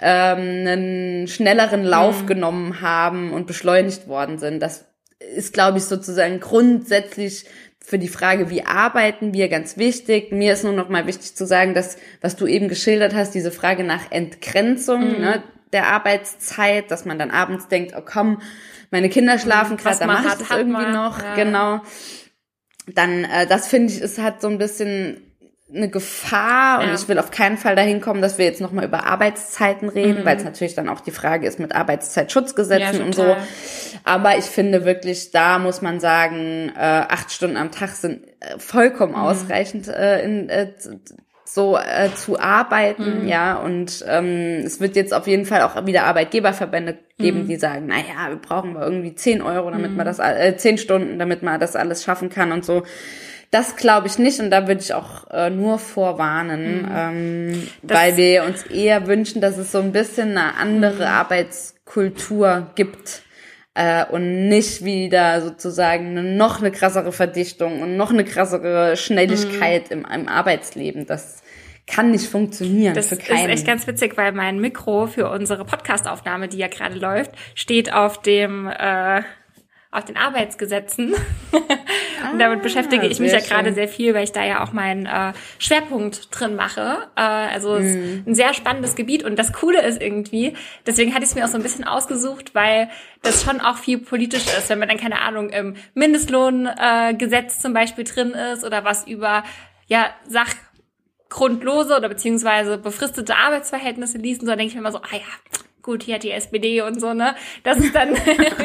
ähm, 0.00 0.68
einen 0.68 1.26
schnelleren 1.26 1.82
Lauf 1.82 2.22
mhm. 2.22 2.28
genommen 2.28 2.80
haben 2.80 3.32
und 3.32 3.48
beschleunigt 3.48 4.06
worden 4.06 4.38
sind. 4.38 4.62
Das 4.62 4.84
ist, 5.34 5.52
glaube 5.52 5.78
ich, 5.78 5.84
sozusagen 5.84 6.38
grundsätzlich 6.38 7.46
für 7.86 7.98
die 7.98 8.08
Frage, 8.08 8.48
wie 8.48 8.64
arbeiten 8.64 9.34
wir, 9.34 9.48
ganz 9.50 9.76
wichtig. 9.76 10.32
Mir 10.32 10.54
ist 10.54 10.64
nur 10.64 10.72
noch 10.72 10.88
mal 10.88 11.06
wichtig 11.06 11.36
zu 11.36 11.46
sagen, 11.46 11.74
dass, 11.74 11.98
was 12.22 12.34
du 12.34 12.46
eben 12.46 12.68
geschildert 12.68 13.14
hast, 13.14 13.34
diese 13.34 13.50
Frage 13.50 13.84
nach 13.84 14.10
Entgrenzung 14.10 15.16
mhm. 15.16 15.20
ne, 15.20 15.42
der 15.74 15.88
Arbeitszeit, 15.88 16.90
dass 16.90 17.04
man 17.04 17.18
dann 17.18 17.30
abends 17.30 17.68
denkt, 17.68 17.92
oh 17.94 18.00
komm, 18.02 18.40
meine 18.90 19.10
Kinder 19.10 19.38
schlafen 19.38 19.76
gerade, 19.76 19.98
dann 19.98 20.08
mache 20.08 20.28
ich 20.28 20.34
das 20.34 20.50
irgendwie 20.50 20.82
man, 20.82 20.92
noch. 20.92 21.22
Ja. 21.22 21.34
Genau. 21.34 21.82
Dann, 22.86 23.24
äh, 23.24 23.46
das 23.46 23.68
finde 23.68 23.92
ich, 23.92 24.00
es 24.00 24.18
hat 24.18 24.40
so 24.40 24.48
ein 24.48 24.56
bisschen 24.56 25.33
eine 25.72 25.88
Gefahr 25.88 26.80
und 26.80 26.88
ja. 26.88 26.94
ich 26.94 27.08
will 27.08 27.18
auf 27.18 27.30
keinen 27.30 27.56
Fall 27.56 27.74
dahin 27.74 28.00
kommen, 28.00 28.20
dass 28.20 28.36
wir 28.36 28.44
jetzt 28.44 28.60
nochmal 28.60 28.84
über 28.84 29.06
Arbeitszeiten 29.06 29.88
reden, 29.88 30.20
mhm. 30.20 30.24
weil 30.24 30.36
es 30.36 30.44
natürlich 30.44 30.74
dann 30.74 30.90
auch 30.90 31.00
die 31.00 31.10
Frage 31.10 31.46
ist 31.46 31.58
mit 31.58 31.74
Arbeitszeitschutzgesetzen 31.74 33.00
ja, 33.00 33.04
und 33.04 33.14
so. 33.14 33.34
Aber 34.04 34.36
ich 34.36 34.44
finde 34.44 34.84
wirklich, 34.84 35.30
da 35.30 35.58
muss 35.58 35.80
man 35.80 36.00
sagen, 36.00 36.70
äh, 36.76 36.80
acht 36.80 37.32
Stunden 37.32 37.56
am 37.56 37.70
Tag 37.70 37.90
sind 37.90 38.26
äh, 38.40 38.58
vollkommen 38.58 39.12
mhm. 39.12 39.20
ausreichend 39.20 39.88
äh, 39.88 40.22
in, 40.22 40.48
äh, 40.50 40.72
so 41.46 41.78
äh, 41.78 42.12
zu 42.14 42.38
arbeiten, 42.38 43.22
mhm. 43.22 43.28
ja, 43.28 43.56
und 43.56 44.04
ähm, 44.08 44.62
es 44.64 44.80
wird 44.80 44.96
jetzt 44.96 45.14
auf 45.14 45.26
jeden 45.26 45.46
Fall 45.46 45.62
auch 45.62 45.86
wieder 45.86 46.04
Arbeitgeberverbände 46.04 46.98
geben, 47.18 47.44
mhm. 47.44 47.48
die 47.48 47.56
sagen, 47.56 47.86
na 47.86 47.96
ja, 47.96 48.28
wir 48.28 48.36
brauchen 48.36 48.74
wir 48.74 48.82
irgendwie 48.82 49.14
zehn 49.14 49.40
Euro, 49.40 49.70
damit 49.70 49.92
mhm. 49.92 49.96
man 49.96 50.06
das, 50.06 50.18
äh, 50.18 50.56
zehn 50.56 50.78
Stunden, 50.78 51.18
damit 51.18 51.42
man 51.42 51.60
das 51.60 51.76
alles 51.76 52.02
schaffen 52.02 52.28
kann 52.28 52.52
und 52.52 52.64
so. 52.64 52.82
Das 53.54 53.76
glaube 53.76 54.08
ich 54.08 54.18
nicht 54.18 54.40
und 54.40 54.50
da 54.50 54.66
würde 54.66 54.80
ich 54.80 54.94
auch 54.94 55.30
äh, 55.30 55.48
nur 55.48 55.78
vorwarnen, 55.78 56.82
mhm. 56.82 56.88
ähm, 56.92 57.68
weil 57.82 58.16
wir 58.16 58.42
uns 58.42 58.64
eher 58.64 59.06
wünschen, 59.06 59.40
dass 59.40 59.58
es 59.58 59.70
so 59.70 59.78
ein 59.78 59.92
bisschen 59.92 60.36
eine 60.36 60.56
andere 60.56 61.04
mhm. 61.04 61.14
Arbeitskultur 61.14 62.72
gibt 62.74 63.22
äh, 63.74 64.06
und 64.06 64.48
nicht 64.48 64.84
wieder 64.84 65.40
sozusagen 65.40 66.18
eine, 66.18 66.24
noch 66.24 66.58
eine 66.58 66.72
krassere 66.72 67.12
Verdichtung 67.12 67.80
und 67.80 67.96
noch 67.96 68.10
eine 68.10 68.24
krassere 68.24 68.96
Schnelligkeit 68.96 69.88
mhm. 69.88 69.98
im, 69.98 70.22
im 70.22 70.28
Arbeitsleben. 70.28 71.06
Das 71.06 71.44
kann 71.86 72.10
nicht 72.10 72.26
funktionieren 72.26 72.94
das 72.94 73.12
ist 73.12 73.30
echt 73.30 73.66
ganz 73.66 73.86
witzig, 73.86 74.16
weil 74.16 74.32
mein 74.32 74.58
Mikro 74.58 75.06
für 75.06 75.30
unsere 75.30 75.64
Podcastaufnahme, 75.64 76.48
die 76.48 76.56
ja 76.56 76.66
gerade 76.66 76.96
läuft, 76.96 77.30
steht 77.54 77.92
auf 77.92 78.20
dem 78.20 78.66
äh, 78.66 79.22
auf 79.92 80.04
den 80.04 80.16
Arbeitsgesetzen. 80.16 81.14
und 82.32 82.38
damit 82.38 82.60
ah, 82.60 82.62
beschäftige 82.62 83.06
ich 83.06 83.20
mich 83.20 83.32
ja 83.32 83.40
gerade 83.40 83.72
sehr 83.72 83.88
viel, 83.88 84.14
weil 84.14 84.24
ich 84.24 84.32
da 84.32 84.44
ja 84.44 84.62
auch 84.62 84.72
meinen 84.72 85.06
äh, 85.06 85.32
Schwerpunkt 85.58 86.28
drin 86.30 86.56
mache. 86.56 87.08
Äh, 87.16 87.20
also 87.20 87.76
es 87.76 87.86
ist 87.86 87.96
mhm. 87.96 88.24
ein 88.26 88.34
sehr 88.34 88.54
spannendes 88.54 88.94
Gebiet 88.94 89.24
und 89.24 89.38
das 89.38 89.52
Coole 89.52 89.82
ist 89.82 90.00
irgendwie, 90.00 90.54
deswegen 90.86 91.12
hatte 91.12 91.24
ich 91.24 91.30
es 91.30 91.34
mir 91.34 91.44
auch 91.44 91.48
so 91.48 91.56
ein 91.56 91.62
bisschen 91.62 91.84
ausgesucht, 91.84 92.54
weil 92.54 92.88
das 93.22 93.42
schon 93.42 93.60
auch 93.60 93.78
viel 93.78 93.98
politisch 93.98 94.46
ist, 94.46 94.68
wenn 94.68 94.78
man 94.78 94.88
dann 94.88 94.98
keine 94.98 95.20
Ahnung 95.20 95.50
im 95.50 95.76
Mindestlohngesetz 95.94 97.58
äh, 97.58 97.60
zum 97.60 97.72
Beispiel 97.72 98.04
drin 98.04 98.30
ist 98.30 98.64
oder 98.64 98.84
was 98.84 99.06
über 99.06 99.44
ja 99.86 100.10
Sach 100.26 100.54
grundlose 101.28 101.96
oder 101.96 102.08
beziehungsweise 102.08 102.78
befristete 102.78 103.36
Arbeitsverhältnisse 103.36 104.18
liest, 104.18 104.42
so 104.42 104.46
denke 104.46 104.66
ich 104.66 104.74
mir 104.74 104.80
immer 104.80 104.92
so, 104.92 104.98
ah 104.98 105.14
ja, 105.14 105.60
gut, 105.84 106.02
hier 106.02 106.16
hat 106.16 106.24
die 106.24 106.32
SPD 106.32 106.80
und 106.80 107.00
so, 107.00 107.14
ne? 107.14 107.36
Das 107.62 107.78
ist 107.78 107.94
dann 107.94 108.16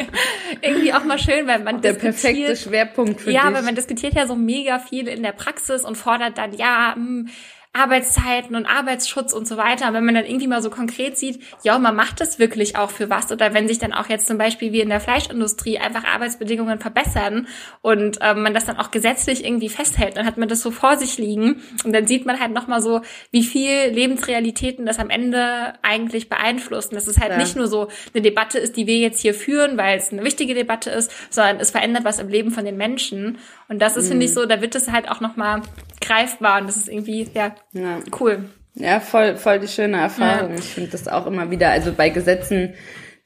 irgendwie 0.62 0.92
auch 0.92 1.04
mal 1.04 1.18
schön, 1.18 1.46
weil 1.46 1.60
man 1.60 1.80
Der 1.80 1.92
perfekte 1.92 2.56
Schwerpunkt 2.56 3.20
für 3.20 3.30
ja, 3.30 3.42
dich. 3.42 3.50
Ja, 3.50 3.54
weil 3.54 3.62
man 3.62 3.76
diskutiert 3.76 4.14
ja 4.14 4.26
so 4.26 4.34
mega 4.34 4.80
viel 4.80 5.06
in 5.06 5.22
der 5.22 5.32
Praxis 5.32 5.84
und 5.84 5.96
fordert 5.96 6.38
dann, 6.38 6.52
ja, 6.54 6.94
mh, 6.96 7.04
hm, 7.04 7.28
Arbeitszeiten 7.72 8.56
und 8.56 8.66
Arbeitsschutz 8.66 9.32
und 9.32 9.46
so 9.46 9.56
weiter. 9.56 9.92
wenn 9.92 10.04
man 10.04 10.16
dann 10.16 10.24
irgendwie 10.24 10.48
mal 10.48 10.60
so 10.60 10.70
konkret 10.70 11.16
sieht, 11.16 11.40
ja, 11.62 11.78
man 11.78 11.94
macht 11.94 12.20
das 12.20 12.40
wirklich 12.40 12.76
auch 12.76 12.90
für 12.90 13.10
was. 13.10 13.30
Oder 13.30 13.54
wenn 13.54 13.68
sich 13.68 13.78
dann 13.78 13.92
auch 13.92 14.08
jetzt 14.08 14.26
zum 14.26 14.38
Beispiel 14.38 14.72
wie 14.72 14.80
in 14.80 14.88
der 14.88 14.98
Fleischindustrie 14.98 15.78
einfach 15.78 16.04
Arbeitsbedingungen 16.04 16.80
verbessern 16.80 17.46
und 17.80 18.18
ähm, 18.22 18.42
man 18.42 18.54
das 18.54 18.64
dann 18.64 18.76
auch 18.76 18.90
gesetzlich 18.90 19.44
irgendwie 19.44 19.68
festhält, 19.68 20.16
dann 20.16 20.26
hat 20.26 20.36
man 20.36 20.48
das 20.48 20.62
so 20.62 20.72
vor 20.72 20.96
sich 20.96 21.16
liegen. 21.16 21.62
Und 21.84 21.92
dann 21.92 22.08
sieht 22.08 22.26
man 22.26 22.40
halt 22.40 22.50
nochmal 22.52 22.82
so, 22.82 23.02
wie 23.30 23.44
viel 23.44 23.86
Lebensrealitäten 23.92 24.84
das 24.84 24.98
am 24.98 25.08
Ende 25.08 25.74
eigentlich 25.82 26.28
beeinflusst. 26.28 26.90
Und 26.90 26.96
dass 26.96 27.06
es 27.06 27.20
halt 27.20 27.30
ja. 27.30 27.38
nicht 27.38 27.54
nur 27.54 27.68
so 27.68 27.86
eine 28.12 28.22
Debatte 28.22 28.58
ist, 28.58 28.76
die 28.76 28.88
wir 28.88 28.98
jetzt 28.98 29.20
hier 29.20 29.32
führen, 29.32 29.78
weil 29.78 29.96
es 29.96 30.10
eine 30.10 30.24
wichtige 30.24 30.54
Debatte 30.54 30.90
ist, 30.90 31.12
sondern 31.30 31.60
es 31.60 31.70
verändert 31.70 32.04
was 32.04 32.18
im 32.18 32.28
Leben 32.28 32.50
von 32.50 32.64
den 32.64 32.76
Menschen. 32.76 33.38
Und 33.68 33.80
das 33.80 33.96
ist, 33.96 34.06
mhm. 34.06 34.10
finde 34.10 34.26
ich, 34.26 34.34
so, 34.34 34.44
da 34.44 34.60
wird 34.60 34.74
es 34.74 34.90
halt 34.90 35.08
auch 35.08 35.20
nochmal 35.20 35.62
greifbar 36.00 36.60
und 36.60 36.66
das 36.66 36.76
ist 36.76 36.88
irgendwie, 36.88 37.28
ja, 37.34 37.54
ja. 37.72 38.00
cool. 38.18 38.44
Ja, 38.74 39.00
voll, 39.00 39.36
voll 39.36 39.58
die 39.58 39.68
schöne 39.68 39.98
Erfahrung. 39.98 40.52
Ja. 40.52 40.58
Ich 40.58 40.66
finde 40.66 40.90
das 40.90 41.08
auch 41.08 41.26
immer 41.26 41.50
wieder, 41.50 41.70
also 41.70 41.92
bei 41.92 42.08
Gesetzen, 42.08 42.74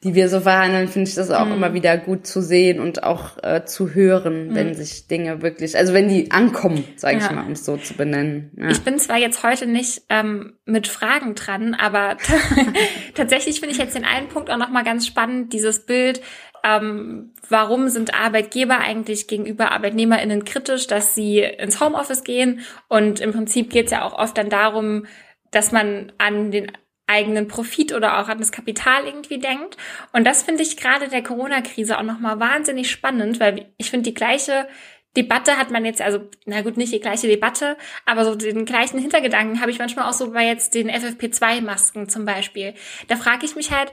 die 0.03 0.13
wir 0.13 0.29
so 0.29 0.41
verhandeln, 0.41 0.87
finde 0.87 1.09
ich 1.09 1.15
das 1.15 1.31
auch 1.31 1.45
mhm. 1.45 1.53
immer 1.53 1.73
wieder 1.73 1.97
gut 1.97 2.27
zu 2.27 2.41
sehen 2.41 2.79
und 2.79 3.03
auch 3.03 3.41
äh, 3.41 3.65
zu 3.65 3.93
hören, 3.95 4.49
mhm. 4.49 4.55
wenn 4.55 4.75
sich 4.75 5.07
Dinge 5.07 5.41
wirklich, 5.41 5.77
also 5.77 5.93
wenn 5.93 6.09
die 6.09 6.31
ankommen, 6.31 6.83
sage 6.95 7.17
ja. 7.17 7.25
ich 7.25 7.31
mal, 7.31 7.45
um 7.45 7.53
es 7.53 7.65
so 7.65 7.77
zu 7.77 7.95
benennen. 7.95 8.51
Ja. 8.57 8.69
Ich 8.69 8.83
bin 8.83 8.99
zwar 8.99 9.17
jetzt 9.17 9.43
heute 9.43 9.65
nicht 9.65 10.03
ähm, 10.09 10.53
mit 10.65 10.87
Fragen 10.87 11.33
dran, 11.33 11.73
aber 11.73 12.17
tatsächlich 13.15 13.59
finde 13.59 13.73
ich 13.73 13.79
jetzt 13.79 13.95
den 13.95 14.05
einen 14.05 14.27
Punkt 14.27 14.51
auch 14.51 14.57
nochmal 14.57 14.83
ganz 14.83 15.07
spannend, 15.07 15.53
dieses 15.53 15.85
Bild, 15.85 16.21
ähm, 16.63 17.33
warum 17.49 17.89
sind 17.89 18.13
Arbeitgeber 18.13 18.79
eigentlich 18.79 19.27
gegenüber 19.27 19.71
ArbeitnehmerInnen 19.71 20.45
kritisch, 20.45 20.87
dass 20.87 21.15
sie 21.15 21.39
ins 21.39 21.79
Homeoffice 21.79 22.23
gehen? 22.23 22.61
Und 22.87 23.19
im 23.19 23.31
Prinzip 23.31 23.69
geht 23.69 23.85
es 23.85 23.91
ja 23.91 24.03
auch 24.03 24.17
oft 24.17 24.37
dann 24.37 24.49
darum, 24.49 25.05
dass 25.51 25.71
man 25.71 26.11
an 26.17 26.51
den 26.51 26.71
eigenen 27.07 27.47
Profit 27.47 27.93
oder 27.93 28.19
auch 28.19 28.29
an 28.29 28.39
das 28.39 28.51
Kapital 28.51 29.05
irgendwie 29.05 29.37
denkt. 29.37 29.77
Und 30.11 30.25
das 30.25 30.43
finde 30.43 30.63
ich 30.63 30.77
gerade 30.77 31.07
der 31.07 31.23
Corona-Krise 31.23 31.97
auch 31.97 32.03
nochmal 32.03 32.39
wahnsinnig 32.39 32.89
spannend, 32.89 33.39
weil 33.39 33.71
ich 33.77 33.89
finde, 33.89 34.09
die 34.09 34.15
gleiche 34.15 34.67
Debatte 35.15 35.57
hat 35.57 35.71
man 35.71 35.85
jetzt, 35.85 36.01
also, 36.01 36.29
na 36.45 36.61
gut, 36.61 36.77
nicht 36.77 36.93
die 36.93 36.99
gleiche 36.99 37.27
Debatte, 37.27 37.77
aber 38.05 38.25
so 38.25 38.35
den 38.35 38.65
gleichen 38.65 38.99
Hintergedanken 38.99 39.61
habe 39.61 39.71
ich 39.71 39.79
manchmal 39.79 40.09
auch 40.09 40.13
so 40.13 40.31
bei 40.31 40.45
jetzt 40.45 40.73
den 40.73 40.89
FFP2-Masken 40.89 42.09
zum 42.09 42.25
Beispiel. 42.25 42.73
Da 43.07 43.15
frage 43.15 43.45
ich 43.45 43.55
mich 43.55 43.71
halt, 43.71 43.91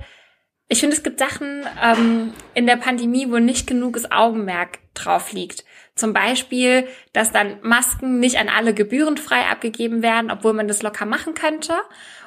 ich 0.72 0.80
finde, 0.80 0.96
es 0.96 1.02
gibt 1.02 1.18
Sachen 1.18 1.66
ähm, 1.82 2.32
in 2.54 2.66
der 2.66 2.76
Pandemie, 2.76 3.30
wo 3.30 3.38
nicht 3.38 3.66
genuges 3.66 4.10
Augenmerk 4.10 4.78
drauf 4.94 5.32
liegt. 5.32 5.66
Zum 5.94 6.14
Beispiel, 6.14 6.88
dass 7.12 7.30
dann 7.30 7.58
Masken 7.60 8.20
nicht 8.20 8.38
an 8.38 8.48
alle 8.48 8.72
gebührenfrei 8.72 9.42
abgegeben 9.50 10.02
werden, 10.02 10.30
obwohl 10.30 10.54
man 10.54 10.68
das 10.68 10.82
locker 10.82 11.04
machen 11.04 11.34
könnte. 11.34 11.74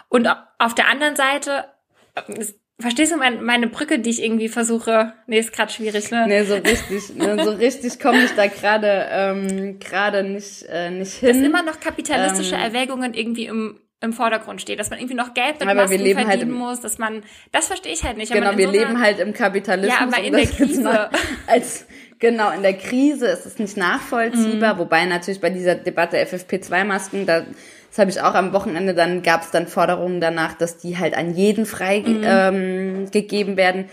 Und 0.10 0.28
auf 0.60 0.76
der 0.76 0.88
anderen 0.90 1.16
Seite, 1.16 1.66
verstehst 2.80 3.12
du 3.12 3.18
meine, 3.18 3.42
meine 3.42 3.66
Brücke, 3.68 3.98
die 3.98 4.12
ich 4.12 4.24
irgendwie 4.24 4.50
versuche? 4.50 5.14
Nee, 5.26 5.40
ist 5.40 5.52
gerade 5.52 5.74
schwierig, 5.74 6.12
ne? 6.12 6.26
Nee, 6.28 6.44
so 6.44 6.54
richtig, 6.54 7.16
ne, 7.16 7.44
so 7.44 7.50
richtig 7.50 8.00
komme 8.00 8.26
ich 8.26 8.32
da 8.36 8.46
gerade 8.46 9.08
ähm, 9.10 9.80
gerade 9.80 10.24
nicht 10.24 10.62
äh, 10.70 10.92
nicht 10.92 11.14
hin. 11.14 11.30
Dass 11.30 11.38
immer 11.38 11.64
noch 11.64 11.80
kapitalistische 11.80 12.56
ähm, 12.56 12.62
Erwägungen 12.62 13.16
irgendwie 13.16 13.48
im 13.48 13.80
im 14.06 14.14
Vordergrund 14.14 14.62
steht, 14.62 14.80
dass 14.80 14.90
man 14.90 15.00
irgendwie 15.00 15.16
noch 15.16 15.34
Geld 15.34 15.60
mit 15.60 15.64
aber 15.64 15.74
Masken 15.74 16.00
halt 16.00 16.16
verdienen 16.16 16.30
halt 16.30 16.48
muss, 16.50 16.80
dass 16.80 16.98
man, 16.98 17.24
das 17.52 17.68
verstehe 17.68 17.92
ich 17.92 18.04
halt 18.04 18.18
nicht. 18.18 18.32
Genau, 18.32 18.58
wir 18.58 18.68
so 18.68 18.72
leben 18.72 19.02
halt 19.02 19.20
im 19.20 19.34
Kapitalismus. 19.34 20.00
Ja, 20.00 20.08
aber 20.08 20.24
in 20.24 20.34
der 20.34 20.46
Krise. 20.46 21.10
Als, 21.48 21.86
genau, 22.20 22.52
in 22.52 22.62
der 22.62 22.76
Krise 22.76 23.28
ist 23.28 23.46
es 23.46 23.60
nicht 23.60 23.76
nachvollziehbar, 23.76 24.76
mhm. 24.76 24.80
wobei 24.80 25.06
natürlich 25.06 25.42
bei 25.42 25.50
dieser 25.50 25.76
Debatte 25.76 26.18
FFP2-Masken, 26.18 27.26
da, 27.26 27.42
das 27.42 28.00
habe 28.00 28.10
ich 28.10 28.22
auch 28.22 28.36
am 28.36 28.54
Wochenende, 28.54 28.94
dann 28.94 29.24
gab 29.24 29.42
es 29.42 29.52
dann 29.52 29.68
Forderungen 29.68 30.22
danach, 30.22 30.54
dass 30.54 30.78
die 30.78 30.98
halt 30.98 31.18
an 31.18 31.34
jeden 31.34 31.66
frei 31.66 32.02
mhm. 32.06 32.22
ähm, 32.24 33.12
gegeben 33.12 33.58
werden. 33.58 33.90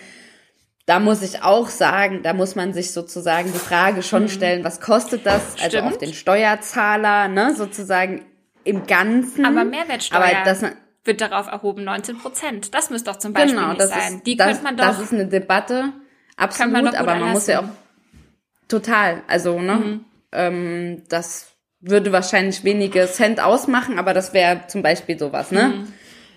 Da 0.87 0.99
muss 0.99 1.23
ich 1.23 1.43
auch 1.43 1.69
sagen, 1.69 2.23
da 2.23 2.33
muss 2.33 2.57
man 2.57 2.73
sich 2.73 2.91
sozusagen 2.91 3.53
die 3.53 3.59
Frage 3.59 4.03
schon 4.03 4.25
mhm. 4.25 4.29
stellen, 4.29 4.65
was 4.65 4.81
kostet 4.81 5.25
das? 5.25 5.53
Stimmt. 5.57 5.75
Also 5.75 5.79
auf 5.87 5.99
den 5.99 6.13
Steuerzahler, 6.13 7.29
ne, 7.29 7.55
sozusagen 7.55 8.25
im 8.65 8.87
Ganzen. 8.87 9.45
Aber 9.45 9.65
Mehrwertsteuer 9.65 10.21
aber 10.21 10.45
das, 10.45 10.65
wird 11.05 11.21
darauf 11.21 11.49
erhoben, 11.49 11.85
19 11.85 12.19
Prozent. 12.19 12.75
Das 12.75 12.91
müsste 12.91 13.11
doch 13.11 13.19
zum 13.19 13.33
Beispiel 13.33 13.55
genau, 13.55 13.73
nicht 13.73 13.83
sein. 13.83 14.17
Ist, 14.17 14.27
Die 14.27 14.37
das, 14.37 14.49
könnte 14.49 14.63
man 14.65 14.77
doch. 14.77 14.87
Das 14.87 15.01
ist 15.01 15.13
eine 15.13 15.27
Debatte, 15.27 15.93
absolut, 16.37 16.95
aber 16.95 17.17
man 17.17 17.33
muss 17.33 17.47
ja 17.47 17.61
auch 17.61 17.69
total. 18.69 19.23
Also, 19.27 19.61
ne? 19.61 19.77
Mhm. 19.77 20.05
Ähm, 20.33 21.03
das 21.09 21.49
würde 21.81 22.13
wahrscheinlich 22.13 22.63
wenige 22.63 23.07
Cent 23.07 23.41
ausmachen, 23.41 23.99
aber 23.99 24.15
das 24.15 24.33
wäre 24.33 24.63
zum 24.69 24.83
Beispiel 24.83 25.19
sowas, 25.19 25.51
ne? 25.51 25.69
Mhm. 25.69 25.89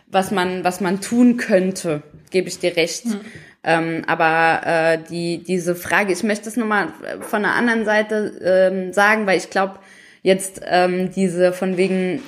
Was 0.08 0.32
man, 0.32 0.64
was 0.64 0.82
man 0.82 1.02
tun 1.02 1.38
könnte, 1.38 2.04
gebe 2.32 2.48
ich 2.48 2.60
dir 2.60 2.76
recht. 2.76 3.06
Mhm. 3.06 3.22
Ähm, 3.64 4.04
aber 4.06 4.62
äh, 4.66 4.98
die, 5.10 5.44
diese 5.44 5.76
Frage, 5.76 6.14
ich 6.14 6.24
möchte 6.24 6.50
es 6.50 6.58
nochmal 6.58 6.90
von 7.22 7.42
der 7.42 7.54
anderen 7.54 7.86
Seite 7.86 8.72
ähm, 8.72 8.94
sagen, 8.94 9.26
weil 9.26 9.38
ich 9.38 9.50
glaube, 9.50 9.80
jetzt 10.26 10.62
ähm, 10.66 11.12
diese 11.16 11.54
von 11.54 11.78
wegen, 11.78 12.20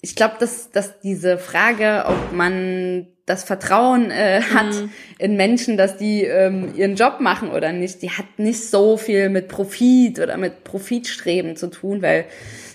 ich 0.00 0.16
glaube, 0.16 0.36
dass, 0.40 0.70
dass 0.70 0.98
diese 1.00 1.36
Frage, 1.36 2.04
ob 2.06 2.32
man 2.32 3.08
das 3.26 3.44
Vertrauen 3.44 4.10
äh, 4.10 4.40
hat 4.40 4.72
mhm. 4.72 4.90
in 5.18 5.36
Menschen, 5.36 5.76
dass 5.76 5.98
die 5.98 6.22
ähm, 6.22 6.72
ihren 6.74 6.96
Job 6.96 7.20
machen 7.20 7.50
oder 7.50 7.72
nicht, 7.72 8.00
die 8.00 8.10
hat 8.10 8.38
nicht 8.38 8.64
so 8.64 8.96
viel 8.96 9.28
mit 9.28 9.48
Profit 9.48 10.18
oder 10.18 10.38
mit 10.38 10.64
Profitstreben 10.64 11.54
zu 11.54 11.66
tun, 11.66 12.00
weil 12.00 12.24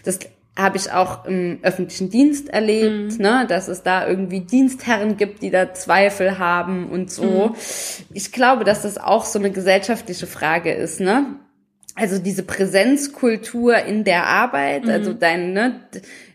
das 0.04 0.20
habe 0.56 0.78
ich 0.78 0.92
auch 0.92 1.26
im 1.26 1.60
öffentlichen 1.64 2.12
Dienst 2.12 2.48
erlebt, 2.50 3.14
mhm. 3.14 3.22
ne, 3.24 3.46
dass 3.50 3.70
es 3.70 3.82
da 3.82 4.08
irgendwie 4.08 4.42
Dienstherren 4.42 5.18
gibt, 5.18 5.42
die 5.42 5.50
da 5.50 5.74
Zweifel 5.74 6.38
haben 6.38 6.92
und 6.92 7.10
so. 7.10 7.48
Mhm. 7.48 7.56
Ich 8.14 8.32
glaube, 8.32 8.66
dass 8.66 8.84
das 8.84 9.00
auch 9.00 9.26
so 9.26 9.40
eine 9.40 9.50
gesellschaftliche 9.50 10.28
Frage 10.28 10.74
ist, 10.74 11.00
ne? 11.00 11.40
Also 11.96 12.20
diese 12.20 12.44
Präsenzkultur 12.44 13.78
in 13.78 14.04
der 14.04 14.26
Arbeit, 14.26 14.88
also 14.88 15.12
mhm. 15.12 15.20
dein, 15.20 15.54
ne, 15.54 15.82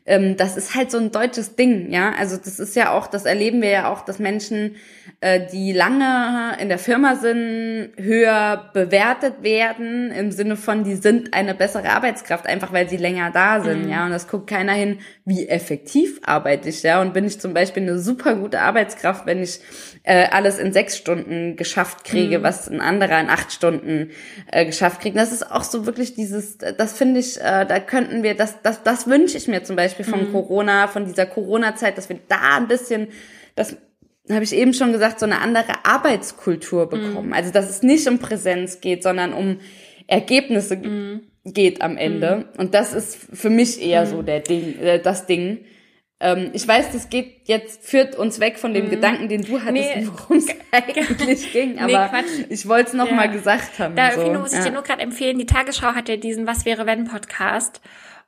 ähm, 0.05 0.37
das 0.37 0.57
ist 0.57 0.75
halt 0.75 0.91
so 0.91 0.99
ein 0.99 1.11
deutsches 1.11 1.57
Ding, 1.57 1.91
ja. 1.91 2.13
Also 2.19 2.37
das 2.37 2.59
ist 2.59 2.77
ja 2.77 2.93
auch, 2.93 3.07
das 3.07 3.25
erleben 3.25 3.63
wir 3.63 3.71
ja 3.71 3.93
auch, 3.93 4.03
dass 4.03 4.19
Menschen, 4.19 4.77
äh, 5.21 5.41
die 5.51 5.73
lange 5.73 6.57
in 6.61 6.69
der 6.69 6.79
Firma 6.79 7.17
sind, 7.17 7.91
höher 7.97 8.71
bewertet 8.73 9.43
werden 9.43 10.13
im 10.13 10.31
Sinne 10.31 10.57
von, 10.57 10.85
die 10.85 10.95
sind 10.95 11.35
eine 11.35 11.55
bessere 11.55 11.91
Arbeitskraft, 11.91 12.47
einfach 12.47 12.73
weil 12.73 12.89
sie 12.89 12.99
länger 12.99 13.31
da 13.33 13.63
sind, 13.63 13.87
mhm. 13.87 13.91
ja. 13.91 14.05
Und 14.05 14.13
das 14.13 14.29
guckt 14.29 14.49
keiner 14.49 14.75
hin, 14.75 14.99
wie 15.29 15.49
effektiv 15.49 16.21
arbeite 16.25 16.69
ich, 16.69 16.85
ja. 16.85 17.03
Und 17.03 17.13
bin 17.13 17.25
ich 17.25 17.41
zum 17.41 17.53
Beispiel 17.53 17.83
eine 17.83 17.99
super 17.99 18.37
gute 18.37 18.61
Arbeitskraft, 18.61 19.27
wenn 19.27 19.43
ich 19.43 19.59
äh, 20.05 20.29
alles 20.29 20.57
in 20.59 20.73
sechs 20.73 20.97
Stunden 20.97 21.57
geschafft 21.57 22.05
kriege, 22.05 22.39
mhm. 22.39 22.43
was 22.45 22.69
ein 22.69 22.81
anderer 22.81 23.21
in 23.21 23.29
acht 23.29 23.53
Stunden 23.53 24.13
äh, 24.53 24.65
geschafft 24.65 25.01
kriegt. 25.01 25.17
Das 25.17 25.33
ist 25.33 25.51
auch 25.51 25.65
so 25.65 25.85
wirklich 25.85 26.15
dieses, 26.15 26.59
das 26.59 26.97
finde 26.97 27.19
ich, 27.19 27.39
äh, 27.39 27.67
da 27.67 27.81
könnten 27.81 28.23
wir, 28.23 28.37
das, 28.37 28.63
das, 28.63 28.85
das 28.85 29.09
wünsche 29.09 29.37
ich 29.37 29.49
mir 29.49 29.65
zum 29.65 29.75
Beispiel 29.75 30.05
von 30.05 30.29
mhm. 30.29 30.33
Corona, 30.33 30.87
von 30.87 31.07
dieser 31.07 31.27
Corona-Zeit, 31.27 31.99
dass 31.99 32.09
wir 32.09 32.21
da 32.29 32.59
ein 32.59 32.69
bisschen, 32.69 33.09
das 33.57 33.77
habe 34.31 34.45
ich 34.45 34.53
eben 34.53 34.75
schon 34.75 34.93
gesagt, 34.93 35.19
so 35.19 35.27
eine 35.27 35.41
andere 35.41 35.85
Arbeitskultur 35.85 36.89
bekommen. 36.89 37.29
Mhm. 37.29 37.33
Also 37.33 37.51
dass 37.51 37.69
es 37.69 37.83
nicht 37.83 38.07
um 38.07 38.21
Präsenz 38.21 38.81
geht, 38.81 39.03
sondern 39.03 39.33
um 39.33 39.59
Ergebnisse 40.07 40.77
mhm. 40.77 41.23
Geht 41.55 41.83
am 41.83 41.97
Ende. 41.97 42.37
Mhm. 42.37 42.61
Und 42.61 42.75
das 42.75 42.93
ist 42.93 43.17
für 43.33 43.51
mich 43.51 43.81
eher 43.81 44.07
so 44.07 44.23
der 44.23 44.41
Ding, 44.41 44.79
äh, 44.81 45.01
das 45.01 45.27
Ding. 45.27 45.65
Ähm, 46.19 46.51
ich 46.55 46.67
weiß, 46.67 46.93
das 46.93 47.11
geht 47.11 47.43
jetzt, 47.47 47.85
führt 47.85 48.17
uns 48.17 48.41
weg 48.41 48.59
von 48.59 48.73
dem 48.73 48.87
mhm. 48.87 48.91
Gedanken, 48.91 49.29
den 49.29 49.43
du 49.43 49.61
hattest, 49.63 49.97
nee, 49.97 50.09
worum 50.11 50.39
es 50.39 50.47
eigentlich 50.73 51.53
ging, 51.53 51.79
aber 51.79 52.11
nee, 52.13 52.47
ich 52.49 52.67
wollte 52.67 52.91
es 52.91 52.95
noch 52.95 53.11
ja. 53.11 53.27
gesagt 53.27 53.79
haben. 53.79 53.95
Da 53.97 54.13
so. 54.13 54.33
muss 54.33 54.53
ich 54.53 54.59
ja. 54.59 54.65
dir 54.65 54.73
nur 54.73 54.83
gerade 54.83 55.03
empfehlen, 55.03 55.39
die 55.39 55.47
Tagesschau 55.47 55.89
hat 55.89 56.09
ja 56.09 56.17
diesen 56.17 56.47
Was 56.47 56.65
wäre 56.65 56.87
wenn 56.87 57.05
Podcast. 57.05 57.81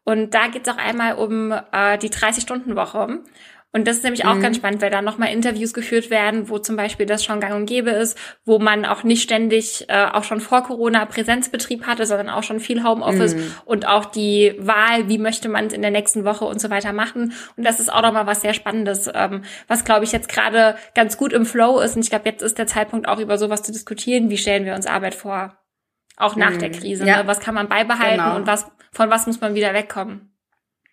Und 0.05 0.33
da 0.33 0.49
geht 0.49 0.67
es 0.67 0.73
auch 0.73 0.79
einmal 0.79 1.15
um 1.15 1.53
äh, 1.53 1.99
die 1.99 2.09
30-Stunden-Woche. 2.09 3.21
Und 3.79 3.87
das 3.87 3.99
ist 3.99 4.03
nämlich 4.03 4.25
auch 4.25 4.35
mhm. 4.35 4.43
ganz 4.43 4.57
spannend, 4.57 4.83
weil 4.83 4.91
da 4.91 5.03
nochmal 5.03 5.33
Interviews 5.33 5.73
geführt 5.73 6.11
werden, 6.11 6.49
wo 6.49 6.59
zum 6.59 6.75
Beispiel 6.75 7.07
das 7.07 7.25
schon 7.25 7.39
gang 7.39 7.55
und 7.55 7.67
gäbe 7.67 7.91
ist, 7.91 8.19
wo 8.45 8.59
man 8.59 8.85
auch 8.85 9.05
nicht 9.05 9.23
ständig, 9.23 9.85
äh, 9.89 10.07
auch 10.13 10.25
schon 10.25 10.41
vor 10.41 10.65
Corona 10.65 11.07
Präsenzbetrieb 11.07 11.87
hatte, 11.87 12.05
sondern 12.05 12.29
auch 12.29 12.43
schon 12.43 12.59
viel 12.59 12.83
Homeoffice 12.83 13.37
mhm. 13.37 13.55
und 13.65 13.87
auch 13.87 14.07
die 14.07 14.57
Wahl, 14.59 15.09
wie 15.09 15.19
möchte 15.19 15.49
man 15.49 15.67
es 15.67 15.75
in 15.75 15.83
der 15.83 15.93
nächsten 15.93 16.25
Woche 16.25 16.45
und 16.45 16.61
so 16.61 16.71
weiter 16.71 16.93
machen. 16.93 17.35
Und 17.57 17.65
das 17.65 17.79
ist 17.79 17.93
auch 17.93 18.03
nochmal 18.03 18.27
was 18.27 18.41
sehr 18.41 18.53
Spannendes, 18.53 19.09
ähm, 19.15 19.43
was 19.69 19.85
glaube 19.85 20.05
ich 20.05 20.11
jetzt 20.11 20.29
gerade 20.29 20.75
ganz 20.97 21.17
gut 21.17 21.33
im 21.33 21.47
Flow 21.47 21.79
ist. 21.79 21.95
Und 21.95 22.03
ich 22.03 22.11
glaube, 22.11 22.29
jetzt 22.29 22.43
ist 22.43 22.59
der 22.59 22.67
Zeitpunkt 22.67 23.07
auch 23.07 23.21
über 23.21 23.39
sowas 23.39 23.63
zu 23.63 23.71
diskutieren. 23.71 24.29
Wie 24.29 24.39
stellen 24.39 24.65
wir 24.65 24.75
uns 24.75 24.87
Arbeit 24.87 25.15
vor? 25.15 25.57
Auch 26.17 26.35
nach 26.35 26.51
mhm. 26.51 26.59
der 26.59 26.73
Krise. 26.73 27.07
Ja. 27.07 27.23
Ne? 27.23 27.29
Was 27.29 27.39
kann 27.39 27.55
man 27.55 27.69
beibehalten 27.69 28.25
genau. 28.25 28.35
und 28.35 28.49
was, 28.49 28.67
von 28.91 29.09
was 29.09 29.29
muss 29.29 29.41
man 29.41 29.55
wieder 29.55 29.73
wegkommen? 29.73 30.28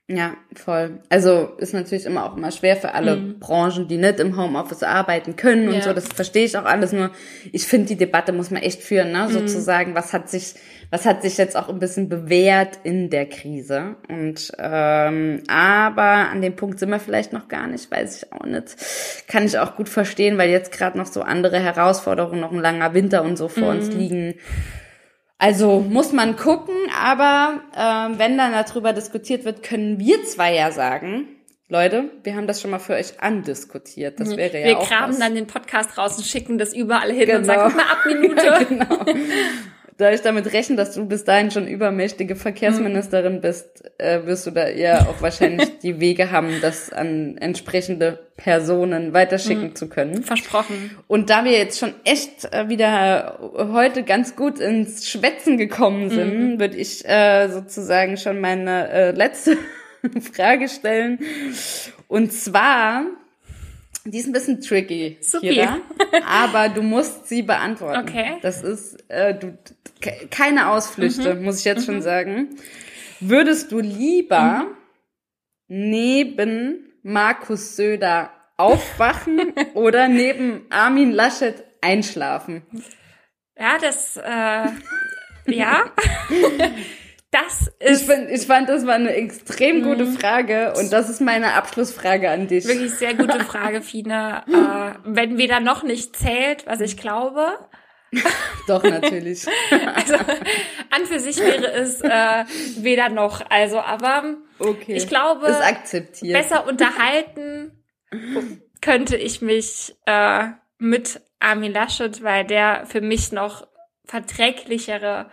Ja, 0.08 0.36
voll. 0.54 1.00
Also 1.10 1.54
ist 1.58 1.74
natürlich 1.74 2.06
immer 2.06 2.26
auch 2.26 2.38
immer 2.38 2.52
schwer 2.52 2.76
für 2.76 2.94
alle 2.94 3.16
mhm. 3.16 3.40
Branchen, 3.40 3.88
die 3.88 3.98
nicht 3.98 4.20
im 4.20 4.38
Homeoffice 4.38 4.84
arbeiten 4.84 5.36
können 5.36 5.68
und 5.68 5.76
ja. 5.76 5.82
so. 5.82 5.94
Das 5.94 6.08
verstehe 6.08 6.46
ich 6.46 6.56
auch 6.58 6.66
alles. 6.66 6.92
Nur 6.92 7.10
ich 7.52 7.66
finde, 7.66 7.88
die 7.88 7.96
Debatte 7.96 8.32
muss 8.32 8.52
man 8.52 8.62
echt 8.62 8.84
führen, 8.84 9.12
ne? 9.12 9.26
Mhm. 9.28 9.34
sozusagen. 9.34 9.96
Was 9.96 10.14
hat 10.14 10.30
sich, 10.30 10.54
was 10.92 11.08
hat 11.08 11.24
sich 11.24 11.40
jetzt 11.40 11.58
auch 11.58 11.70
ein 11.70 11.80
bisschen 11.80 12.08
bewährt 12.08 12.78
in 12.84 13.10
der 13.10 13.26
Krise? 13.26 13.96
Und 14.08 14.52
ähm, 14.60 15.42
aber 15.48 16.30
an 16.30 16.40
dem 16.40 16.56
Punkt 16.56 16.78
sind 16.78 16.92
wir 16.92 17.00
vielleicht 17.00 17.34
noch 17.34 17.48
gar 17.48 17.66
nicht, 17.66 17.90
weiß 17.90 18.18
ich 18.18 18.32
auch 18.32 18.46
nicht. 18.46 18.76
Kann 19.28 19.46
ich 19.48 19.58
auch 19.58 19.76
gut 19.76 19.90
verstehen, 19.90 20.38
weil 20.38 20.52
jetzt 20.52 20.72
gerade 20.72 21.00
noch 21.00 21.08
so 21.08 21.24
andere 21.24 21.60
Herausforderungen, 21.60 22.42
noch 22.42 22.52
ein 22.52 22.60
langer 22.60 22.94
Winter 22.94 23.24
und 23.24 23.40
so 23.40 23.48
vor 23.48 23.74
mhm. 23.74 23.80
uns 23.80 23.90
liegen 23.90 24.36
also 25.38 25.80
muss 25.82 26.14
man 26.14 26.36
gucken, 26.36 26.76
aber 26.98 27.62
äh, 27.76 28.18
wenn 28.18 28.38
dann 28.38 28.52
darüber 28.52 28.94
diskutiert 28.94 29.46
wird, 29.46 29.64
können 29.64 30.00
wir 30.00 30.24
zwei 30.24 30.54
ja 30.56 30.72
sagen, 30.72 31.28
Leute, 31.68 32.12
wir 32.24 32.36
haben 32.36 32.46
das 32.48 32.62
schon 32.62 32.72
mal 32.72 32.80
für 32.80 32.94
euch 32.94 33.20
andiskutiert. 33.20 34.20
Das 34.20 34.38
wäre 34.38 34.60
ja 34.60 34.66
wir 34.68 34.78
auch 34.78 34.90
Wir 34.90 34.98
graben 34.98 35.14
was. 35.14 35.20
dann 35.20 35.34
den 35.34 35.48
Podcast 35.48 35.98
raus 35.98 36.18
und 36.18 36.26
schicken 36.26 36.58
das 36.58 36.74
überall 36.74 37.12
hin 37.12 37.26
genau. 37.26 37.38
und 37.40 37.46
sagen, 37.46 37.76
mal 37.76 37.84
ab 37.84 38.06
Minute. 38.06 38.66
genau 38.70 39.06
da 39.98 40.12
ich 40.12 40.22
damit 40.22 40.52
rechne, 40.52 40.76
dass 40.76 40.94
du 40.94 41.06
bis 41.06 41.24
dahin 41.24 41.52
schon 41.52 41.68
übermächtige 41.68 42.36
Verkehrsministerin 42.36 43.40
bist, 43.40 43.84
äh, 43.98 44.26
wirst 44.26 44.46
du 44.46 44.52
da 44.52 44.66
eher 44.66 45.08
auch 45.08 45.22
wahrscheinlich 45.22 45.80
die 45.84 46.00
Wege 46.00 46.32
haben, 46.32 46.60
das 46.62 46.92
an 46.92 47.38
entsprechende 47.38 48.20
Personen 48.36 49.14
weiterschicken 49.14 49.70
mhm. 49.70 49.76
zu 49.76 49.88
können. 49.88 50.24
Versprochen. 50.24 50.98
Und 51.08 51.30
da 51.30 51.46
wir 51.46 51.54
jetzt 51.54 51.80
schon 51.80 51.94
echt 52.04 52.54
äh, 52.54 52.68
wieder 52.68 53.40
heute 53.56 54.04
ganz 54.04 54.36
gut 54.36 54.60
ins 54.60 55.10
Schwätzen 55.10 55.58
gekommen 55.58 56.10
sind, 56.10 56.54
mhm. 56.54 56.60
würde 56.60 56.76
ich 56.76 57.08
äh, 57.08 57.48
sozusagen 57.48 58.18
schon 58.18 58.42
meine 58.42 58.90
äh, 58.90 59.12
letzte 59.12 59.58
Frage 60.34 60.68
stellen. 60.68 61.20
Und 62.10 62.34
zwar 62.34 63.06
die 64.06 64.20
ist 64.20 64.28
ein 64.28 64.34
bisschen 64.34 64.62
tricky, 64.62 65.18
Kira, 65.40 65.80
aber 66.28 66.70
du 66.70 66.84
musst 66.84 67.28
sie 67.28 67.42
beantworten. 67.42 68.08
Okay. 68.08 68.38
Das 68.42 68.64
ist 68.64 69.04
äh, 69.10 69.34
du 69.38 69.58
keine 70.30 70.70
Ausflüchte, 70.70 71.36
mhm. 71.36 71.44
muss 71.44 71.60
ich 71.60 71.66
jetzt 71.66 71.82
mhm. 71.82 71.94
schon 71.94 72.02
sagen. 72.02 72.50
Würdest 73.20 73.72
du 73.72 73.80
lieber 73.80 74.68
mhm. 75.68 75.90
neben 75.90 76.94
Markus 77.02 77.76
Söder 77.76 78.32
aufwachen 78.58 79.54
oder 79.74 80.08
neben 80.08 80.66
Armin 80.70 81.12
Laschet 81.12 81.64
einschlafen? 81.82 82.62
Ja, 83.58 83.78
das 83.80 84.18
äh, 84.18 84.68
ja. 85.48 85.86
Das 87.36 87.68
ist. 87.80 88.02
Ich, 88.02 88.08
find, 88.08 88.30
ich 88.30 88.48
fand, 88.48 88.70
das 88.70 88.86
war 88.86 88.96
eine 88.96 89.14
extrem 89.14 89.84
gute 89.84 90.06
mhm. 90.06 90.18
Frage 90.18 90.74
und 90.78 90.94
das 90.94 91.10
ist 91.10 91.20
meine 91.20 91.54
Abschlussfrage 91.54 92.30
an 92.30 92.48
dich. 92.48 92.66
Wirklich 92.66 92.94
sehr 92.94 93.14
gute 93.14 93.44
Frage, 93.44 93.82
Fina. 93.82 94.46
äh, 94.48 94.96
wenn 95.04 95.38
weder 95.38 95.60
noch 95.60 95.84
nicht 95.84 96.16
zählt, 96.16 96.66
was 96.66 96.80
ich 96.80 96.96
glaube. 96.96 97.60
Doch, 98.68 98.84
natürlich. 98.84 99.46
also 99.96 100.16
an 100.16 101.06
für 101.06 101.20
sich 101.20 101.38
wäre 101.38 101.74
es 101.74 102.00
äh, 102.02 102.46
weder 102.78 103.10
noch. 103.10 103.42
Also, 103.50 103.80
aber 103.80 104.36
okay. 104.60 104.94
ich 104.94 105.08
glaube, 105.08 105.48
besser 106.22 106.68
unterhalten 106.68 107.84
könnte 108.80 109.18
ich 109.18 109.42
mich 109.42 109.94
äh, 110.06 110.46
mit 110.78 111.20
Armin 111.40 111.74
Laschet, 111.74 112.24
weil 112.24 112.46
der 112.46 112.86
für 112.86 113.02
mich 113.02 113.34
noch 113.34 113.68
verträglichere 114.06 115.30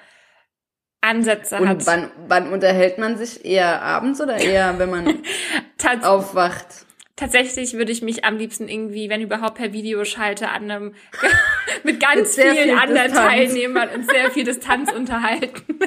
Ansätze 1.03 1.57
Und 1.57 1.68
hat. 1.68 1.86
Wann, 1.86 2.11
wann 2.28 2.53
unterhält 2.53 2.96
man 2.96 3.18
sich? 3.18 3.44
Eher 3.44 3.82
abends 3.82 4.20
oder 4.20 4.36
eher, 4.36 4.78
wenn 4.78 4.90
man 4.90 5.22
aufwacht? 6.03 6.86
Tatsächlich 7.16 7.74
würde 7.74 7.92
ich 7.92 8.00
mich 8.00 8.24
am 8.24 8.38
liebsten 8.38 8.68
irgendwie, 8.68 9.11
wenn 9.11 9.20
überhaupt, 9.20 9.57
per 9.57 9.72
Video 9.72 10.05
schalte, 10.05 10.48
an 10.48 10.70
einem 10.70 10.94
mit 11.84 12.00
ganz 12.00 12.36
vielen 12.36 12.57
viel 12.57 12.70
anderen 12.78 13.09
Distanz. 13.09 13.28
Teilnehmern 13.28 13.88
und 13.90 14.11
sehr 14.11 14.30
viel 14.30 14.44
Distanz 14.44 14.92
unterhalten. 14.92 15.62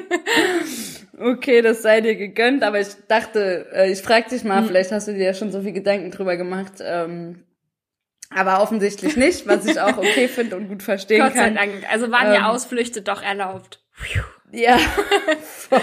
Okay, 1.18 1.62
das 1.62 1.82
sei 1.82 2.02
dir 2.02 2.16
gegönnt, 2.16 2.62
aber 2.62 2.82
ich 2.82 2.90
dachte, 3.08 3.68
äh, 3.74 3.90
ich 3.90 4.02
frag 4.02 4.28
dich 4.28 4.44
mal, 4.44 4.60
hm. 4.60 4.68
vielleicht 4.68 4.92
hast 4.92 5.08
du 5.08 5.14
dir 5.14 5.24
ja 5.24 5.34
schon 5.34 5.50
so 5.50 5.62
viel 5.62 5.72
Gedanken 5.72 6.12
drüber 6.12 6.36
gemacht. 6.36 6.74
Ähm, 6.82 7.46
aber 8.30 8.62
offensichtlich 8.62 9.16
nicht, 9.16 9.48
was 9.48 9.66
ich 9.66 9.80
auch 9.80 9.98
okay 9.98 10.28
finde 10.28 10.58
und 10.58 10.68
gut 10.68 10.84
verstehen 10.84 11.22
Gott 11.22 11.34
kann. 11.34 11.54
Gott 11.54 11.64
sei 11.64 11.72
Dank. 11.72 11.90
Also 11.90 12.12
waren 12.12 12.28
ähm, 12.28 12.34
ja 12.34 12.50
Ausflüchte 12.50 13.02
doch 13.02 13.22
erlaubt. 13.22 13.82
Ja, 14.52 14.78
voll. 15.42 15.80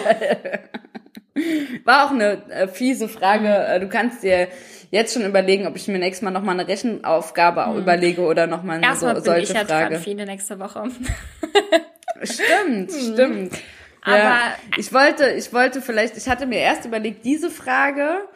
War 1.85 2.07
auch 2.07 2.11
eine 2.11 2.43
äh, 2.51 2.69
fiese 2.69 3.09
Frage. 3.09 3.49
Äh, 3.49 3.81
du 3.81 3.89
kannst 3.89 4.23
dir 4.23 4.49
jetzt 4.91 5.15
schon 5.15 5.25
überlegen, 5.25 5.67
ob 5.67 5.77
ich 5.77 5.89
mir 5.89 5.99
nächstes 5.99 6.23
Mal 6.23 6.31
nochmal 6.31 6.59
eine 6.59 6.69
Rechenaufgabe 6.69 7.67
hm. 7.67 7.79
überlege 7.79 8.23
oder 8.23 8.47
nochmal 8.47 8.77
eine 8.77 8.87
Erstmal 8.87 9.17
so, 9.17 9.25
solche 9.25 9.53
bin 9.53 9.63
ich 9.63 9.69
ja 9.69 9.77
Frage. 9.77 9.99
Viele 9.99 10.27
nächste 10.27 10.59
Woche. 10.59 10.85
Stimmt, 12.23 12.93
stimmt. 12.93 13.53
Aber 14.03 14.17
ja, 14.17 14.41
ich 14.77 14.93
wollte, 14.93 15.31
ich 15.31 15.53
wollte 15.53 15.81
vielleicht, 15.81 16.17
ich 16.17 16.29
hatte 16.29 16.47
mir 16.47 16.59
erst 16.59 16.85
überlegt, 16.85 17.25
diese 17.25 17.51
Frage 17.51 18.29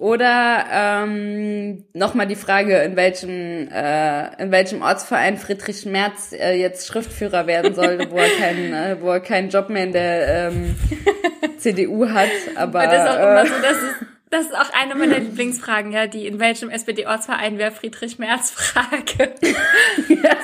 oder 0.00 0.64
ähm, 0.72 1.84
nochmal 1.92 2.26
die 2.26 2.34
Frage, 2.34 2.78
in 2.78 2.96
welchem, 2.96 3.68
äh, 3.68 4.42
in 4.42 4.50
welchem 4.50 4.80
Ortsverein 4.80 5.36
Friedrich 5.36 5.84
Merz 5.84 6.32
äh, 6.32 6.54
jetzt 6.54 6.86
Schriftführer 6.86 7.46
werden 7.46 7.74
soll, 7.74 8.10
wo 8.10 8.16
er 8.16 8.30
keinen, 8.30 8.72
äh, 8.72 8.96
wo 8.98 9.10
er 9.10 9.20
keinen 9.20 9.50
Job 9.50 9.68
mehr 9.68 9.84
in 9.84 9.92
der 9.92 10.48
ähm, 10.48 10.76
CDU 11.58 12.08
hat. 12.08 12.30
Aber 12.56 12.86
das 12.86 13.04
ist 13.04 13.10
auch 13.10 13.16
immer 13.16 13.46
so, 13.46 13.62
dass 13.62 13.76
es 13.76 14.06
das 14.30 14.46
ist 14.46 14.54
auch 14.54 14.72
eine 14.72 14.94
meiner 14.94 15.18
Lieblingsfragen, 15.18 15.90
ja, 15.90 16.06
die 16.06 16.26
in 16.26 16.38
welchem 16.38 16.70
SPD-Ortsverein 16.70 17.58
wäre 17.58 17.72
Friedrich 17.72 18.18
Merz 18.20 18.50
Frage. 18.54 19.34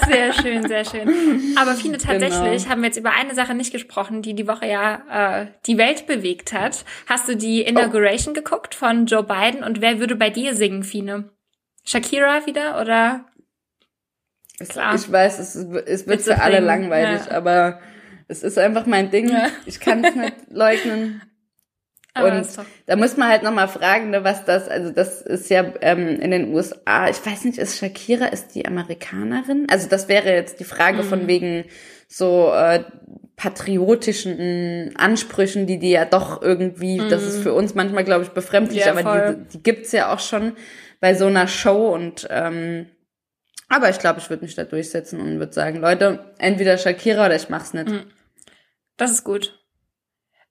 Sehr 0.08 0.32
schön, 0.32 0.66
sehr 0.66 0.84
schön. 0.84 1.56
Aber 1.56 1.74
Fine, 1.74 1.98
tatsächlich 1.98 2.62
genau. 2.62 2.68
haben 2.68 2.82
wir 2.82 2.88
jetzt 2.88 2.98
über 2.98 3.12
eine 3.12 3.34
Sache 3.36 3.54
nicht 3.54 3.72
gesprochen, 3.72 4.22
die 4.22 4.34
die 4.34 4.48
Woche 4.48 4.66
ja 4.66 5.42
äh, 5.42 5.46
die 5.66 5.78
Welt 5.78 6.08
bewegt 6.08 6.52
hat. 6.52 6.84
Hast 7.06 7.28
du 7.28 7.36
die 7.36 7.62
Inauguration 7.62 8.32
oh. 8.32 8.34
geguckt 8.34 8.74
von 8.74 9.06
Joe 9.06 9.22
Biden 9.22 9.62
und 9.62 9.80
wer 9.80 10.00
würde 10.00 10.16
bei 10.16 10.30
dir 10.30 10.54
singen, 10.56 10.82
Fine? 10.82 11.30
Shakira 11.84 12.44
wieder 12.46 12.80
oder? 12.80 13.26
Klar. 14.68 14.96
Ich 14.96 15.10
weiß, 15.10 15.38
es, 15.38 15.54
es 15.54 16.08
wird 16.08 16.22
für 16.22 16.40
alle 16.40 16.58
langweilig, 16.60 17.26
ja. 17.26 17.36
aber 17.36 17.78
es 18.26 18.42
ist 18.42 18.58
einfach 18.58 18.86
mein 18.86 19.10
Ding. 19.10 19.28
Ja. 19.28 19.50
Ich 19.64 19.78
kann 19.78 20.04
es 20.04 20.14
nicht 20.16 20.34
leugnen. 20.50 21.22
Und 22.22 22.46
da 22.86 22.96
muss 22.96 23.16
man 23.16 23.28
halt 23.28 23.42
nochmal 23.42 23.68
fragen, 23.68 24.10
ne, 24.10 24.24
was 24.24 24.44
das, 24.44 24.68
also 24.68 24.90
das 24.90 25.22
ist 25.22 25.50
ja 25.50 25.64
ähm, 25.80 26.20
in 26.20 26.30
den 26.30 26.54
USA, 26.54 27.08
ich 27.08 27.24
weiß 27.24 27.44
nicht, 27.44 27.58
ist 27.58 27.78
Shakira, 27.78 28.26
ist 28.26 28.54
die 28.54 28.66
Amerikanerin? 28.66 29.66
Also 29.70 29.88
das 29.88 30.08
wäre 30.08 30.32
jetzt 30.32 30.60
die 30.60 30.64
Frage 30.64 31.02
mhm. 31.02 31.08
von 31.08 31.26
wegen 31.26 31.64
so 32.08 32.52
äh, 32.54 32.84
patriotischen 33.36 34.94
Ansprüchen, 34.96 35.66
die 35.66 35.78
die 35.78 35.90
ja 35.90 36.04
doch 36.04 36.40
irgendwie, 36.40 37.00
mhm. 37.00 37.08
das 37.08 37.22
ist 37.22 37.38
mhm. 37.38 37.42
für 37.42 37.54
uns 37.54 37.74
manchmal, 37.74 38.04
glaube 38.04 38.24
ich, 38.24 38.30
befremdlich, 38.30 38.86
ja, 38.86 38.96
aber 38.96 39.32
die, 39.32 39.48
die 39.48 39.62
gibt's 39.62 39.92
ja 39.92 40.12
auch 40.12 40.20
schon 40.20 40.52
bei 41.00 41.14
so 41.14 41.26
einer 41.26 41.46
Show 41.46 41.92
und 41.94 42.26
ähm, 42.30 42.86
aber 43.68 43.90
ich 43.90 43.98
glaube, 43.98 44.20
ich 44.20 44.30
würde 44.30 44.44
mich 44.44 44.54
da 44.54 44.64
durchsetzen 44.64 45.20
und 45.20 45.38
würde 45.38 45.52
sagen, 45.52 45.80
Leute, 45.80 46.32
entweder 46.38 46.78
Shakira 46.78 47.26
oder 47.26 47.34
ich 47.34 47.48
mach's 47.48 47.74
nicht. 47.74 47.88
Mhm. 47.88 48.04
Das 48.96 49.10
ist 49.10 49.24
gut. 49.24 49.58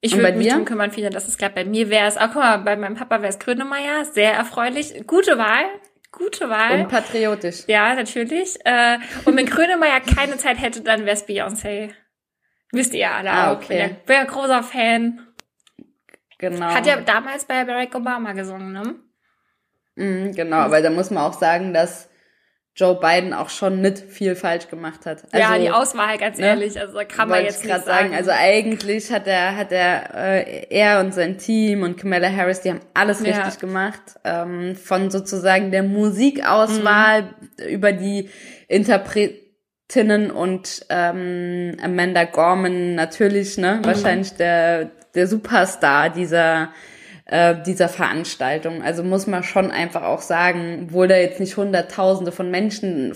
Ich 0.05 0.15
würde 0.15 0.37
mich 0.37 0.49
drum 0.49 0.65
kümmern, 0.65 0.91
viele, 0.91 1.09
dass 1.09 1.27
es 1.27 1.37
klappt. 1.37 1.55
Bei 1.55 1.65
mir 1.65 1.89
wäre 1.89 2.07
es, 2.07 2.15
auch 2.15 2.27
guck 2.27 2.35
mal, 2.35 2.57
bei 2.59 2.75
meinem 2.75 2.95
Papa 2.95 3.21
wäre 3.21 3.29
es 3.29 3.39
Grönemeyer, 3.39 4.05
sehr 4.05 4.33
erfreulich. 4.33 5.05
Gute 5.07 5.37
Wahl, 5.39 5.65
gute 6.11 6.47
Wahl. 6.49 6.81
Und 6.81 6.89
patriotisch. 6.89 7.63
Ja, 7.67 7.95
natürlich. 7.95 8.55
Äh, 8.65 8.99
und 9.25 9.35
wenn 9.35 9.47
Grönemeyer 9.47 10.01
keine 10.01 10.37
Zeit 10.37 10.61
hätte, 10.61 10.81
dann 10.81 11.05
wäre 11.05 11.15
es 11.15 11.27
Beyoncé. 11.27 11.89
Wisst 12.71 12.93
ihr 12.93 13.09
alle 13.09 13.31
ah. 13.31 13.53
Okay. 13.53 13.95
Wäre 14.05 14.21
ein 14.21 14.27
großer 14.27 14.61
Fan. 14.61 15.21
Genau. 16.37 16.65
Hat 16.67 16.85
ja 16.85 16.97
damals 16.97 17.45
bei 17.45 17.63
Barack 17.63 17.95
Obama 17.95 18.33
gesungen, 18.33 18.73
ne? 18.73 18.95
Mhm, 19.95 20.33
genau, 20.35 20.69
weil 20.69 20.83
da 20.83 20.89
muss 20.91 21.09
man 21.09 21.23
auch 21.23 21.33
sagen, 21.33 21.73
dass 21.73 22.09
Joe 22.75 22.99
Biden 22.99 23.33
auch 23.33 23.49
schon 23.49 23.79
nicht 23.79 23.99
viel 23.99 24.35
falsch 24.35 24.67
gemacht 24.67 25.05
hat. 25.05 25.23
Also, 25.31 25.37
ja, 25.37 25.57
die 25.57 25.69
Auswahl, 25.69 26.17
ganz 26.17 26.37
ne, 26.37 26.47
ehrlich, 26.47 26.79
also 26.79 26.99
kann 27.07 27.29
man 27.29 27.43
jetzt 27.43 27.63
nicht 27.63 27.73
sagen. 27.73 27.85
sagen. 27.85 28.15
Also 28.15 28.31
eigentlich 28.31 29.11
hat 29.11 29.27
er, 29.27 29.55
hat 29.55 29.71
er, 29.71 30.13
äh, 30.13 30.67
er 30.69 30.99
und 30.99 31.13
sein 31.13 31.37
Team 31.37 31.83
und 31.83 31.97
Kamala 31.97 32.29
Harris, 32.29 32.61
die 32.61 32.71
haben 32.71 32.81
alles 32.93 33.21
ja. 33.25 33.35
richtig 33.37 33.59
gemacht. 33.59 34.01
Ähm, 34.25 34.75
von 34.75 35.09
sozusagen 35.09 35.71
der 35.71 35.83
Musikauswahl 35.83 37.23
mhm. 37.23 37.65
über 37.69 37.93
die 37.93 38.29
Interpretinnen 38.67 40.29
und 40.31 40.85
ähm, 40.89 41.77
Amanda 41.81 42.25
Gorman 42.25 42.95
natürlich, 42.95 43.57
ne, 43.57 43.75
mhm. 43.75 43.85
wahrscheinlich 43.85 44.33
der 44.33 44.91
der 45.15 45.27
Superstar 45.27 46.09
dieser 46.09 46.69
äh, 47.25 47.55
dieser 47.65 47.89
Veranstaltung. 47.89 48.83
Also 48.83 49.03
muss 49.03 49.25
man 49.25 49.43
schon 49.43 49.71
einfach 49.71 50.03
auch 50.03 50.21
sagen, 50.21 50.85
obwohl 50.85 51.07
da 51.07 51.17
jetzt 51.17 51.39
nicht 51.39 51.57
Hunderttausende 51.57 52.31
von 52.31 52.51
Menschen 52.51 53.15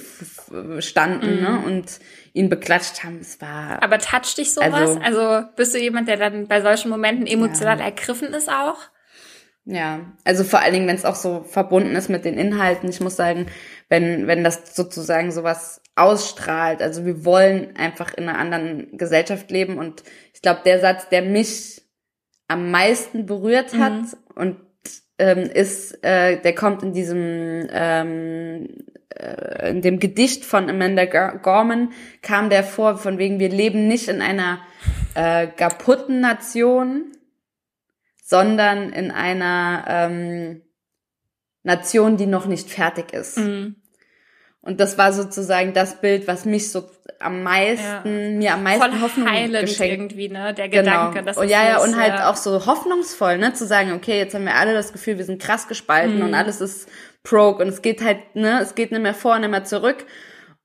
standen 0.80 1.36
mhm. 1.36 1.42
ne, 1.42 1.62
und 1.66 2.00
ihn 2.34 2.50
beklatscht 2.50 3.04
haben, 3.04 3.20
es 3.22 3.40
war. 3.40 3.82
Aber 3.84 4.00
toucht 4.00 4.38
dich 4.38 4.54
sowas? 4.54 4.74
Also, 4.74 5.00
also 5.00 5.48
bist 5.56 5.76
du 5.76 5.80
jemand, 5.80 6.08
der 6.08 6.18
dann 6.18 6.48
bei 6.48 6.62
solchen 6.62 6.90
Momenten 6.90 7.28
emotional 7.28 7.80
ja. 7.80 7.86
ergriffen 7.86 8.34
ist 8.34 8.50
auch? 8.50 8.78
Ja, 9.66 10.00
also 10.24 10.44
vor 10.44 10.62
allen 10.62 10.74
Dingen, 10.74 10.88
wenn 10.88 10.96
es 10.96 11.06
auch 11.06 11.16
so 11.16 11.44
verbunden 11.44 11.96
ist 11.96 12.10
mit 12.10 12.26
den 12.26 12.40
Inhalten. 12.40 12.90
Ich 12.90 13.02
muss 13.02 13.16
sagen, 13.16 13.46
wenn, 13.88 14.26
wenn 14.26 14.44
das 14.44 14.76
sozusagen 14.76 15.32
sowas 15.32 15.82
ausstrahlt, 15.96 16.82
also 16.82 17.06
wir 17.06 17.26
wollen 17.26 17.76
einfach 17.76 18.16
in 18.16 18.28
einer 18.28 18.40
anderen 18.40 18.98
Gesellschaft 18.98 19.52
leben 19.52 19.78
und 19.78 20.02
ich 20.34 20.42
glaube, 20.42 20.62
der 20.66 20.80
Satz, 20.80 21.10
der 21.10 21.22
mich 21.22 21.84
am 22.50 22.72
meisten 22.72 23.26
berührt 23.26 23.74
hat 23.78 23.94
mhm. 23.94 24.14
und 24.36 24.58
ähm, 25.18 25.40
ist, 25.40 26.04
äh, 26.04 26.42
der 26.42 26.56
kommt 26.56 26.84
in 26.84 26.94
diesem 26.94 27.68
ähm, 27.72 28.68
äh, 29.10 29.70
in 29.70 29.82
dem 29.82 30.00
Gedicht 30.00 30.46
von 30.46 30.70
Amanda 30.70 31.06
Gorman 31.06 31.92
kam 32.22 32.50
der 32.50 32.64
vor, 32.64 32.98
von 32.98 33.18
wegen 33.18 33.40
wir 33.40 33.50
leben 33.50 33.88
nicht 33.88 34.08
in 34.08 34.22
einer 34.22 34.60
äh, 35.16 35.48
kaputten 35.48 36.22
Nation, 36.22 37.12
sondern 38.24 38.92
in 38.92 39.12
einer 39.12 39.86
ähm, 39.88 40.62
Nation, 41.64 42.18
die 42.18 42.28
noch 42.28 42.46
nicht 42.46 42.70
fertig 42.70 43.14
ist. 43.14 43.38
Mhm. 43.38 43.76
Und 44.62 44.80
das 44.82 44.98
war 44.98 45.14
sozusagen 45.14 45.74
das 45.74 46.02
Bild, 46.02 46.28
was 46.28 46.46
mich 46.46 46.70
so 46.72 46.90
am 47.20 47.44
meisten, 47.44 48.32
ja. 48.34 48.38
mir 48.38 48.54
am 48.54 48.64
meisten 48.64 48.92
Voll 48.92 49.02
Hoffnung 49.02 49.30
heilend 49.30 49.68
geschenkt. 49.68 49.94
irgendwie, 49.94 50.30
ne? 50.30 50.54
Der 50.54 50.68
Gedanke, 50.68 51.24
genau. 51.24 51.40
und 51.40 51.50
ja, 51.50 51.68
ja, 51.68 51.82
und 51.82 51.98
halt 51.98 52.16
ja. 52.16 52.30
auch 52.30 52.36
so 52.36 52.66
hoffnungsvoll, 52.66 53.38
ne? 53.38 53.54
Zu 53.54 53.66
sagen, 53.66 53.94
okay, 53.94 54.18
jetzt 54.18 54.34
haben 54.36 54.46
wir 54.46 54.56
alle 54.56 54.74
das 54.74 54.92
Gefühl, 54.92 55.18
wir 55.18 55.26
sind 55.26 55.42
krass 55.42 55.68
gespalten 55.68 56.18
mhm. 56.18 56.26
und 56.26 56.34
alles 56.34 56.60
ist 56.60 56.90
broke 57.24 57.64
und 57.64 57.70
es 57.70 57.82
geht 57.82 58.04
halt, 58.04 58.36
ne? 58.36 58.60
Es 58.62 58.76
geht 58.76 58.92
nicht 58.92 59.02
mehr 59.02 59.14
vor, 59.14 59.40
nicht 59.40 59.50
mehr 59.50 59.64
zurück. 59.64 60.06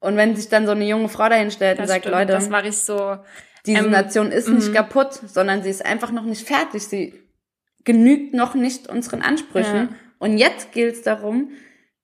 Und 0.00 0.16
wenn 0.16 0.36
sich 0.36 0.48
dann 0.48 0.66
so 0.66 0.72
eine 0.72 0.84
junge 0.84 1.08
Frau 1.08 1.28
dahin 1.28 1.50
stellt 1.50 1.78
das 1.78 1.84
und 1.84 1.88
sagt, 1.88 2.02
stimmt, 2.02 2.16
Leute, 2.16 2.32
das 2.32 2.48
mache 2.48 2.68
ich 2.68 2.78
so. 2.78 3.16
Diese 3.64 3.78
ähm, 3.78 3.90
Nation 3.90 4.30
ist 4.32 4.48
nicht 4.48 4.68
mhm. 4.68 4.74
kaputt, 4.74 5.12
sondern 5.26 5.62
sie 5.62 5.70
ist 5.70 5.84
einfach 5.84 6.10
noch 6.10 6.24
nicht 6.24 6.46
fertig. 6.46 6.86
Sie 6.86 7.14
genügt 7.84 8.34
noch 8.34 8.54
nicht 8.54 8.88
unseren 8.88 9.22
Ansprüchen. 9.22 9.74
Ja. 9.74 9.88
Und 10.18 10.36
jetzt 10.38 10.72
gilt 10.72 10.96
es 10.96 11.02
darum, 11.02 11.50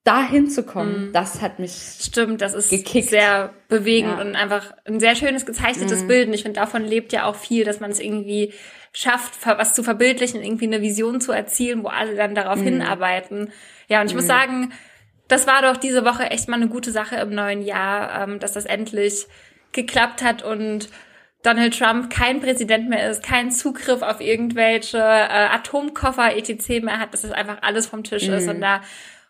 da 0.04 0.22
hinzukommen, 0.22 1.10
mm. 1.10 1.12
das 1.12 1.42
hat 1.42 1.58
mich 1.58 1.72
Stimmt, 2.00 2.40
das 2.40 2.54
ist 2.54 2.70
gekickt. 2.70 3.10
sehr 3.10 3.52
bewegend 3.68 4.16
ja. 4.16 4.20
und 4.20 4.34
einfach 4.34 4.72
ein 4.86 4.98
sehr 4.98 5.14
schönes 5.14 5.44
gezeichnetes 5.44 6.04
mm. 6.04 6.08
Bild. 6.08 6.28
Und 6.28 6.34
ich 6.34 6.42
finde, 6.42 6.58
davon 6.58 6.84
lebt 6.84 7.12
ja 7.12 7.26
auch 7.26 7.36
viel, 7.36 7.64
dass 7.64 7.80
man 7.80 7.90
es 7.90 8.00
irgendwie 8.00 8.54
schafft, 8.92 9.46
was 9.46 9.74
zu 9.74 9.82
verbildlichen, 9.82 10.42
irgendwie 10.42 10.66
eine 10.66 10.80
Vision 10.80 11.20
zu 11.20 11.32
erzielen, 11.32 11.84
wo 11.84 11.88
alle 11.88 12.16
dann 12.16 12.34
darauf 12.34 12.58
mm. 12.58 12.64
hinarbeiten. 12.64 13.52
Ja, 13.88 14.00
und 14.00 14.06
ich 14.06 14.14
muss 14.14 14.24
mm. 14.24 14.28
sagen, 14.28 14.72
das 15.28 15.46
war 15.46 15.62
doch 15.62 15.76
diese 15.76 16.04
Woche 16.04 16.24
echt 16.24 16.48
mal 16.48 16.56
eine 16.56 16.68
gute 16.68 16.90
Sache 16.92 17.16
im 17.16 17.34
neuen 17.34 17.62
Jahr, 17.62 18.22
ähm, 18.22 18.38
dass 18.40 18.52
das 18.52 18.64
endlich 18.64 19.26
geklappt 19.72 20.22
hat 20.22 20.42
und 20.42 20.88
Donald 21.42 21.78
Trump 21.78 22.10
kein 22.10 22.40
Präsident 22.40 22.88
mehr 22.88 23.08
ist, 23.10 23.22
keinen 23.22 23.50
Zugriff 23.50 24.02
auf 24.02 24.20
irgendwelche 24.20 24.98
äh, 24.98 25.00
Atomkoffer 25.00 26.36
etc. 26.36 26.82
mehr 26.82 26.98
hat, 26.98 27.14
dass 27.14 27.22
das 27.22 27.30
einfach 27.30 27.58
alles 27.62 27.86
vom 27.86 28.02
Tisch 28.02 28.28
ist 28.28 28.48
und 28.48 28.60
da 28.60 28.80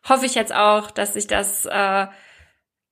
hoffe 0.09 0.27
ich 0.27 0.35
jetzt 0.35 0.55
auch, 0.55 0.91
dass 0.91 1.15
sich 1.15 1.27
das 1.27 1.67
äh, 1.67 2.07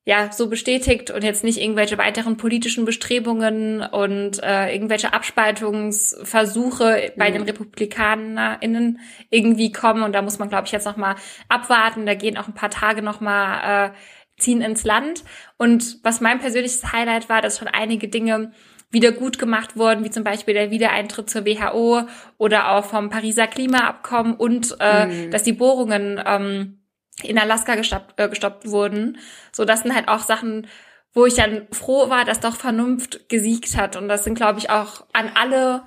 ja 0.09 0.33
so 0.33 0.49
bestätigt 0.49 1.11
und 1.11 1.23
jetzt 1.23 1.45
nicht 1.45 1.61
irgendwelche 1.61 1.99
weiteren 1.99 2.39
politischen 2.39 2.87
Bestrebungen 2.87 3.83
und 3.83 4.43
äh, 4.43 4.73
irgendwelche 4.73 5.13
Abspaltungsversuche 5.13 7.13
bei 7.19 7.29
mhm. 7.29 7.35
den 7.35 7.43
RepublikanerInnen 7.43 9.01
irgendwie 9.29 9.71
kommen. 9.71 10.03
Und 10.03 10.15
da 10.15 10.23
muss 10.23 10.39
man, 10.39 10.49
glaube 10.49 10.65
ich, 10.65 10.73
jetzt 10.73 10.87
noch 10.87 10.97
mal 10.97 11.17
abwarten. 11.51 12.07
Da 12.07 12.15
gehen 12.15 12.39
auch 12.39 12.49
ein 12.49 12.55
paar 12.55 12.71
Tage 12.71 13.03
noch 13.03 13.21
mal 13.21 13.89
äh, 13.89 13.91
ziehen 14.39 14.63
ins 14.63 14.85
Land. 14.85 15.25
Und 15.59 15.99
was 16.03 16.23
mein 16.23 16.39
persönliches 16.39 16.91
Highlight 16.91 17.29
war, 17.29 17.43
dass 17.43 17.59
schon 17.59 17.69
einige 17.69 18.09
Dinge 18.09 18.53
wieder 18.91 19.13
gut 19.13 19.39
gemacht 19.39 19.77
wurden, 19.77 20.05
wie 20.05 20.11
zum 20.11 20.25
Beispiel 20.25 20.55
der 20.55 20.71
Wiedereintritt 20.71 21.29
zur 21.29 21.45
WHO 21.45 22.05
oder 22.39 22.71
auch 22.71 22.87
vom 22.87 23.11
Pariser 23.11 23.47
Klimaabkommen 23.47 24.35
und 24.35 24.75
äh, 24.81 25.07
mhm. 25.07 25.31
dass 25.31 25.43
die 25.43 25.53
Bohrungen 25.53 26.19
ähm, 26.25 26.78
in 27.23 27.39
Alaska 27.39 27.75
gestoppt, 27.75 28.19
äh, 28.19 28.29
gestoppt 28.29 28.69
wurden. 28.69 29.19
So, 29.53 29.65
das 29.65 29.83
sind 29.83 29.95
halt 29.95 30.09
auch 30.09 30.21
Sachen, 30.21 30.67
wo 31.13 31.27
ich 31.27 31.35
dann 31.35 31.67
froh 31.73 32.11
war, 32.11 32.25
dass 32.25 32.41
doch 32.41 32.57
Vernunft 32.57 33.29
gesiegt 33.29 33.77
hat. 33.77 33.97
Und 33.97 34.09
das 34.09 34.25
sind, 34.25 34.35
glaube 34.35 34.59
ich, 34.59 34.71
auch 34.71 35.07
an 35.13 35.31
alle, 35.35 35.83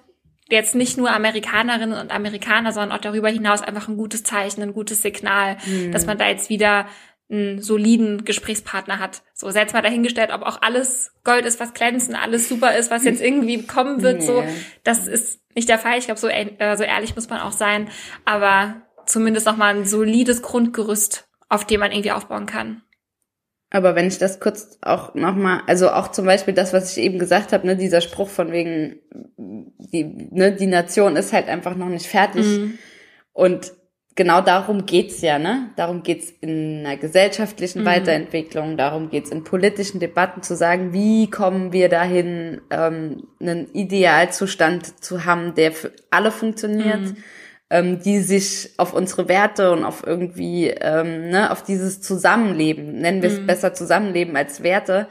jetzt 0.50 0.76
nicht 0.76 0.98
nur 0.98 1.12
Amerikanerinnen 1.12 1.98
und 1.98 2.12
Amerikaner, 2.12 2.74
sondern 2.74 2.98
auch 2.98 3.02
darüber 3.02 3.30
hinaus 3.30 3.62
einfach 3.62 3.88
ein 3.88 3.98
gutes 3.98 4.24
Zeichen, 4.24 4.62
ein 4.62 4.74
gutes 4.74 5.02
Signal, 5.02 5.58
mhm. 5.66 5.92
dass 5.92 6.06
man 6.06 6.18
da 6.18 6.28
jetzt 6.28 6.50
wieder 6.50 6.88
einen 7.30 7.62
soliden 7.62 8.26
Gesprächspartner 8.26 9.00
hat. 9.00 9.22
So, 9.34 9.50
setzt 9.52 9.74
mal 9.74 9.82
dahingestellt, 9.82 10.32
ob 10.34 10.42
auch 10.42 10.62
alles 10.62 11.14
Gold 11.24 11.46
ist, 11.46 11.62
was 11.62 11.74
glänzt 11.74 12.14
alles 12.14 12.50
super 12.50 12.76
ist, 12.76 12.92
was 12.92 13.06
jetzt 13.06 13.22
irgendwie 13.22 13.66
kommen 13.66 14.02
wird, 14.02 14.20
nee. 14.20 14.26
so. 14.26 14.44
Das 14.84 15.08
ist 15.08 15.40
nicht 15.56 15.70
der 15.70 15.80
Fall. 15.80 15.98
Ich 15.98 16.06
glaube, 16.06 16.20
so, 16.20 16.28
äh, 16.28 16.76
so 16.76 16.84
ehrlich 16.84 17.16
muss 17.16 17.30
man 17.30 17.40
auch 17.40 17.54
sein. 17.54 17.88
Aber 18.26 18.82
zumindest 19.06 19.46
noch 19.46 19.58
mal 19.58 19.76
ein 19.76 19.86
solides 19.86 20.42
Grundgerüst, 20.42 21.28
auf 21.50 21.66
dem 21.66 21.80
man 21.80 21.92
irgendwie 21.92 22.12
aufbauen 22.12 22.46
kann. 22.46 22.82
Aber 23.74 23.96
wenn 23.96 24.08
ich 24.08 24.18
das 24.18 24.42
kurz 24.42 24.78
auch 24.82 25.16
nochmal, 25.16 25.62
also 25.66 25.92
auch 25.92 26.12
zum 26.12 26.26
Beispiel 26.26 26.54
das, 26.54 26.74
was 26.74 26.96
ich 26.96 27.04
eben 27.04 27.20
gesagt 27.20 27.54
habe, 27.54 27.66
ne, 27.66 27.78
dieser 27.78 28.02
Spruch 28.02 28.28
von 28.28 28.52
wegen, 28.52 29.00
die, 29.38 30.04
ne, 30.04 30.52
die 30.52 30.68
Nation 30.68 31.16
ist 31.16 31.32
halt 31.32 31.48
einfach 31.48 31.76
noch 31.76 31.88
nicht 31.88 32.06
fertig. 32.06 32.46
Mhm. 32.46 32.78
Und 33.32 33.72
genau 34.16 34.42
darum 34.42 34.86
geht's 34.86 35.22
ja, 35.22 35.40
ne? 35.40 35.70
Darum 35.78 36.04
geht's 36.04 36.32
in 36.42 36.86
einer 36.86 36.98
gesellschaftlichen 36.98 37.84
mhm. 37.84 37.86
Weiterentwicklung, 37.86 38.76
darum 38.76 39.10
geht's 39.10 39.30
in 39.30 39.46
politischen 39.46 40.02
Debatten 40.02 40.44
zu 40.44 40.58
sagen, 40.58 40.92
wie 40.92 41.30
kommen 41.30 41.72
wir 41.72 41.88
dahin, 41.88 42.60
ähm, 42.72 43.24
einen 43.40 43.74
Idealzustand 43.74 45.02
zu 45.02 45.24
haben, 45.24 45.56
der 45.56 45.72
für 45.72 45.94
alle 46.10 46.32
funktioniert. 46.32 47.00
Mhm 47.00 47.18
ähm, 47.72 48.02
die 48.02 48.20
sich 48.20 48.72
auf 48.76 48.94
unsere 48.94 49.30
Werte 49.30 49.72
und 49.72 49.86
auf 49.86 50.04
irgendwie, 50.06 50.68
ähm, 50.68 51.30
ne, 51.30 51.50
auf 51.52 51.64
dieses 51.64 52.02
Zusammenleben, 52.02 53.00
nennen 53.00 53.22
wir 53.22 53.30
es 53.30 53.40
mhm. 53.40 53.48
besser 53.48 53.74
Zusammenleben 53.74 54.36
als 54.36 54.62
Werte, 54.62 55.08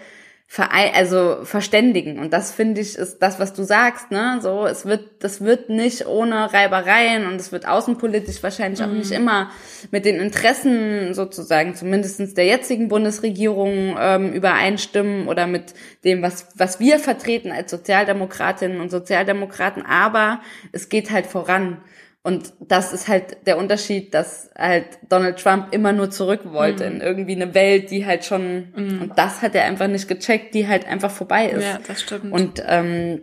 verein 0.46 0.90
also 0.94 1.38
verständigen. 1.44 2.18
Und 2.18 2.34
das 2.34 2.52
finde 2.52 2.82
ich 2.82 2.96
ist 2.96 3.20
das, 3.20 3.38
was 3.38 3.54
du 3.54 3.62
sagst, 3.62 4.10
ne? 4.10 4.40
So, 4.42 4.66
es 4.66 4.84
wird, 4.84 5.08
das 5.20 5.40
wird 5.40 5.70
nicht 5.70 6.06
ohne 6.06 6.52
Reibereien 6.52 7.26
und 7.26 7.36
es 7.36 7.50
wird 7.50 7.66
außenpolitisch 7.66 8.42
wahrscheinlich 8.42 8.80
mhm. 8.80 8.86
auch 8.86 8.92
nicht 8.92 9.12
immer 9.12 9.50
mit 9.90 10.04
den 10.04 10.16
Interessen 10.16 11.14
sozusagen, 11.14 11.74
zumindestens 11.76 12.34
der 12.34 12.44
jetzigen 12.44 12.88
Bundesregierung 12.88 13.96
ähm, 13.98 14.32
übereinstimmen 14.34 15.28
oder 15.28 15.46
mit 15.46 15.72
dem, 16.04 16.20
was, 16.20 16.48
was 16.56 16.78
wir 16.78 16.98
vertreten 16.98 17.52
als 17.52 17.70
Sozialdemokratinnen 17.70 18.80
und 18.80 18.90
Sozialdemokraten. 18.90 19.86
Aber 19.86 20.40
es 20.72 20.90
geht 20.90 21.10
halt 21.10 21.26
voran. 21.26 21.78
Und 22.22 22.52
das 22.60 22.92
ist 22.92 23.08
halt 23.08 23.46
der 23.46 23.56
Unterschied, 23.56 24.12
dass 24.12 24.50
halt 24.56 24.84
Donald 25.08 25.38
Trump 25.38 25.72
immer 25.72 25.92
nur 25.92 26.10
zurück 26.10 26.40
wollte 26.44 26.84
mhm. 26.84 26.96
in 26.96 27.00
irgendwie 27.00 27.34
eine 27.34 27.54
Welt, 27.54 27.90
die 27.90 28.04
halt 28.04 28.26
schon, 28.26 28.72
mhm. 28.76 29.02
und 29.02 29.18
das 29.18 29.40
hat 29.40 29.54
er 29.54 29.64
einfach 29.64 29.88
nicht 29.88 30.06
gecheckt, 30.06 30.54
die 30.54 30.68
halt 30.68 30.86
einfach 30.86 31.10
vorbei 31.10 31.46
ist. 31.46 31.64
Ja, 31.64 31.78
das 31.86 32.02
stimmt. 32.02 32.30
Und 32.30 32.62
ähm, 32.66 33.22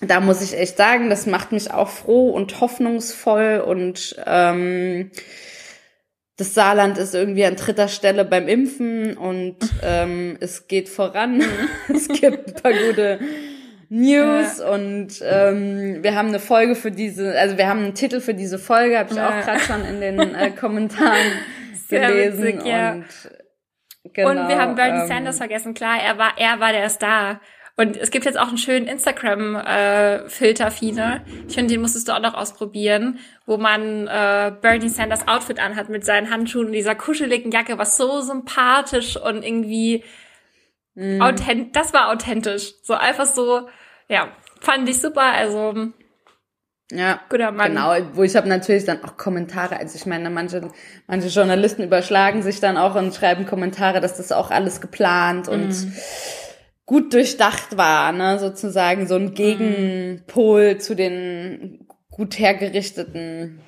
da 0.00 0.20
muss 0.20 0.42
ich 0.42 0.56
echt 0.56 0.76
sagen, 0.76 1.10
das 1.10 1.26
macht 1.26 1.50
mich 1.50 1.72
auch 1.72 1.88
froh 1.88 2.30
und 2.30 2.60
hoffnungsvoll 2.60 3.64
und 3.66 4.16
ähm, 4.26 5.10
das 6.36 6.54
Saarland 6.54 6.96
ist 6.96 7.14
irgendwie 7.14 7.44
an 7.44 7.56
dritter 7.56 7.88
Stelle 7.88 8.24
beim 8.24 8.48
Impfen 8.48 9.16
und 9.16 9.56
ähm, 9.82 10.36
es 10.40 10.68
geht 10.68 10.88
voran. 10.88 11.42
es 11.94 12.08
gibt 12.08 12.48
ein 12.48 12.54
paar 12.54 12.72
gute 12.72 13.18
News 13.92 14.58
ja. 14.60 14.70
und 14.70 15.08
ähm, 15.20 16.02
wir 16.04 16.14
haben 16.14 16.28
eine 16.28 16.38
Folge 16.38 16.76
für 16.76 16.92
diese, 16.92 17.36
also 17.36 17.58
wir 17.58 17.66
haben 17.68 17.80
einen 17.80 17.94
Titel 17.94 18.20
für 18.20 18.34
diese 18.34 18.60
Folge, 18.60 18.96
habe 18.96 19.10
ich 19.10 19.16
ja. 19.16 19.28
auch 19.28 19.44
gerade 19.44 19.58
schon 19.58 19.84
in 19.84 20.00
den 20.00 20.34
äh, 20.34 20.50
Kommentaren 20.58 21.32
gelesen. 21.88 22.42
Witzig, 22.44 22.66
ja. 22.66 22.92
und, 22.92 23.04
genau, 24.12 24.30
und 24.30 24.48
wir 24.48 24.58
haben 24.58 24.76
Bernie 24.76 25.00
ähm, 25.00 25.08
Sanders 25.08 25.38
vergessen, 25.38 25.74
klar, 25.74 25.98
er 26.00 26.18
war, 26.18 26.34
er 26.36 26.60
war 26.60 26.70
der 26.70 26.88
Star. 26.88 27.40
Und 27.76 27.96
es 27.96 28.12
gibt 28.12 28.26
jetzt 28.26 28.38
auch 28.38 28.48
einen 28.48 28.58
schönen 28.58 28.86
Instagram-Filter, 28.86 30.66
äh, 30.66 30.70
Fine. 30.70 31.24
Ich 31.48 31.54
finde, 31.54 31.72
den 31.72 31.80
musstest 31.80 32.06
du 32.06 32.12
auch 32.12 32.20
noch 32.20 32.34
ausprobieren, 32.34 33.18
wo 33.46 33.56
man 33.56 34.06
äh, 34.06 34.52
Bernie 34.60 34.88
Sanders 34.88 35.26
Outfit 35.26 35.58
anhat 35.58 35.88
mit 35.88 36.04
seinen 36.04 36.30
Handschuhen 36.30 36.66
und 36.66 36.72
dieser 36.72 36.94
kuscheligen 36.94 37.50
Jacke, 37.50 37.78
was 37.78 37.96
so 37.96 38.20
sympathisch 38.20 39.16
und 39.16 39.42
irgendwie 39.42 40.04
mm. 40.94 41.22
authent 41.22 41.74
das 41.74 41.94
war 41.94 42.10
authentisch. 42.10 42.74
So 42.82 42.94
einfach 42.94 43.26
so, 43.26 43.66
ja, 44.10 44.28
fand 44.60 44.88
ich 44.88 45.00
super. 45.00 45.22
Also 45.22 45.92
ja, 46.92 47.20
guter 47.28 47.52
Mann. 47.52 47.68
Genau, 47.68 47.94
wo 48.14 48.24
ich 48.24 48.34
habe 48.34 48.48
natürlich 48.48 48.84
dann 48.84 49.04
auch 49.04 49.16
Kommentare. 49.16 49.78
Also 49.78 49.96
ich 49.96 50.06
meine, 50.06 50.28
manche, 50.28 50.70
manche 51.06 51.28
Journalisten 51.28 51.84
überschlagen 51.84 52.42
sich 52.42 52.58
dann 52.58 52.76
auch 52.76 52.96
und 52.96 53.14
schreiben 53.14 53.46
Kommentare, 53.46 54.00
dass 54.00 54.16
das 54.16 54.32
auch 54.32 54.50
alles 54.50 54.80
geplant 54.80 55.46
und 55.46 55.68
mm. 55.68 55.92
gut 56.86 57.14
durchdacht 57.14 57.76
war, 57.76 58.10
ne? 58.10 58.40
Sozusagen 58.40 59.06
so 59.06 59.14
ein 59.14 59.26
mhm. 59.26 59.34
Gegenpol 59.34 60.74
mm. 60.74 60.80
zu 60.80 60.96
den 60.96 61.86
gut 62.10 62.38
hergerichteten 62.40 63.60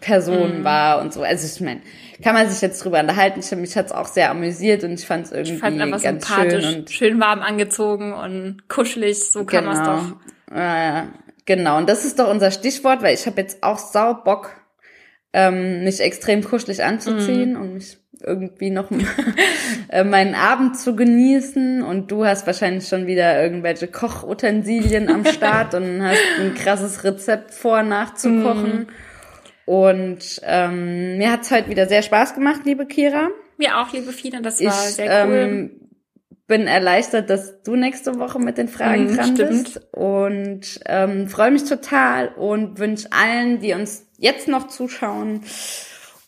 Personen 0.00 0.62
mm. 0.62 0.64
war 0.64 1.00
und 1.00 1.12
so. 1.12 1.22
Also 1.22 1.46
ich 1.46 1.60
meine, 1.60 1.80
kann 2.22 2.34
man 2.34 2.48
sich 2.48 2.60
jetzt 2.60 2.84
drüber 2.84 3.00
unterhalten. 3.00 3.40
Ich, 3.40 3.50
mich 3.52 3.76
hat's 3.76 3.92
auch 3.92 4.06
sehr 4.06 4.30
amüsiert 4.30 4.84
und 4.84 4.92
ich 4.92 5.06
fand 5.06 5.26
es 5.26 5.32
irgendwie 5.32 5.54
ich 5.54 5.60
fand 5.60 5.80
einfach 5.80 6.02
ganz 6.02 6.26
schön 6.26 6.64
und 6.64 6.90
schön 6.90 7.20
warm 7.20 7.40
angezogen 7.40 8.12
und 8.12 8.68
kuschelig. 8.68 9.30
So 9.30 9.44
kann 9.44 9.64
genau. 9.64 9.76
man 9.76 9.82
es 9.82 10.16
doch. 10.48 10.56
Äh, 10.56 11.02
genau. 11.44 11.78
Und 11.78 11.88
das 11.88 12.04
ist 12.04 12.18
doch 12.18 12.30
unser 12.30 12.50
Stichwort, 12.50 13.02
weil 13.02 13.14
ich 13.14 13.26
habe 13.26 13.40
jetzt 13.40 13.62
auch 13.62 13.78
sau 13.78 14.14
Bock, 14.14 14.50
ähm, 15.32 15.84
mich 15.84 16.00
extrem 16.00 16.42
kuschelig 16.42 16.82
anzuziehen 16.82 17.54
mm. 17.54 17.60
und 17.60 17.74
mich 17.74 17.98
irgendwie 18.22 18.70
noch 18.70 18.90
äh, 19.88 20.04
meinen 20.04 20.34
Abend 20.34 20.78
zu 20.78 20.96
genießen 20.96 21.82
und 21.82 22.10
du 22.10 22.24
hast 22.24 22.46
wahrscheinlich 22.46 22.88
schon 22.88 23.06
wieder 23.06 23.42
irgendwelche 23.42 23.88
Kochutensilien 23.88 25.10
am 25.10 25.24
Start 25.26 25.74
und 25.74 26.02
hast 26.02 26.22
ein 26.40 26.54
krasses 26.54 27.04
Rezept 27.04 27.52
vor 27.52 27.82
nachzukochen. 27.82 28.82
Mm. 28.82 28.86
Und 29.66 30.40
ähm, 30.44 31.18
mir 31.18 31.32
hat's 31.32 31.50
heute 31.50 31.68
wieder 31.68 31.86
sehr 31.86 32.02
Spaß 32.02 32.34
gemacht, 32.34 32.60
liebe 32.64 32.86
Kira. 32.86 33.28
Mir 33.58 33.78
auch, 33.78 33.92
liebe 33.92 34.12
Fina, 34.12 34.40
das 34.40 34.64
war 34.64 34.68
ich, 34.68 34.94
sehr 34.94 35.26
cool. 35.26 35.34
Ähm, 35.34 35.80
bin 36.46 36.68
erleichtert, 36.68 37.28
dass 37.28 37.62
du 37.62 37.74
nächste 37.74 38.18
Woche 38.18 38.38
mit 38.38 38.56
den 38.58 38.68
Fragen 38.68 39.10
mhm, 39.10 39.16
dran 39.16 39.34
stimmt. 39.34 39.50
bist 39.50 39.80
und 39.92 40.80
ähm, 40.86 41.28
freue 41.28 41.50
mich 41.50 41.64
total 41.64 42.28
und 42.28 42.78
wünsche 42.78 43.08
allen, 43.10 43.58
die 43.58 43.74
uns 43.74 44.06
jetzt 44.16 44.46
noch 44.46 44.68
zuschauen 44.68 45.40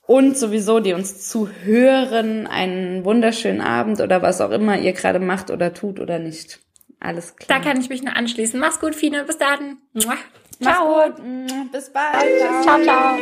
und 0.07 0.37
sowieso, 0.37 0.81
die 0.81 0.95
uns 0.95 1.29
zuhören, 1.29 2.47
einen 2.49 3.05
wunderschönen 3.05 3.61
Abend 3.61 4.01
oder 4.01 4.23
was 4.23 4.41
auch 4.41 4.51
immer 4.51 4.79
ihr 4.79 4.93
gerade 4.93 5.21
macht 5.21 5.51
oder 5.51 5.73
tut 5.73 6.01
oder 6.01 6.19
nicht. 6.19 6.61
Alles 6.99 7.37
klar. 7.37 7.61
Da 7.61 7.65
kann 7.65 7.81
ich 7.81 7.89
mich 7.89 8.03
nur 8.03 8.17
anschließen. 8.17 8.59
Mach's 8.59 8.81
gut, 8.81 8.97
Fine. 8.97 9.25
Bis 9.25 9.39
dann. 9.39 9.77
Ciao. 10.61 11.13
Bis 11.73 11.91
bald. 11.91 12.41
Ciao, 12.41 12.63
ciao. 12.63 12.85
ciao. 12.85 13.19